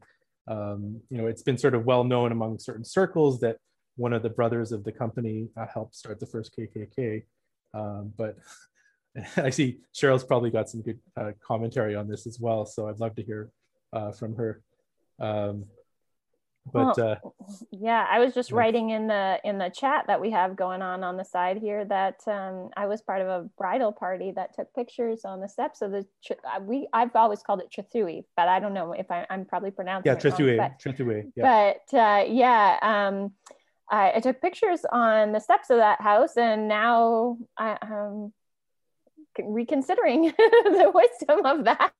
Um, 0.48 1.00
you 1.10 1.18
know, 1.18 1.26
it's 1.26 1.42
been 1.42 1.58
sort 1.58 1.74
of 1.74 1.84
well 1.84 2.04
known 2.04 2.32
among 2.32 2.58
certain 2.58 2.84
circles 2.84 3.40
that 3.40 3.56
one 3.96 4.12
of 4.12 4.22
the 4.22 4.30
brothers 4.30 4.72
of 4.72 4.84
the 4.84 4.92
company 4.92 5.48
helped 5.72 5.96
start 5.96 6.20
the 6.20 6.26
first 6.26 6.56
KKK. 6.56 7.24
Um, 7.74 8.12
but 8.16 8.36
I 9.36 9.50
see 9.50 9.78
Cheryl's 9.94 10.24
probably 10.24 10.50
got 10.50 10.68
some 10.68 10.82
good 10.82 10.98
uh, 11.16 11.32
commentary 11.40 11.94
on 11.94 12.08
this 12.08 12.26
as 12.26 12.38
well. 12.40 12.66
So 12.66 12.88
I'd 12.88 13.00
love 13.00 13.14
to 13.16 13.22
hear 13.22 13.50
uh, 13.92 14.12
from 14.12 14.36
her. 14.36 14.62
Um, 15.18 15.66
but 16.72 16.96
well, 16.98 17.10
uh, 17.10 17.46
yeah 17.70 18.06
i 18.10 18.18
was 18.18 18.34
just 18.34 18.50
yeah. 18.50 18.56
writing 18.56 18.90
in 18.90 19.06
the 19.06 19.38
in 19.44 19.58
the 19.58 19.70
chat 19.70 20.04
that 20.06 20.20
we 20.20 20.30
have 20.30 20.56
going 20.56 20.82
on 20.82 21.04
on 21.04 21.16
the 21.16 21.24
side 21.24 21.58
here 21.58 21.84
that 21.84 22.20
um, 22.26 22.70
i 22.76 22.86
was 22.86 23.00
part 23.02 23.20
of 23.20 23.28
a 23.28 23.48
bridal 23.56 23.92
party 23.92 24.32
that 24.32 24.54
took 24.54 24.72
pictures 24.74 25.24
on 25.24 25.40
the 25.40 25.48
steps 25.48 25.82
of 25.82 25.90
the 25.90 26.04
we 26.62 26.88
i've 26.92 27.14
always 27.14 27.42
called 27.42 27.60
it 27.60 27.70
Trithui, 27.70 28.24
but 28.36 28.48
i 28.48 28.58
don't 28.58 28.74
know 28.74 28.92
if 28.92 29.10
I, 29.10 29.26
am 29.30 29.44
probably 29.44 29.70
pronouncing 29.70 30.10
yeah 30.10 30.18
Trethui, 30.18 30.56
but, 30.56 30.78
Trethui, 30.80 31.30
yeah. 31.36 31.74
but 31.90 31.98
uh, 31.98 32.24
yeah 32.26 32.78
um, 32.82 33.32
I, 33.88 34.14
I, 34.16 34.20
took 34.20 34.42
pictures 34.42 34.80
on 34.90 35.30
the 35.30 35.38
steps 35.38 35.70
of 35.70 35.76
that 35.76 36.00
house 36.00 36.36
and 36.36 36.66
now 36.66 37.38
i 37.56 37.78
um, 37.82 38.32
reconsidering 39.44 40.22
the 40.38 40.90
wisdom 40.94 41.44
of 41.44 41.64
that 41.64 41.92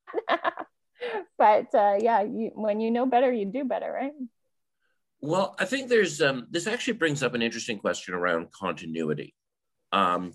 but 1.38 1.74
uh, 1.74 1.96
yeah 2.00 2.22
you, 2.22 2.50
when 2.54 2.80
you 2.80 2.90
know 2.90 3.06
better 3.06 3.32
you 3.32 3.44
do 3.44 3.64
better 3.64 3.92
right 3.92 4.12
well, 5.20 5.56
I 5.58 5.64
think 5.64 5.88
there's 5.88 6.20
um, 6.20 6.46
this 6.50 6.66
actually 6.66 6.94
brings 6.94 7.22
up 7.22 7.34
an 7.34 7.42
interesting 7.42 7.78
question 7.78 8.14
around 8.14 8.52
continuity. 8.52 9.34
Um, 9.92 10.34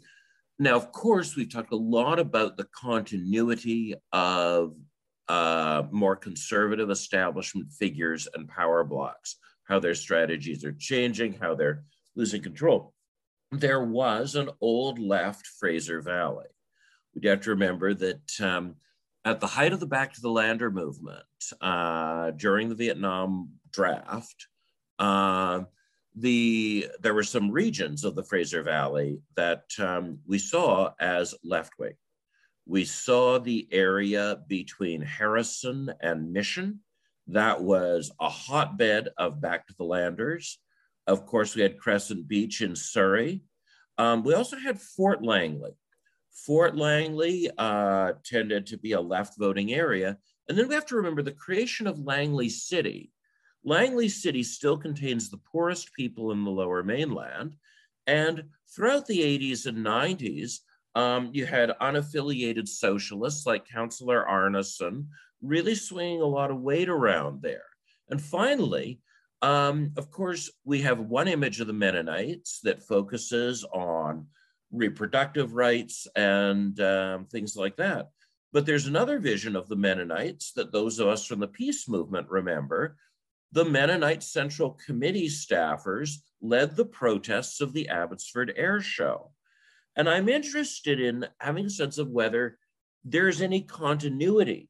now, 0.60 0.76
of 0.76 0.92
course, 0.92 1.36
we've 1.36 1.52
talked 1.52 1.72
a 1.72 1.78
lot 1.78 2.20
about 2.20 2.58
the 2.58 2.68
continuity 2.76 3.96
of 4.12 4.76
uh, 5.28 5.84
more 5.92 6.16
conservative 6.16 6.90
establishment 6.90 7.72
figures 7.72 8.28
and 8.34 8.48
power 8.48 8.84
blocks, 8.84 9.38
how 9.64 9.80
their 9.80 9.96
strategies 9.96 10.66
are 10.66 10.74
changing, 10.74 11.34
how 11.34 11.56
they're 11.56 11.84
losing 12.16 12.42
control. 12.42 12.94
There 13.52 13.84
was 13.84 14.36
an 14.36 14.50
old 14.62 15.00
left 15.00 15.48
Fraser 15.48 16.02
Valley. 16.02 16.48
We 17.16 17.28
have 17.28 17.42
to 17.42 17.52
remember 17.52 17.94
that 17.94 18.42
um, 18.42 18.76
at 19.26 19.40
the 19.40 19.48
height 19.48 19.74
of 19.74 19.80
the 19.80 19.86
Back 19.86 20.14
to 20.14 20.22
the 20.22 20.30
Lander 20.30 20.72
movement 20.72 21.26
uh, 21.60 22.32
during 22.32 22.70
the 22.70 22.76
Vietnam 22.76 23.50
draft, 23.72 24.48
uh, 25.00 25.62
the 26.16 26.88
there 27.00 27.14
were 27.14 27.24
some 27.24 27.52
regions 27.52 28.04
of 28.04 28.16
the 28.16 28.24
Fraser 28.24 28.64
Valley 28.64 29.22
that 29.36 29.64
um, 29.80 30.20
we 30.28 30.38
saw 30.38 30.92
as 31.00 31.34
left 31.44 31.74
wing. 31.80 31.94
We 32.66 32.86
saw 32.86 33.40
the 33.40 33.68
area 33.72 34.40
between 34.48 35.02
Harrison 35.02 35.92
and 36.02 36.34
Mission. 36.34 36.80
That 37.28 37.62
was 37.62 38.12
a 38.20 38.30
hotbed 38.30 39.10
of 39.18 39.42
back 39.42 39.68
to 39.68 39.74
the 39.78 39.84
landers. 39.84 40.60
Of 41.08 41.26
course, 41.26 41.56
we 41.56 41.62
had 41.62 41.80
Crescent 41.80 42.28
Beach 42.28 42.62
in 42.62 42.76
Surrey. 42.76 43.42
Um, 43.98 44.24
we 44.24 44.34
also 44.34 44.58
had 44.58 44.80
Fort 44.80 45.24
Langley. 45.24 45.72
Fort 46.34 46.76
Langley 46.76 47.50
uh, 47.58 48.14
tended 48.24 48.66
to 48.68 48.78
be 48.78 48.94
a 48.94 49.02
left 49.02 49.38
voting 49.38 49.74
area. 49.74 50.18
And 50.48 50.58
then 50.58 50.68
we 50.68 50.76
have 50.76 50.86
to 50.88 50.96
remember 50.96 51.22
the 51.22 51.32
creation 51.32 51.88
of 51.88 52.00
Langley 52.00 52.50
City 52.50 53.12
Langley 53.64 54.10
City 54.10 54.44
still 54.44 54.78
contains 54.78 55.30
the 55.30 55.38
poorest 55.52 55.94
people 55.94 56.32
in 56.32 56.44
the 56.44 56.50
lower 56.50 56.84
mainland. 56.84 57.56
And 58.08 58.44
throughout 58.76 59.06
the 59.06 59.20
80s 59.20 59.68
and 59.68 59.86
90s, 59.86 60.60
um, 60.96 61.30
you 61.32 61.46
had 61.46 61.78
unaffiliated 61.82 62.68
socialists 62.68 63.46
like 63.46 63.68
Councillor 63.68 64.26
Arneson 64.30 65.06
really 65.42 65.76
swinging 65.76 66.22
a 66.22 66.26
lot 66.26 66.52
of 66.52 66.62
weight 66.62 66.90
around 66.90 67.42
there. 67.42 67.64
And 68.10 68.22
finally, 68.22 69.00
um, 69.42 69.92
of 69.96 70.12
course, 70.12 70.52
we 70.66 70.82
have 70.82 71.00
one 71.00 71.28
image 71.28 71.62
of 71.62 71.68
the 71.68 71.74
Mennonites 71.74 72.60
that 72.64 72.84
focuses 72.84 73.64
on 73.64 74.28
reproductive 74.72 75.54
rights 75.54 76.08
and 76.16 76.80
um, 76.80 77.26
things 77.26 77.56
like 77.56 77.78
that. 77.78 78.10
But 78.54 78.66
there's 78.66 78.88
another 78.88 79.20
vision 79.20 79.56
of 79.56 79.70
the 79.70 79.76
Mennonites 79.76 80.52
that 80.54 80.72
those 80.72 81.00
of 81.00 81.08
us 81.08 81.26
from 81.26 81.40
the 81.40 81.48
peace 81.48 81.88
movement 81.88 82.30
remember, 82.30 82.98
the 83.52 83.66
Mennonite 83.66 84.24
Central 84.24 84.72
Committee 84.86 85.28
staffers 85.28 86.18
led 86.42 86.76
the 86.76 86.86
protests 86.86 87.62
of 87.62 87.74
the 87.74 87.88
Abbotsford 87.90 88.54
Air 88.56 88.82
Show. 88.82 89.32
And 89.96 90.10
I'm 90.10 90.30
interested 90.30 91.00
in 91.00 91.28
having 91.40 91.66
a 91.66 91.70
sense 91.70 91.98
of 91.98 92.10
whether 92.10 92.58
there's 93.04 93.42
any 93.42 93.62
continuity 93.62 94.70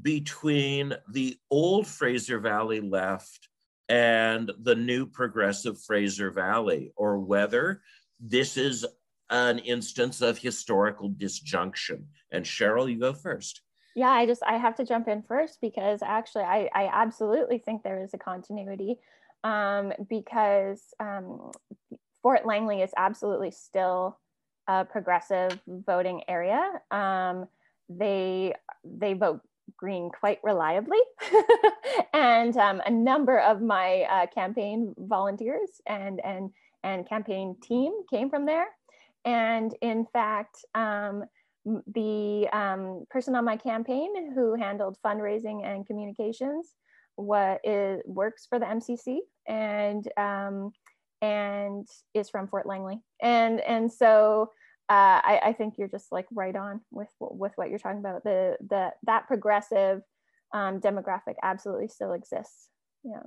between 0.00 0.94
the 1.10 1.36
old 1.50 1.86
Fraser 1.86 2.38
Valley 2.38 2.80
left 2.80 3.48
and 3.88 4.50
the 4.62 4.74
new 4.74 5.06
progressive 5.06 5.82
Fraser 5.82 6.30
Valley, 6.30 6.92
or 6.96 7.18
whether 7.18 7.82
this 8.18 8.56
is 8.56 8.86
an 9.32 9.58
instance 9.58 10.20
of 10.20 10.38
historical 10.38 11.08
disjunction. 11.08 12.04
And 12.30 12.44
Cheryl, 12.44 12.88
you 12.90 12.98
go 13.00 13.12
first. 13.12 13.62
Yeah 13.94 14.10
i 14.10 14.24
just 14.24 14.42
i 14.46 14.56
have 14.56 14.74
to 14.76 14.86
jump 14.86 15.06
in 15.06 15.22
first 15.22 15.58
because 15.60 16.00
actually 16.02 16.44
i 16.44 16.66
i 16.74 16.88
absolutely 16.90 17.58
think 17.58 17.82
there 17.82 18.02
is 18.02 18.14
a 18.14 18.18
continuity 18.18 18.96
um, 19.44 19.92
because 20.08 20.94
um, 20.98 21.50
fort 22.22 22.46
langley 22.46 22.80
is 22.80 22.90
absolutely 22.96 23.50
still 23.50 24.18
a 24.68 24.84
progressive 24.84 25.58
voting 25.66 26.22
area. 26.28 26.80
Um, 26.90 27.48
they 27.88 28.54
they 28.84 29.14
vote 29.14 29.40
green 29.76 30.10
quite 30.10 30.38
reliably. 30.42 31.00
And 32.14 32.56
um, 32.56 32.82
a 32.84 32.90
number 32.90 33.38
of 33.38 33.62
my 33.62 34.02
uh, 34.02 34.26
campaign 34.26 34.94
volunteers 34.98 35.80
and 35.86 36.20
and 36.24 36.50
and 36.84 37.08
campaign 37.08 37.56
team 37.62 37.92
came 38.10 38.30
from 38.30 38.46
there 38.46 38.66
and 39.24 39.74
in 39.80 40.06
fact 40.12 40.64
um, 40.74 41.24
the 41.64 42.48
um, 42.52 43.04
person 43.10 43.36
on 43.36 43.44
my 43.44 43.56
campaign 43.56 44.32
who 44.34 44.54
handled 44.54 44.96
fundraising 45.04 45.64
and 45.64 45.86
communications 45.86 46.74
what 47.16 47.60
is 47.64 48.00
works 48.06 48.46
for 48.48 48.58
the 48.58 48.66
MCC 48.66 49.18
and 49.46 50.06
um, 50.16 50.72
and 51.20 51.86
is 52.14 52.30
from 52.30 52.48
Fort 52.48 52.66
Langley. 52.66 53.00
And 53.20 53.60
and 53.60 53.92
so 53.92 54.50
uh, 54.88 55.20
I, 55.24 55.40
I, 55.44 55.52
think 55.52 55.74
you're 55.78 55.88
just 55.88 56.10
like 56.10 56.26
right 56.32 56.54
on 56.54 56.80
with 56.90 57.08
with 57.20 57.52
what 57.54 57.70
you're 57.70 57.78
talking 57.78 58.00
about. 58.00 58.24
The 58.24 58.56
the 58.68 58.92
that 59.04 59.26
progressive 59.28 60.02
um, 60.52 60.80
demographic 60.80 61.34
absolutely 61.42 61.88
still 61.88 62.12
exists. 62.12 62.68
Yeah 63.04 63.22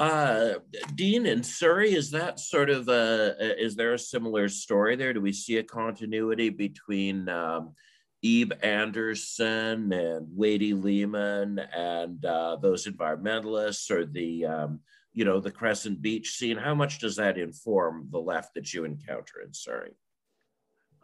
uh, 0.00 0.54
Dean 0.94 1.26
in 1.26 1.42
Surrey, 1.42 1.92
is 1.94 2.10
that 2.12 2.40
sort 2.40 2.70
of 2.70 2.88
a, 2.88 3.36
is 3.62 3.76
there 3.76 3.92
a 3.92 3.98
similar 3.98 4.48
story 4.48 4.96
there? 4.96 5.12
Do 5.12 5.20
we 5.20 5.32
see 5.32 5.58
a 5.58 5.62
continuity 5.62 6.48
between 6.48 7.28
um, 7.28 7.74
Ebe 8.22 8.54
Anderson 8.62 9.92
and 9.92 10.26
Wadey 10.34 10.72
Lehman 10.72 11.58
and 11.58 12.24
uh, 12.24 12.56
those 12.56 12.86
environmentalists 12.86 13.90
or 13.90 14.06
the, 14.06 14.46
um, 14.46 14.80
you 15.12 15.26
know, 15.26 15.38
the 15.38 15.50
Crescent 15.50 16.00
Beach 16.00 16.30
scene? 16.30 16.56
How 16.56 16.74
much 16.74 16.98
does 16.98 17.16
that 17.16 17.36
inform 17.36 18.08
the 18.10 18.20
left 18.20 18.54
that 18.54 18.72
you 18.72 18.84
encounter 18.84 19.42
in 19.44 19.52
Surrey? 19.52 19.92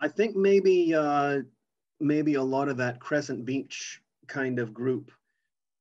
I 0.01 0.09
think 0.09 0.37
maybe, 0.37 0.95
uh, 0.95 1.41
maybe 2.01 2.35
a 2.35 2.43
lot 2.43 2.71
of 2.71 2.79
that 2.79 2.99
Crescent 3.01 3.45
Beach 3.45 4.01
kind 4.27 4.59
of 4.59 4.73
group 4.73 5.13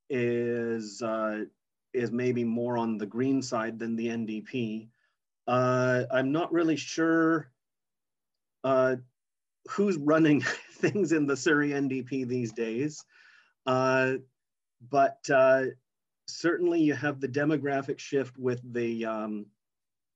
is 0.09 1.01
uh, 1.01 1.45
is 1.95 2.11
maybe 2.11 2.43
more 2.43 2.77
on 2.77 2.97
the 2.97 3.05
green 3.05 3.41
side 3.41 3.79
than 3.79 3.95
the 3.95 4.07
NDP. 4.07 4.87
Uh, 5.47 6.03
I'm 6.11 6.31
not 6.31 6.51
really 6.51 6.75
sure 6.75 7.49
uh, 8.63 8.95
who's 9.69 9.97
running 9.97 10.41
things 10.73 11.11
in 11.11 11.27
the 11.27 11.37
Surrey 11.37 11.69
NDP 11.69 12.27
these 12.27 12.51
days, 12.51 13.03
uh, 13.65 14.13
but 14.89 15.19
uh, 15.33 15.65
certainly 16.27 16.81
you 16.81 16.93
have 16.93 17.19
the 17.19 17.27
demographic 17.27 17.99
shift 17.99 18.37
with 18.37 18.61
the 18.73 19.05
um, 19.05 19.45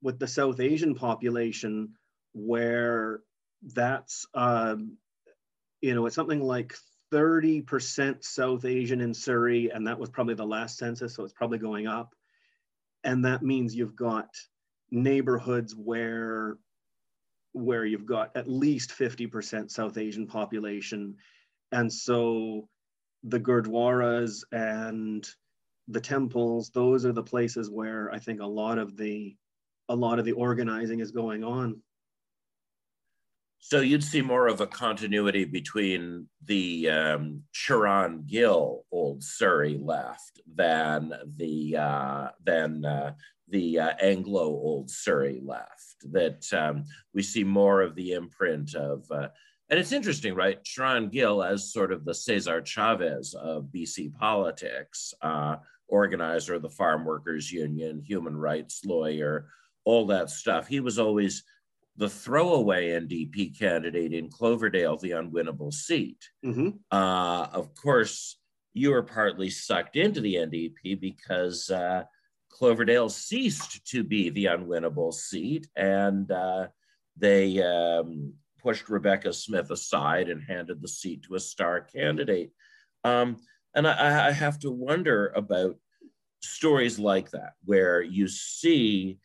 with 0.01 0.19
the 0.19 0.27
South 0.27 0.59
Asian 0.59 0.95
population, 0.95 1.93
where 2.33 3.21
that's 3.61 4.25
um, 4.33 4.97
you 5.81 5.93
know 5.93 6.05
it's 6.05 6.15
something 6.15 6.41
like 6.41 6.75
30% 7.11 8.23
South 8.23 8.65
Asian 8.65 9.01
in 9.01 9.13
Surrey, 9.13 9.69
and 9.69 9.87
that 9.87 9.99
was 9.99 10.09
probably 10.09 10.35
the 10.35 10.45
last 10.45 10.77
census, 10.77 11.15
so 11.15 11.23
it's 11.23 11.33
probably 11.33 11.57
going 11.57 11.87
up. 11.87 12.13
And 13.03 13.25
that 13.25 13.43
means 13.43 13.75
you've 13.75 13.95
got 13.95 14.27
neighborhoods 14.91 15.75
where 15.75 16.57
where 17.53 17.83
you've 17.83 18.05
got 18.05 18.35
at 18.35 18.47
least 18.47 18.91
50% 18.91 19.71
South 19.71 19.97
Asian 19.97 20.27
population. 20.27 21.15
And 21.71 21.91
so 21.91 22.67
the 23.23 23.39
Gurdwaras 23.39 24.43
and 24.51 25.27
the 25.87 25.99
temples, 25.99 26.69
those 26.69 27.05
are 27.05 27.11
the 27.11 27.23
places 27.23 27.69
where 27.71 28.11
I 28.13 28.19
think 28.19 28.39
a 28.39 28.45
lot 28.45 28.77
of 28.77 28.95
the 28.95 29.35
a 29.89 29.95
lot 29.95 30.19
of 30.19 30.25
the 30.25 30.33
organizing 30.33 30.99
is 30.99 31.11
going 31.11 31.43
on. 31.43 31.81
So 33.59 33.81
you'd 33.81 34.03
see 34.03 34.21
more 34.21 34.47
of 34.47 34.61
a 34.61 34.67
continuity 34.67 35.45
between 35.45 36.27
the 36.45 36.89
um, 36.89 37.43
Charan 37.53 38.23
Gill 38.25 38.85
old 38.91 39.23
Surrey 39.23 39.77
left 39.77 40.39
than 40.55 41.13
the 41.37 41.75
uh, 41.75 42.27
than 42.43 42.85
uh, 42.85 43.13
the 43.49 43.79
uh, 43.79 43.93
Anglo 44.01 44.45
old 44.45 44.89
Surrey 44.89 45.41
left. 45.43 45.97
That 46.11 46.45
um, 46.53 46.85
we 47.13 47.21
see 47.21 47.43
more 47.43 47.81
of 47.81 47.95
the 47.95 48.13
imprint 48.13 48.75
of 48.75 49.05
uh, 49.11 49.27
and 49.69 49.79
it's 49.79 49.91
interesting, 49.91 50.33
right? 50.33 50.63
Charan 50.63 51.09
Gill, 51.09 51.43
as 51.43 51.71
sort 51.71 51.91
of 51.91 52.03
the 52.03 52.15
Cesar 52.15 52.61
Chavez 52.61 53.35
of 53.35 53.65
BC 53.65 54.15
politics, 54.15 55.13
uh, 55.21 55.57
organizer 55.87 56.55
of 56.55 56.63
the 56.63 56.69
Farm 56.69 57.05
Workers 57.05 57.51
Union, 57.51 58.01
human 58.01 58.35
rights 58.35 58.83
lawyer, 58.83 59.49
all 59.85 60.07
that 60.07 60.31
stuff. 60.31 60.67
He 60.67 60.79
was 60.79 60.97
always 60.97 61.43
the 61.99 62.09
throwaway 62.09 62.91
NDP 62.91 63.59
candidate 63.59 64.13
in 64.13 64.29
Cloverdale, 64.29 64.95
the 64.95 65.11
unwinnable 65.11 65.73
seat. 65.73 66.29
Mm-hmm. 66.45 66.69
Uh, 66.89 67.47
of 67.51 67.75
course, 67.75 68.37
you 68.73 68.91
were 68.91 69.03
partly 69.03 69.49
sucked 69.49 69.97
into 69.97 70.21
the 70.21 70.35
NDP 70.35 70.99
because 70.99 71.69
uh, 71.69 72.03
Cloverdale 72.47 73.09
ceased 73.09 73.85
to 73.87 74.05
be 74.05 74.29
the 74.29 74.45
unwinnable 74.45 75.13
seat, 75.13 75.67
and 75.75 76.31
uh, 76.31 76.67
they 77.17 77.61
um, 77.61 78.31
pushed 78.61 78.87
Rebecca 78.87 79.33
Smith 79.33 79.69
aside 79.69 80.29
and 80.29 80.41
handed 80.41 80.81
the 80.81 80.87
seat 80.87 81.23
to 81.23 81.35
a 81.35 81.39
star 81.39 81.81
candidate. 81.81 82.51
Um, 83.03 83.41
and 83.75 83.85
I, 83.85 84.29
I 84.29 84.31
have 84.31 84.57
to 84.59 84.71
wonder 84.71 85.33
about 85.35 85.75
stories 86.41 86.97
like 86.97 87.31
that, 87.31 87.55
where 87.65 88.01
you 88.01 88.29
see 88.29 89.19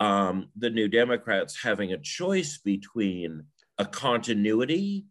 um, 0.00 0.48
the 0.56 0.70
New 0.70 0.88
Democrats 0.88 1.62
having 1.62 1.92
a 1.92 1.98
choice 1.98 2.58
between 2.58 3.44
a 3.78 3.84
continuity 3.84 5.06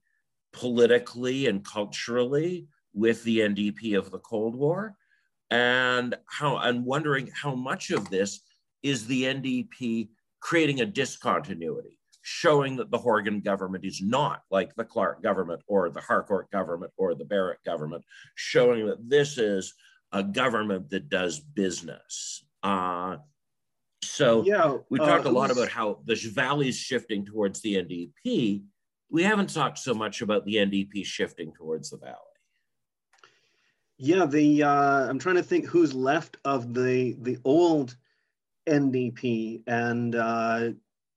politically 0.53 1.47
and 1.47 1.63
culturally 1.63 2.67
with 2.93 3.23
the 3.23 3.39
NDP 3.39 3.97
of 3.97 4.11
the 4.11 4.19
Cold 4.19 4.55
War, 4.55 4.95
and 5.51 6.15
how 6.27 6.57
and 6.57 6.86
wondering 6.86 7.29
how 7.33 7.53
much 7.55 7.91
of 7.91 8.09
this 8.09 8.41
is 8.83 9.05
the 9.07 9.23
NDP 9.23 10.09
creating 10.39 10.81
a 10.81 10.86
discontinuity, 10.86 11.97
showing 12.21 12.77
that 12.77 12.91
the 12.91 12.97
Horgan 12.97 13.41
government 13.41 13.83
is 13.83 14.01
not 14.01 14.41
like 14.49 14.73
the 14.75 14.86
Clark 14.86 15.21
government 15.21 15.61
or 15.67 15.89
the 15.89 16.01
Harcourt 16.01 16.49
government 16.51 16.93
or 16.97 17.15
the 17.15 17.25
Barrett 17.25 17.63
government, 17.65 18.03
showing 18.36 18.86
that 18.88 19.09
this 19.09 19.38
is 19.38 19.73
a 20.11 20.23
government 20.23 20.89
that 20.91 21.09
does 21.09 21.39
business. 21.39 22.45
Uh, 22.63 23.17
so 24.06 24.43
yeah, 24.43 24.78
we 24.89 24.99
talked 24.99 25.26
uh, 25.26 25.30
a 25.30 25.32
lot 25.32 25.51
about 25.51 25.70
how 25.70 25.99
the 26.06 26.16
valley 26.34 26.70
is 26.70 26.78
shifting 26.78 27.26
towards 27.26 27.62
the 27.62 27.76
NDP. 27.76 28.64
We 29.10 29.24
haven't 29.24 29.53
talked 29.53 29.78
so 29.80 29.93
much 29.93 30.22
about 30.22 30.45
the 30.45 30.56
NDP 30.56 31.06
shifting 31.06 31.53
towards 31.53 31.89
the 31.89 31.97
valley. 31.97 32.16
Yeah, 33.97 34.26
the 34.26 34.64
uh, 34.64 35.10
I'm 35.10 35.20
trying 35.20 35.36
to 35.36 35.43
think 35.43 35.66
who's 35.66 35.93
left 35.93 36.38
of 36.43 36.74
the 36.74 37.16
the 37.20 37.38
old 37.45 37.95
NDP, 38.68 39.64
and 39.68 40.16
uh, 40.16 40.70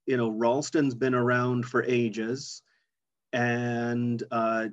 you 0.07 0.17
know 0.17 0.31
Ralston's 0.31 0.95
been 0.95 1.15
around 1.15 1.67
for 1.67 1.83
ages, 1.85 2.63
and 3.33 4.23
uh, 4.31 4.69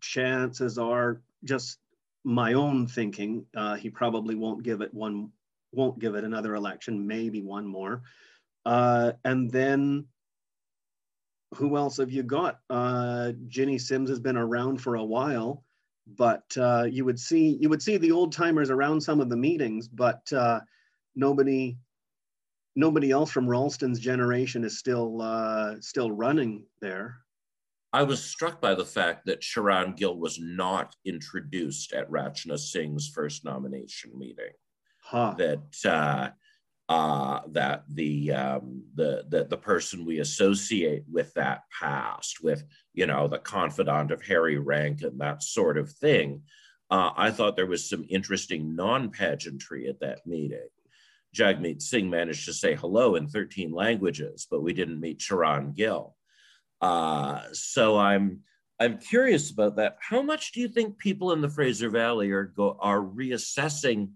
chances 0.00 0.78
are 0.78 1.20
just 1.44 1.78
my 2.24 2.54
own 2.54 2.86
thinking. 2.86 3.46
Uh, 3.54 3.74
he 3.74 3.90
probably 3.90 4.34
won't 4.34 4.64
give 4.64 4.80
it 4.80 4.92
one 4.92 5.30
won't 5.74 5.98
give 5.98 6.14
it 6.14 6.24
another 6.24 6.54
election, 6.54 7.06
maybe 7.06 7.42
one 7.42 7.66
more. 7.66 8.02
Uh, 8.64 9.12
and 9.24 9.50
then 9.50 10.06
who 11.54 11.76
else 11.76 11.96
have 11.98 12.10
you 12.10 12.22
got? 12.22 12.60
Uh, 12.70 13.32
Jinny 13.46 13.78
Sims 13.78 14.08
has 14.08 14.20
been 14.20 14.36
around 14.36 14.80
for 14.80 14.96
a 14.96 15.04
while, 15.04 15.64
but 16.06 16.44
uh, 16.58 16.86
you 16.90 17.04
would 17.04 17.18
see 17.18 17.58
you 17.60 17.68
would 17.68 17.82
see 17.82 17.96
the 17.96 18.12
old 18.12 18.32
timers 18.32 18.70
around 18.70 19.00
some 19.00 19.20
of 19.20 19.28
the 19.28 19.36
meetings, 19.36 19.88
but 19.88 20.30
uh, 20.32 20.60
nobody 21.14 21.76
nobody 22.76 23.10
else 23.10 23.30
from 23.30 23.48
Ralston's 23.48 24.00
generation 24.00 24.64
is 24.64 24.78
still 24.78 25.22
uh, 25.22 25.76
still 25.80 26.10
running 26.10 26.64
there. 26.80 27.18
I 27.92 28.02
was 28.02 28.20
struck 28.20 28.60
by 28.60 28.74
the 28.74 28.84
fact 28.84 29.24
that 29.26 29.40
Charan 29.40 29.92
Gill 29.92 30.16
was 30.16 30.40
not 30.40 30.96
introduced 31.04 31.92
at 31.92 32.10
Rachna 32.10 32.58
Singh's 32.58 33.08
first 33.08 33.44
nomination 33.44 34.10
meeting 34.18 34.50
huh. 35.04 35.34
that 35.38 35.60
uh, 35.84 36.30
uh, 36.88 37.40
that 37.48 37.84
the 37.88 38.32
um, 38.32 38.82
the 38.94 39.24
the 39.28 39.44
the 39.44 39.56
person 39.56 40.04
we 40.04 40.18
associate 40.18 41.04
with 41.10 41.32
that 41.34 41.62
past, 41.78 42.42
with 42.42 42.64
you 42.92 43.06
know 43.06 43.28
the 43.28 43.38
confidant 43.38 44.10
of 44.10 44.22
Harry 44.22 44.58
Rankin, 44.58 45.18
that 45.18 45.42
sort 45.42 45.78
of 45.78 45.90
thing. 45.92 46.42
Uh, 46.90 47.10
I 47.16 47.30
thought 47.30 47.56
there 47.56 47.66
was 47.66 47.88
some 47.88 48.04
interesting 48.08 48.76
non-pageantry 48.76 49.88
at 49.88 50.00
that 50.00 50.26
meeting. 50.26 50.68
Jagmeet 51.34 51.82
Singh 51.82 52.10
managed 52.10 52.44
to 52.44 52.52
say 52.52 52.74
hello 52.74 53.16
in 53.16 53.26
13 53.26 53.72
languages, 53.72 54.46
but 54.48 54.62
we 54.62 54.72
didn't 54.72 55.00
meet 55.00 55.18
Charan 55.18 55.72
Gill. 55.72 56.14
Uh, 56.80 57.40
so 57.52 57.98
I'm 57.98 58.40
I'm 58.78 58.98
curious 58.98 59.50
about 59.50 59.76
that. 59.76 59.96
How 60.00 60.20
much 60.20 60.52
do 60.52 60.60
you 60.60 60.68
think 60.68 60.98
people 60.98 61.32
in 61.32 61.40
the 61.40 61.48
Fraser 61.48 61.88
Valley 61.88 62.30
are 62.32 62.44
go, 62.44 62.76
are 62.80 63.00
reassessing 63.00 64.10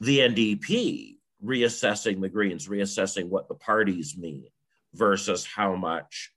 the 0.00 0.20
NDP 0.20 1.16
reassessing 1.44 2.20
the 2.20 2.28
Greens, 2.28 2.68
reassessing 2.68 3.28
what 3.28 3.48
the 3.48 3.54
parties 3.54 4.16
mean 4.16 4.46
versus 4.94 5.44
how 5.44 5.74
much 5.74 6.32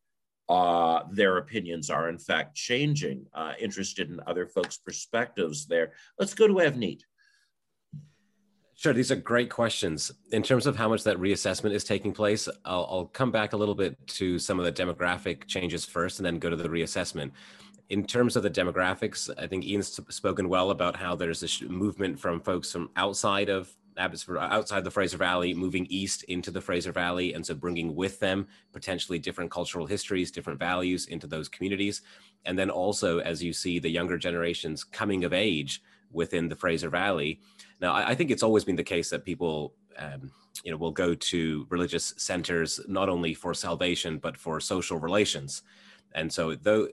uh, 0.50 1.04
their 1.12 1.38
opinions 1.38 1.90
are 1.90 2.10
in 2.10 2.18
fact 2.18 2.56
changing. 2.56 3.26
Uh, 3.34 3.54
interested 3.60 4.10
in 4.10 4.20
other 4.28 4.48
folks' 4.48 4.78
perspectives 4.78 5.68
there. 5.68 5.94
Let's 6.18 6.34
go 6.34 6.48
to 6.48 6.56
Avneet. 6.56 7.02
Sure, 8.76 8.94
these 8.94 9.12
are 9.12 9.18
great 9.18 9.50
questions. 9.50 10.10
In 10.32 10.42
terms 10.42 10.66
of 10.66 10.78
how 10.78 10.88
much 10.88 11.04
that 11.04 11.18
reassessment 11.18 11.74
is 11.74 11.84
taking 11.84 12.14
place, 12.14 12.48
I'll, 12.64 12.88
I'll, 12.90 13.06
come 13.06 13.30
back 13.30 13.52
a 13.52 13.58
little 13.58 13.76
bit 13.76 13.98
to 14.08 14.40
some 14.40 14.58
of 14.58 14.64
the 14.64 14.72
demographic 14.72 15.48
changes 15.48 15.84
first 15.84 16.20
and 16.20 16.26
then 16.26 16.40
go 16.40 16.50
to 16.50 16.56
the 16.56 16.70
reassessment 16.70 17.32
in 17.90 18.06
terms 18.06 18.36
of 18.36 18.44
the 18.44 18.50
demographics, 18.50 19.30
I 19.38 19.48
think 19.48 19.66
Ian's 19.66 20.00
spoken 20.10 20.48
well 20.48 20.70
about 20.70 20.96
how 20.96 21.16
there's 21.16 21.40
this 21.40 21.62
movement 21.62 22.20
from 22.20 22.40
folks 22.40 22.72
from 22.72 22.90
outside 22.96 23.50
of 23.50 23.76
Abbotsford, 23.98 24.38
outside 24.38 24.84
the 24.84 24.92
Fraser 24.92 25.18
Valley, 25.18 25.54
moving 25.54 25.88
east 25.90 26.24
into 26.24 26.52
the 26.52 26.62
Fraser 26.62 26.92
Valley, 26.92 27.34
and 27.34 27.46
so 27.46 27.54
bringing 27.54 27.96
with 27.96 28.20
them 28.20 28.48
potentially 28.72 29.20
different 29.20 29.52
cultural 29.52 29.86
histories, 29.86 30.32
different 30.32 30.60
values 30.60 31.08
into 31.08 31.28
those 31.28 31.50
communities. 31.50 32.04
And 32.46 32.58
then 32.58 32.70
also, 32.70 33.20
as 33.20 33.44
you 33.44 33.54
see 33.54 33.80
the 33.80 33.90
younger 33.90 34.18
generations 34.18 34.84
coming 34.84 35.26
of 35.26 35.34
age 35.34 35.82
within 36.12 36.48
the 36.48 36.56
Fraser 36.56 36.90
Valley. 36.90 37.42
Now, 37.82 37.94
I, 37.94 38.10
I 38.10 38.16
think 38.16 38.32
it's 38.32 38.44
always 38.44 38.64
been 38.64 38.76
the 38.76 38.84
case 38.84 39.10
that 39.10 39.26
people, 39.26 39.74
um, 39.98 40.32
you 40.64 40.72
know, 40.72 40.78
will 40.78 40.92
go 40.92 41.14
to 41.14 41.68
religious 41.70 42.14
centers 42.18 42.80
not 42.88 43.10
only 43.10 43.34
for 43.34 43.54
salvation 43.54 44.18
but 44.18 44.38
for 44.38 44.60
social 44.60 44.98
relations. 44.98 45.64
And 46.14 46.32
so, 46.32 46.56
though 46.56 46.88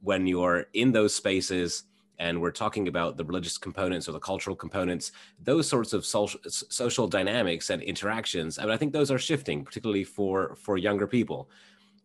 when 0.00 0.26
you're 0.26 0.66
in 0.74 0.92
those 0.92 1.14
spaces 1.14 1.84
and 2.18 2.40
we're 2.40 2.52
talking 2.52 2.88
about 2.88 3.16
the 3.16 3.24
religious 3.24 3.58
components 3.58 4.08
or 4.08 4.12
the 4.12 4.20
cultural 4.20 4.54
components, 4.54 5.12
those 5.42 5.68
sorts 5.68 5.92
of 5.92 6.04
social, 6.04 6.40
social 6.48 7.08
dynamics 7.08 7.70
and 7.70 7.82
interactions, 7.82 8.58
I 8.58 8.62
mean, 8.62 8.72
I 8.72 8.76
think 8.76 8.92
those 8.92 9.10
are 9.10 9.18
shifting, 9.18 9.64
particularly 9.64 10.04
for 10.04 10.56
for 10.56 10.76
younger 10.76 11.06
people. 11.06 11.48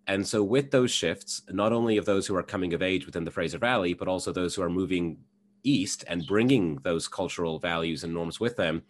And 0.08 0.26
so, 0.26 0.42
with 0.42 0.72
those 0.72 0.92
shifts, 0.92 1.42
not 1.50 1.74
only 1.74 1.98
of 1.98 2.06
those 2.06 2.26
who 2.26 2.36
are 2.36 2.44
coming 2.44 2.74
of 2.74 2.82
age 2.82 3.06
within 3.06 3.26
the 3.26 3.32
Fraser 3.32 3.58
Valley, 3.58 3.94
but 3.94 4.08
also 4.08 4.32
those 4.32 4.56
who 4.56 4.62
are 4.62 4.70
moving 4.70 5.18
east 5.64 6.06
and 6.08 6.26
bringing 6.26 6.76
those 6.78 7.08
cultural 7.08 7.60
values 7.60 8.04
and 8.04 8.14
norms 8.14 8.40
with 8.40 8.56
them, 8.56 8.84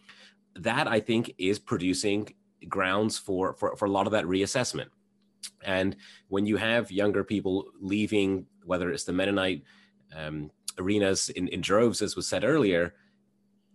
that 0.54 0.86
I 0.86 1.00
think 1.00 1.34
is 1.36 1.58
producing 1.58 2.32
grounds 2.68 3.18
for 3.18 3.54
for, 3.54 3.76
for 3.76 3.86
a 3.86 3.90
lot 3.90 4.06
of 4.06 4.12
that 4.12 4.24
reassessment. 4.26 4.88
And 5.64 5.96
when 6.28 6.46
you 6.46 6.56
have 6.56 6.92
younger 6.92 7.24
people 7.24 7.66
leaving 7.80 8.46
whether 8.68 8.90
it's 8.90 9.04
the 9.04 9.12
Mennonite 9.12 9.62
um, 10.16 10.50
arenas 10.78 11.28
in, 11.30 11.48
in 11.48 11.60
droves, 11.60 12.02
as 12.02 12.14
was 12.14 12.28
said 12.28 12.44
earlier, 12.44 12.94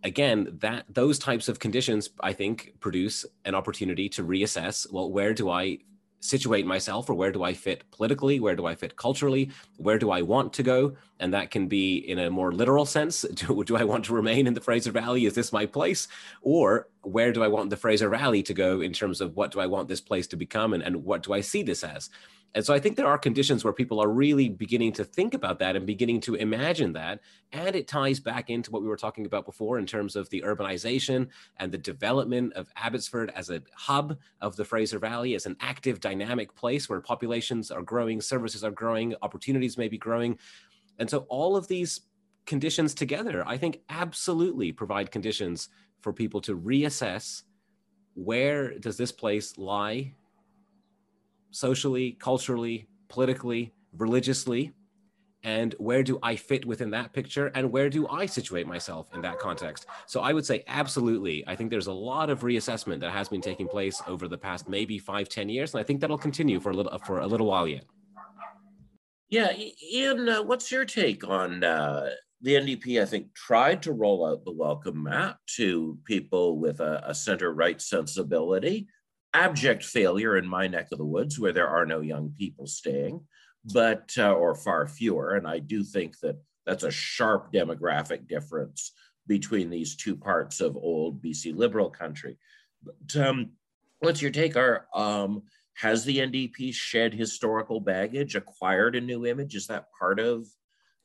again, 0.04 0.58
that 0.62 0.86
those 0.90 1.20
types 1.20 1.48
of 1.48 1.60
conditions, 1.60 2.10
I 2.20 2.34
think, 2.34 2.76
produce 2.80 3.26
an 3.46 3.56
opportunity 3.56 4.10
to 4.10 4.24
reassess. 4.24 4.92
Well, 4.92 5.12
where 5.12 5.34
do 5.34 5.50
I 5.50 5.80
situate 6.20 6.66
myself, 6.66 7.10
or 7.10 7.16
where 7.16 7.34
do 7.34 7.44
I 7.44 7.54
fit 7.54 7.84
politically? 7.92 8.40
Where 8.40 8.56
do 8.56 8.66
I 8.66 8.76
fit 8.76 8.96
culturally? 8.96 9.52
Where 9.76 9.98
do 9.98 10.10
I 10.10 10.22
want 10.22 10.54
to 10.54 10.64
go? 10.64 10.96
And 11.20 11.34
that 11.34 11.52
can 11.52 11.68
be 11.68 11.98
in 11.98 12.18
a 12.18 12.30
more 12.30 12.54
literal 12.54 12.86
sense. 12.86 13.22
Do, 13.34 13.62
do 13.66 13.76
I 13.76 13.84
want 13.84 14.06
to 14.06 14.14
remain 14.14 14.48
in 14.48 14.54
the 14.54 14.62
Fraser 14.62 14.92
Valley? 14.92 15.26
Is 15.26 15.36
this 15.36 15.52
my 15.52 15.66
place? 15.66 16.08
Or 16.42 16.88
where 17.02 17.34
do 17.34 17.44
I 17.44 17.50
want 17.50 17.70
the 17.70 17.78
Fraser 17.78 18.08
Valley 18.08 18.42
to 18.44 18.54
go 18.54 18.80
in 18.80 18.94
terms 18.94 19.20
of 19.20 19.36
what 19.36 19.52
do 19.52 19.60
I 19.60 19.66
want 19.66 19.90
this 19.90 20.00
place 20.00 20.28
to 20.28 20.38
become, 20.38 20.74
and, 20.74 20.82
and 20.82 21.04
what 21.04 21.24
do 21.24 21.34
I 21.34 21.42
see 21.42 21.62
this 21.62 21.84
as? 21.84 22.10
And 22.56 22.64
so 22.64 22.74
I 22.74 22.80
think 22.80 22.96
there 22.96 23.08
are 23.08 23.18
conditions 23.18 23.64
where 23.64 23.74
people 23.74 24.00
are 24.00 24.10
really 24.10 24.48
beginning 24.48 24.92
to 24.94 25.04
think 25.04 25.34
about 25.34 25.58
that 25.60 25.76
and 25.76 25.88
beginning 25.88 26.22
to 26.22 26.36
imagine 26.36 26.94
that. 26.94 27.20
And 27.52 27.76
it 27.76 27.88
ties 27.88 28.20
back 28.20 28.50
into 28.50 28.70
what 28.70 28.84
we 28.84 28.88
were 28.88 28.98
talking 28.98 29.26
about 29.26 29.46
before 29.46 29.80
in 29.80 29.88
terms 29.88 30.16
of 30.16 30.30
the 30.30 30.42
urbanization 30.42 31.30
and 31.58 31.72
the 31.72 31.80
development 31.80 32.54
of 32.54 32.70
Abbotsford 32.76 33.32
as 33.36 33.50
a 33.50 33.64
hub 33.76 34.18
of 34.40 34.56
the 34.56 34.66
Fraser 34.66 35.00
Valley, 35.00 35.34
as 35.34 35.48
an 35.48 35.58
active, 35.62 36.00
dynamic 36.00 36.54
place 36.56 36.88
where 36.88 37.02
populations 37.02 37.72
are 37.72 37.82
growing, 37.82 38.22
services 38.22 38.64
are 38.64 38.72
growing, 38.72 39.16
opportunities 39.24 39.78
may 39.78 39.88
be 39.88 39.98
growing. 39.98 40.38
And 41.00 41.10
so 41.10 41.26
all 41.30 41.56
of 41.56 41.68
these 41.68 42.02
conditions 42.46 42.94
together, 42.94 43.44
I 43.48 43.58
think 43.58 43.82
absolutely 43.90 44.72
provide 44.72 45.10
conditions 45.10 45.70
for 46.02 46.14
people 46.14 46.42
to 46.42 46.56
reassess 46.56 47.44
where 48.14 48.78
does 48.78 48.98
this 48.98 49.12
place 49.12 49.58
lie 49.58 50.14
socially, 51.54 52.18
culturally, 52.20 52.88
politically, 53.08 53.74
religiously 53.98 54.74
and 55.44 55.76
where 55.78 56.04
do 56.04 56.20
I 56.24 56.36
fit 56.36 56.66
within 56.66 56.90
that 56.92 57.12
picture 57.12 57.48
and 57.54 57.72
where 57.72 57.90
do 57.90 58.08
I 58.08 58.26
situate 58.26 58.66
myself 58.66 59.10
in 59.14 59.22
that 59.22 59.40
context? 59.40 59.86
So 60.08 60.22
I 60.22 60.34
would 60.34 60.46
say 60.46 60.64
absolutely. 60.68 61.44
I 61.48 61.56
think 61.56 61.70
there's 61.70 61.88
a 61.88 61.94
lot 61.94 62.30
of 62.30 62.42
reassessment 62.42 63.00
that 63.02 63.12
has 63.12 63.28
been 63.28 63.42
taking 63.42 63.68
place 63.68 64.02
over 64.08 64.28
the 64.28 64.38
past 64.38 64.70
maybe 64.70 64.98
five, 64.98 65.28
ten 65.30 65.50
years, 65.50 65.74
and 65.74 65.82
I 65.82 65.84
think 65.84 66.00
that'll 66.00 66.18
continue 66.18 66.60
for 66.60 66.72
a 66.72 66.74
little 66.74 66.98
for 67.00 67.20
a 67.20 67.28
little 67.28 67.48
while 67.48 67.68
yet. 67.68 67.84
Yeah, 69.30 69.52
Ian, 69.92 70.30
uh, 70.30 70.44
what's 70.44 70.72
your 70.72 70.86
take 70.86 71.28
on 71.28 71.64
uh, 71.64 72.10
the 72.42 72.54
NDP? 72.54 73.02
I 73.02 73.06
think 73.06 73.34
tried 73.34 73.82
to 73.84 73.92
roll 73.92 74.26
out 74.26 74.46
the 74.46 74.52
welcome 74.52 75.04
mat 75.04 75.38
to 75.56 75.98
people 76.06 76.60
with 76.60 76.80
a, 76.80 77.04
a 77.06 77.16
center 77.16 77.52
right 77.54 77.82
sensibility. 77.82 78.88
Abject 79.34 79.84
failure 79.84 80.38
in 80.38 80.48
my 80.48 80.68
neck 80.68 80.88
of 80.92 80.98
the 80.98 81.06
woods, 81.06 81.40
where 81.40 81.54
there 81.54 81.68
are 81.68 81.86
no 81.86 82.02
young 82.02 82.34
people 82.38 82.68
staying 82.68 83.22
but 83.72 84.12
uh, 84.18 84.34
or 84.34 84.56
far 84.56 84.88
fewer. 84.88 85.36
And 85.36 85.48
I 85.48 85.60
do 85.60 85.84
think 85.84 86.20
that 86.20 86.38
that's 86.66 86.84
a 86.84 86.92
sharp 86.92 87.52
demographic 87.54 88.28
difference 88.28 88.92
between 89.28 89.70
these 89.70 89.96
two 89.96 90.16
parts 90.16 90.60
of 90.60 90.76
old 90.76 91.24
BC 91.24 91.56
liberal 91.56 91.90
country. 91.90 92.38
But 92.84 93.26
um, 93.26 93.52
what's 94.00 94.22
your 94.22 94.32
take? 94.32 94.58
Are 94.58 94.88
um, 94.94 95.44
has 95.76 96.04
the 96.04 96.18
NDP 96.18 96.74
shed 96.74 97.14
historical 97.14 97.80
baggage, 97.80 98.36
acquired 98.36 98.96
a 98.96 99.02
new 99.02 99.26
image? 99.26 99.56
Is 99.56 99.68
that 99.68 99.88
part 99.98 100.20
of 100.20 100.46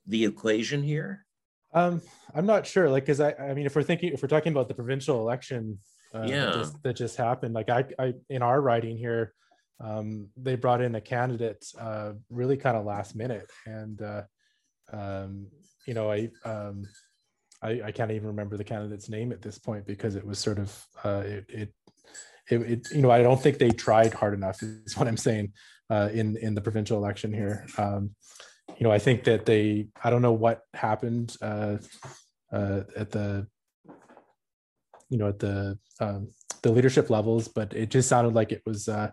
the 0.07 0.25
equation 0.25 0.83
here? 0.83 1.25
Um, 1.73 2.03
I'm 2.35 2.47
not 2.47 2.67
sure. 2.67 2.91
Like, 2.91 3.05
because 3.05 3.21
I, 3.21 3.35
I 3.35 3.55
mean, 3.55 3.67
if 3.67 3.77
we're 3.77 3.83
thinking, 3.83 4.13
if 4.13 4.23
we're 4.23 4.29
talking 4.29 4.53
about 4.53 4.69
the 4.69 4.75
provincial 4.75 5.21
election, 5.21 5.79
uh, 6.15 6.27
yeah, 6.27 6.47
that 6.47 6.55
just, 6.55 6.83
that 6.83 6.97
just 6.97 7.17
happened. 7.17 7.55
Like, 7.55 7.69
I, 7.69 7.85
I, 7.99 8.15
in 8.29 8.43
our 8.43 8.61
writing 8.61 8.97
here, 8.97 9.35
um, 9.81 10.29
they 10.37 10.57
brought 10.57 10.81
in 10.81 10.95
a 10.95 11.01
candidate 11.01 11.65
uh, 11.79 12.13
really 12.31 12.57
kind 12.57 12.77
of 12.77 12.85
last 12.85 13.15
minute, 13.15 13.51
and 13.67 14.01
uh, 14.03 14.23
um, 14.93 15.49
you 15.87 15.95
know, 15.95 16.11
I, 16.11 16.31
um, 16.45 16.85
I, 17.63 17.83
I 17.87 17.93
can't 17.93 18.11
even 18.11 18.29
remember 18.29 18.57
the 18.57 18.65
candidate's 18.65 19.09
name 19.09 19.33
at 19.33 19.43
this 19.43 19.59
point 19.59 19.87
because 19.87 20.15
it 20.15 20.27
was 20.27 20.39
sort 20.39 20.59
of 20.59 20.87
uh, 21.05 21.23
it, 21.25 21.45
it, 21.49 21.75
it, 22.51 22.57
it, 22.63 22.89
you 22.93 23.03
know, 23.03 23.11
I 23.11 23.23
don't 23.23 23.41
think 23.41 23.59
they 23.59 23.71
tried 23.71 24.15
hard 24.15 24.35
enough. 24.35 24.63
Is 24.63 24.97
what 24.97 25.09
I'm 25.09 25.17
saying 25.17 25.53
uh, 25.91 26.09
in 26.13 26.37
in 26.37 26.55
the 26.55 26.61
provincial 26.61 26.99
election 26.99 27.33
here. 27.33 27.67
Um, 27.77 28.11
you 28.79 28.85
know, 28.85 28.93
I 28.93 28.99
think 28.99 29.25
that 29.25 29.45
they, 29.45 29.89
I 30.03 30.11
don't 30.11 30.23
know 30.23 30.33
what 30.33 30.63
happened 30.73 31.37
uh, 31.43 31.79
uh, 32.53 32.83
at 32.97 33.11
the, 33.11 33.47
you 35.09 35.19
know, 35.19 35.29
at 35.29 35.39
the 35.39 35.79
um, 36.01 36.29
the 36.63 36.73
leadership 36.73 37.11
levels, 37.11 37.49
but 37.49 37.73
it 37.75 37.91
just 37.91 38.09
sounded 38.09 38.35
like 38.35 38.53
it 38.53 38.63
was 38.67 38.89
uh, 38.89 39.11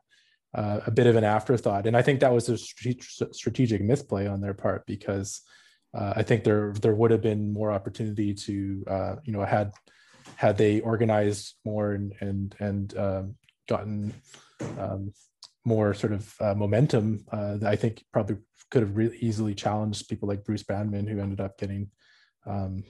uh, 0.54 0.80
a 0.86 0.92
bit 0.92 1.08
of 1.08 1.16
an 1.16 1.24
afterthought. 1.24 1.88
And 1.88 1.96
I 1.96 2.02
think 2.02 2.20
that 2.20 2.34
was 2.34 2.50
a 2.50 2.58
strategic 2.58 3.82
misplay 3.82 4.28
on 4.28 4.42
their 4.42 4.54
part 4.54 4.86
because 4.86 5.42
uh, 5.94 6.14
I 6.16 6.24
think 6.24 6.44
there 6.44 6.74
there 6.82 6.96
would 6.96 7.12
have 7.12 7.22
been 7.22 7.54
more 7.54 7.72
opportunity 7.72 8.34
to 8.34 8.84
uh, 8.88 9.16
you 9.24 9.34
know 9.34 9.44
had 9.44 9.74
had 10.36 10.58
they 10.58 10.82
organized 10.82 11.56
more 11.64 11.94
and 11.94 12.14
and 12.20 12.56
and 12.60 12.98
um, 12.98 13.36
gotten 13.68 14.14
um, 14.80 15.14
more 15.66 15.94
sort 15.94 16.14
of 16.14 16.34
uh, 16.40 16.54
momentum. 16.54 17.26
Uh, 17.32 17.58
I 17.66 17.76
think 17.76 18.04
probably 18.12 18.38
could 18.72 18.82
have 18.82 18.98
really 18.98 19.18
easily 19.18 19.56
challenged 19.56 20.10
people 20.10 20.28
like 20.28 20.44
Bruce 20.44 20.64
Banman, 20.64 21.08
who 21.08 21.20
ended 21.20 21.40
up 21.40 21.58
getting 21.58 21.90
um, 22.46 22.84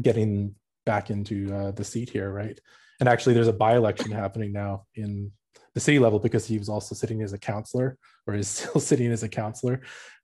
getting 0.00 0.54
back 0.84 1.10
into 1.10 1.54
uh, 1.54 1.70
the 1.72 1.84
seat 1.84 2.10
here, 2.10 2.30
right? 2.30 2.58
And 3.00 3.08
actually, 3.08 3.34
there's 3.34 3.48
a 3.48 3.52
by 3.52 3.76
election 3.76 4.10
happening 4.24 4.52
now 4.52 4.84
in 4.94 5.32
the 5.74 5.80
city 5.80 5.98
level 5.98 6.18
because 6.18 6.46
he 6.46 6.58
was 6.58 6.68
also 6.68 6.94
sitting 6.94 7.22
as 7.22 7.32
a 7.32 7.38
counselor 7.38 7.96
or 8.26 8.34
is 8.34 8.48
still 8.56 8.80
sitting 8.80 9.10
as 9.10 9.22
a 9.22 9.28
counselor. 9.28 9.80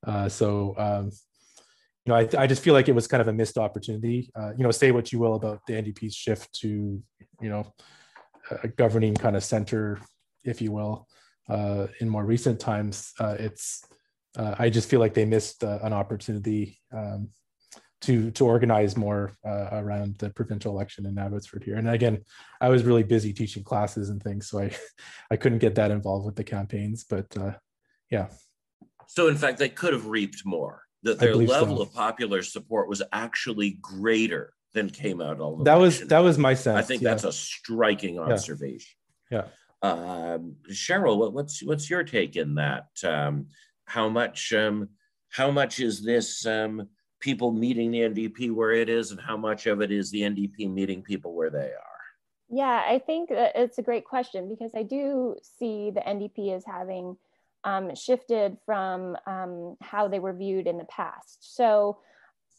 Uh, 0.06 0.28
so, 0.28 0.74
um, 0.78 1.11
you 2.04 2.12
know, 2.12 2.16
I, 2.16 2.28
I 2.38 2.46
just 2.46 2.62
feel 2.62 2.74
like 2.74 2.88
it 2.88 2.94
was 2.94 3.06
kind 3.06 3.20
of 3.20 3.28
a 3.28 3.32
missed 3.32 3.59
opportunity. 3.59 4.30
Uh, 4.34 4.52
you 4.56 4.62
know, 4.62 4.70
say 4.70 4.92
what 4.92 5.12
you 5.12 5.18
will 5.18 5.34
about 5.34 5.61
the 5.66 5.74
NDP's 5.74 6.14
shift 6.14 6.52
to, 6.61 7.02
you 7.40 7.48
know, 7.48 7.66
a 8.62 8.68
governing 8.68 9.14
kind 9.14 9.36
of 9.36 9.44
center, 9.44 9.98
if 10.44 10.62
you 10.62 10.72
will, 10.72 11.06
uh, 11.50 11.86
in 12.00 12.09
more 12.09 12.24
recent 12.24 12.61
times. 12.61 13.12
Uh, 13.18 13.36
it's, 13.38 13.84
uh, 14.38 14.54
I 14.59 14.70
just 14.70 14.88
feel 14.88 15.00
like 15.00 15.14
they 15.14 15.24
missed 15.24 15.62
an 15.62 15.92
opportunity 15.92 16.78
um, 16.92 17.28
to 18.03 18.30
to 18.32 18.46
organize 18.46 18.96
more 18.96 19.32
uh, 19.44 19.68
around 19.72 20.16
the 20.18 20.30
provincial 20.30 20.72
election 20.72 21.07
in 21.07 21.18
Abbotsford 21.18 21.64
here. 21.64 21.76
And 21.76 21.88
again, 21.88 22.24
I 22.61 22.68
was 22.68 22.84
really 22.84 23.03
busy 23.03 23.32
teaching 23.32 23.64
classes 23.64 24.09
and 24.09 24.22
things, 24.22 24.49
so 24.49 24.61
I 24.61 24.76
I 25.30 25.36
couldn't 25.36 25.59
get 25.59 25.74
that 25.76 25.90
involved 25.90 26.26
with 26.26 26.36
the 26.36 26.44
campaigns. 26.44 27.05
But 27.05 27.36
uh, 27.36 27.53
yeah. 28.11 28.28
So 29.07 29.28
in 29.28 29.36
fact, 29.36 29.59
they 29.59 29.68
could 29.68 29.92
have 29.92 30.07
reaped 30.07 30.42
more. 30.44 30.82
That 31.05 31.20
their 31.20 31.36
level 31.36 31.76
so. 31.76 31.82
of 31.82 31.94
popular 31.94 32.42
support 32.42 32.88
was 32.88 33.03
actually 33.12 33.78
greater 33.80 34.53
than 34.74 34.90
came 34.90 35.20
out 35.20 35.40
all. 35.40 35.57
That 35.59 35.76
was 35.76 36.01
that 36.09 36.20
was 36.20 36.38
my 36.38 36.55
sense. 36.55 36.76
I 36.76 36.82
think 36.82 37.03
yeah. 37.03 37.11
that's 37.11 37.24
a 37.24 37.32
striking 37.32 38.18
observation. 38.18 38.96
Yeah. 39.30 39.44
yeah. 39.44 39.49
Um, 39.80 40.57
Cheryl, 40.70 41.18
what, 41.18 41.32
what's 41.32 41.62
what's 41.62 41.88
your 41.88 42.03
take 42.03 42.36
in 42.36 42.57
that? 42.57 42.88
Um, 43.05 43.46
how 43.84 44.09
much 44.09 44.53
um, 44.53 44.88
how 45.30 45.51
much 45.51 45.80
is 45.80 46.03
this 46.03 46.44
um, 46.46 46.88
people 47.21 47.51
meeting 47.51 47.91
the 47.91 48.01
NDP 48.01 48.53
where 48.53 48.73
it 48.73 48.89
is 48.89 49.11
and 49.11 49.21
how 49.21 49.37
much 49.37 49.66
of 49.66 49.81
it 49.81 49.91
is 49.91 50.11
the 50.11 50.23
NDP 50.23 50.71
meeting 50.71 51.03
people 51.03 51.35
where 51.35 51.51
they 51.51 51.59
are? 51.59 51.99
Yeah, 52.51 52.83
I 52.87 52.99
think 52.99 53.29
it's 53.31 53.79
a 53.79 53.83
great 53.83 54.05
question 54.05 54.49
because 54.49 54.73
I 54.75 54.83
do 54.83 55.37
see 55.59 55.91
the 55.91 56.01
NDP 56.01 56.57
as 56.57 56.64
having 56.64 57.16
um, 57.64 57.95
shifted 57.95 58.57
from 58.64 59.16
um, 59.27 59.77
how 59.83 60.09
they 60.09 60.19
were 60.19 60.33
viewed 60.33 60.66
in 60.66 60.79
the 60.79 60.85
past. 60.85 61.57
So, 61.57 61.99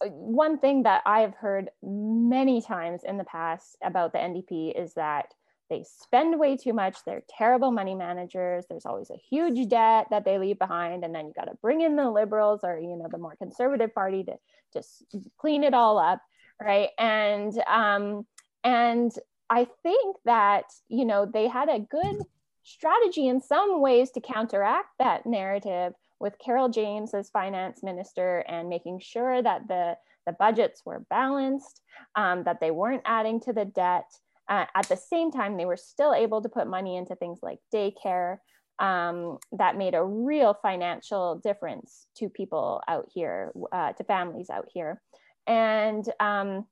uh, 0.03 0.09
one 0.09 0.59
thing 0.59 0.83
that 0.83 1.01
I've 1.05 1.33
heard 1.33 1.69
many 1.81 2.61
times 2.61 3.01
in 3.03 3.17
the 3.17 3.23
past 3.23 3.77
about 3.83 4.13
the 4.13 4.19
NDP 4.19 4.79
is 4.79 4.93
that 4.93 5.33
they 5.69 5.83
spend 5.83 6.39
way 6.39 6.57
too 6.57 6.73
much 6.73 6.97
they're 7.05 7.23
terrible 7.29 7.71
money 7.71 7.95
managers 7.95 8.65
there's 8.69 8.85
always 8.85 9.09
a 9.09 9.21
huge 9.29 9.69
debt 9.69 10.07
that 10.09 10.25
they 10.25 10.37
leave 10.37 10.59
behind 10.59 11.03
and 11.03 11.13
then 11.13 11.27
you 11.27 11.33
got 11.35 11.45
to 11.45 11.57
bring 11.61 11.81
in 11.81 11.95
the 11.95 12.09
liberals 12.09 12.61
or 12.63 12.79
you 12.79 12.95
know 12.95 13.07
the 13.11 13.17
more 13.17 13.35
conservative 13.35 13.93
party 13.93 14.23
to 14.23 14.35
just 14.73 15.05
clean 15.37 15.63
it 15.63 15.73
all 15.73 15.97
up 15.97 16.21
right? 16.61 16.89
And 16.97 17.53
um 17.67 18.25
and 18.63 19.11
i 19.49 19.65
think 19.83 20.17
that 20.25 20.65
you 20.89 21.05
know 21.05 21.25
they 21.25 21.47
had 21.47 21.69
a 21.69 21.79
good 21.79 22.17
strategy 22.63 23.27
in 23.27 23.41
some 23.41 23.81
ways 23.81 24.11
to 24.11 24.19
counteract 24.21 24.89
that 24.99 25.25
narrative 25.25 25.93
with 26.19 26.37
Carole 26.43 26.69
James 26.69 27.13
as 27.13 27.29
finance 27.29 27.81
minister 27.81 28.39
and 28.47 28.69
making 28.69 28.99
sure 28.99 29.41
that 29.41 29.67
the 29.67 29.97
the 30.25 30.33
budgets 30.33 30.85
were 30.85 31.05
balanced 31.09 31.81
um, 32.15 32.43
that 32.43 32.59
they 32.59 32.69
weren't 32.69 33.01
adding 33.05 33.39
to 33.39 33.53
the 33.53 33.65
debt 33.65 34.05
uh, 34.49 34.65
at 34.75 34.89
the 34.89 34.97
same 34.97 35.31
time, 35.31 35.55
they 35.55 35.65
were 35.65 35.77
still 35.77 36.13
able 36.13 36.41
to 36.41 36.49
put 36.49 36.67
money 36.67 36.97
into 36.97 37.15
things 37.15 37.39
like 37.41 37.59
daycare 37.73 38.37
um, 38.79 39.37
that 39.51 39.77
made 39.77 39.93
a 39.93 40.03
real 40.03 40.57
financial 40.61 41.35
difference 41.37 42.07
to 42.15 42.29
people 42.29 42.81
out 42.87 43.07
here, 43.13 43.51
uh, 43.71 43.93
to 43.93 44.03
families 44.03 44.49
out 44.49 44.67
here. 44.73 45.01
And, 45.45 46.05
um, 46.19 46.65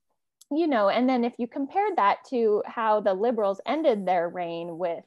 you 0.50 0.66
know, 0.66 0.88
and 0.88 1.08
then 1.08 1.24
if 1.24 1.34
you 1.38 1.46
compared 1.46 1.96
that 1.96 2.18
to 2.30 2.62
how 2.66 3.00
the 3.00 3.14
liberals 3.14 3.60
ended 3.66 4.06
their 4.06 4.28
reign 4.28 4.78
with 4.78 5.04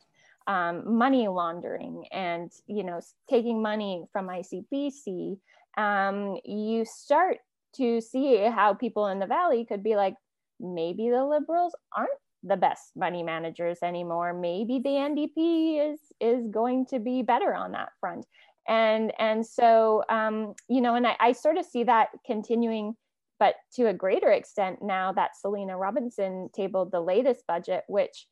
um, 0.47 0.97
money 0.97 1.27
laundering 1.27 2.05
and, 2.11 2.51
you 2.67 2.83
know, 2.83 3.01
taking 3.29 3.61
money 3.61 4.05
from 4.13 4.27
ICBC, 4.27 5.37
um, 5.77 6.37
you 6.45 6.85
start 6.85 7.37
to 7.75 8.01
see 8.01 8.37
how 8.37 8.73
people 8.73 9.07
in 9.07 9.19
the 9.19 9.25
valley 9.25 9.65
could 9.65 9.83
be 9.83 9.95
like, 9.95 10.15
maybe 10.59 11.09
the 11.09 11.25
liberals 11.25 11.73
aren't 11.95 12.11
the 12.43 12.57
best 12.57 12.91
money 12.95 13.23
managers 13.23 13.79
anymore. 13.83 14.33
Maybe 14.33 14.79
the 14.79 14.89
ndp 14.89 15.93
is 15.93 15.99
is 16.19 16.47
going 16.47 16.85
to 16.87 16.99
be 16.99 17.21
better 17.21 17.53
on 17.53 17.71
that 17.73 17.89
front. 17.99 18.25
And 18.67 19.13
and 19.19 19.45
so 19.45 20.03
um, 20.09 20.53
you 20.67 20.81
know 20.81 20.95
and 20.95 21.07
I, 21.07 21.15
I 21.19 21.31
sort 21.33 21.57
of 21.57 21.65
see 21.65 21.83
that 21.83 22.09
continuing 22.25 22.95
but 23.39 23.55
to 23.73 23.87
a 23.87 23.93
greater 23.93 24.31
extent 24.31 24.83
now 24.83 25.11
that 25.13 25.35
selina 25.35 25.75
robinson 25.75 26.49
tabled 26.55 26.91
the 26.91 26.99
latest 26.99 27.45
budget 27.47 27.83
which 27.87 28.27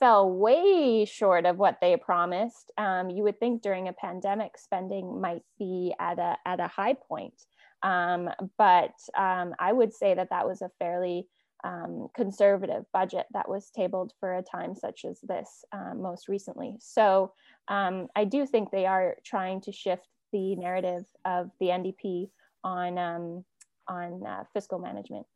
fell 0.00 0.30
way 0.30 1.04
short 1.04 1.44
of 1.44 1.58
what 1.58 1.78
they 1.80 1.96
promised. 1.96 2.70
Um, 2.78 3.10
you 3.10 3.24
would 3.24 3.40
think 3.40 3.62
during 3.62 3.88
a 3.88 3.92
pandemic 3.92 4.56
spending 4.56 5.20
might 5.20 5.42
be 5.58 5.94
at 5.98 6.18
a 6.18 6.36
at 6.46 6.60
a 6.60 6.68
high 6.68 6.94
point. 6.94 7.34
Um, 7.82 8.28
but 8.56 8.94
um, 9.16 9.54
i 9.60 9.72
would 9.72 9.92
say 9.92 10.14
that 10.14 10.30
that 10.30 10.48
was 10.48 10.62
a 10.62 10.70
fairly 10.80 11.28
um, 11.64 12.08
conservative 12.14 12.84
budget 12.92 13.26
that 13.32 13.48
was 13.48 13.70
tabled 13.70 14.12
for 14.20 14.36
a 14.36 14.42
time 14.42 14.74
such 14.74 15.04
as 15.04 15.20
this 15.22 15.64
um, 15.72 16.00
most 16.02 16.28
recently. 16.28 16.76
So 16.80 17.32
um, 17.68 18.08
I 18.14 18.24
do 18.24 18.46
think 18.46 18.70
they 18.70 18.86
are 18.86 19.16
trying 19.24 19.60
to 19.62 19.72
shift 19.72 20.06
the 20.32 20.56
narrative 20.56 21.04
of 21.24 21.50
the 21.60 21.66
NDP 21.66 22.30
on 22.64 22.98
um, 22.98 23.44
on 23.88 24.24
uh, 24.26 24.44
fiscal 24.52 24.78
management. 24.78 25.26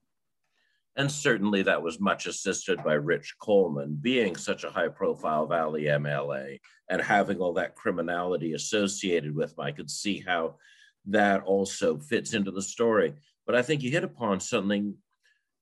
And 0.97 1.11
certainly 1.11 1.63
that 1.63 1.83
was 1.83 2.01
much 2.01 2.27
assisted 2.27 2.85
by 2.85 2.95
Rich 2.95 3.37
Coleman 3.41 3.97
being 4.01 4.37
such 4.37 4.65
a 4.65 4.71
high 4.71 4.89
profile 4.89 5.47
Valley 5.47 5.85
MLA 5.85 6.61
and 6.91 7.01
having 7.01 7.39
all 7.39 7.55
that 7.55 7.75
criminality 7.75 8.53
associated 8.53 9.35
with 9.35 9.53
him. 9.53 9.65
I 9.65 9.73
could 9.73 9.91
see 9.91 10.21
how 10.21 10.57
that 11.07 11.43
also 11.45 11.97
fits 11.97 12.35
into 12.35 12.51
the 12.51 12.61
story. 12.61 13.15
But 13.47 13.55
I 13.55 13.63
think 13.63 13.83
you 13.83 13.91
hit 13.91 14.05
upon 14.05 14.39
something 14.41 14.95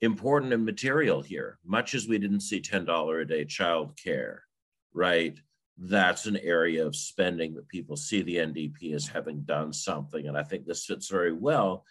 important 0.01 0.53
and 0.53 0.65
material 0.65 1.23
here. 1.23 1.59
Much 1.65 1.95
as 1.95 2.09
we 2.09 2.19
didn't 2.19 2.41
see 2.41 2.61
$10 2.61 3.23
a 3.23 3.25
day 3.25 3.45
child 3.45 3.99
care, 4.03 4.45
right? 4.93 5.39
That's 5.77 6.27
an 6.27 6.37
area 6.39 6.87
of 6.87 6.97
spending 6.97 7.55
that 7.55 7.69
people 7.69 7.97
see 7.97 8.23
the 8.23 8.37
NDP 8.37 8.95
as 8.95 9.07
having 9.07 9.43
done 9.43 9.73
something. 9.73 10.27
And 10.27 10.37
I 10.37 10.43
think 10.43 10.67
this 10.67 10.87
fits 10.87 11.09
very 11.09 11.33
well 11.33 11.85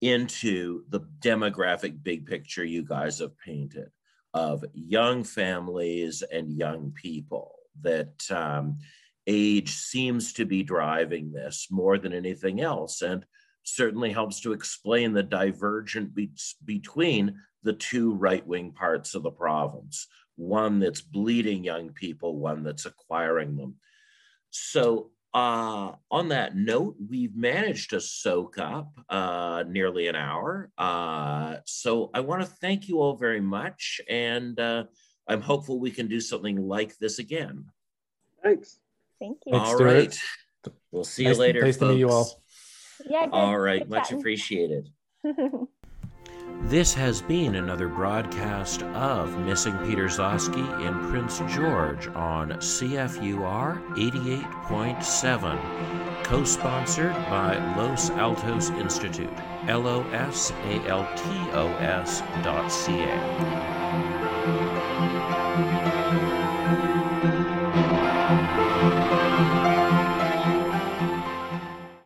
into 0.00 0.84
the 0.88 1.00
demographic 1.20 2.02
big 2.02 2.26
picture 2.26 2.64
you 2.64 2.82
guys 2.82 3.20
have 3.20 3.38
painted 3.38 3.90
of 4.34 4.64
young 4.72 5.22
families 5.24 6.22
and 6.22 6.52
young 6.52 6.90
people 6.92 7.54
that 7.82 8.30
um, 8.30 8.78
age 9.26 9.70
seems 9.70 10.32
to 10.32 10.44
be 10.44 10.62
driving 10.62 11.32
this 11.32 11.68
more 11.70 11.98
than 11.98 12.12
anything 12.12 12.60
else 12.60 13.02
and 13.02 13.24
certainly 13.64 14.12
helps 14.12 14.40
to 14.40 14.52
explain 14.52 15.12
the 15.12 15.22
divergent 15.22 16.14
be- 16.14 16.32
between 16.64 17.40
the 17.62 17.72
two 17.72 18.14
right-wing 18.14 18.72
parts 18.72 19.14
of 19.14 19.22
the 19.22 19.30
province 19.30 20.06
one 20.36 20.80
that's 20.80 21.02
bleeding 21.02 21.62
young 21.62 21.90
people 21.90 22.36
one 22.36 22.62
that's 22.62 22.86
acquiring 22.86 23.56
them 23.56 23.74
so 24.50 25.10
uh, 25.34 25.92
on 26.10 26.28
that 26.28 26.56
note, 26.56 26.96
we've 27.08 27.34
managed 27.34 27.90
to 27.90 28.00
soak 28.00 28.58
up 28.58 28.92
uh, 29.08 29.64
nearly 29.66 30.08
an 30.08 30.16
hour. 30.16 30.70
Uh, 30.76 31.56
so 31.64 32.10
I 32.12 32.20
want 32.20 32.42
to 32.42 32.46
thank 32.46 32.88
you 32.88 33.00
all 33.00 33.16
very 33.16 33.40
much. 33.40 34.00
And 34.08 34.58
uh, 34.60 34.84
I'm 35.26 35.40
hopeful 35.40 35.80
we 35.80 35.90
can 35.90 36.06
do 36.06 36.20
something 36.20 36.68
like 36.68 36.98
this 36.98 37.18
again. 37.18 37.64
Thanks. 38.42 38.78
Thank 39.18 39.38
you. 39.46 39.54
All 39.54 39.76
right. 39.76 40.16
We'll 40.90 41.04
see 41.04 41.24
nice, 41.24 41.36
you 41.36 41.40
later. 41.40 41.62
Nice 41.62 41.76
folks. 41.76 41.88
to 41.88 41.92
meet 41.94 42.00
you 42.00 42.10
all. 42.10 42.41
Yeah. 43.08 43.26
Good. 43.26 43.34
All 43.34 43.58
right. 43.58 43.80
Good 43.80 43.90
much 43.90 44.02
chatting. 44.04 44.18
appreciated. 44.18 44.90
This 46.64 46.94
has 46.94 47.20
been 47.20 47.56
another 47.56 47.88
broadcast 47.88 48.84
of 48.84 49.36
Missing 49.40 49.76
Peter 49.78 50.06
Gzowski 50.06 50.64
in 50.86 50.94
Prince 51.10 51.40
George 51.52 52.06
on 52.08 52.50
CFUR 52.50 53.82
88.7, 53.96 56.22
co 56.22 56.44
sponsored 56.44 57.14
by 57.28 57.56
Los 57.76 58.10
Altos 58.10 58.70
Institute, 58.70 59.28
L 59.66 59.88
O 59.88 60.02
S 60.12 60.52
A 60.64 60.86
L 60.86 61.04
T 61.16 61.24
O 61.52 61.66
S 61.80 62.22
dot 62.42 62.70
C 62.70 63.00
A. 63.00 63.81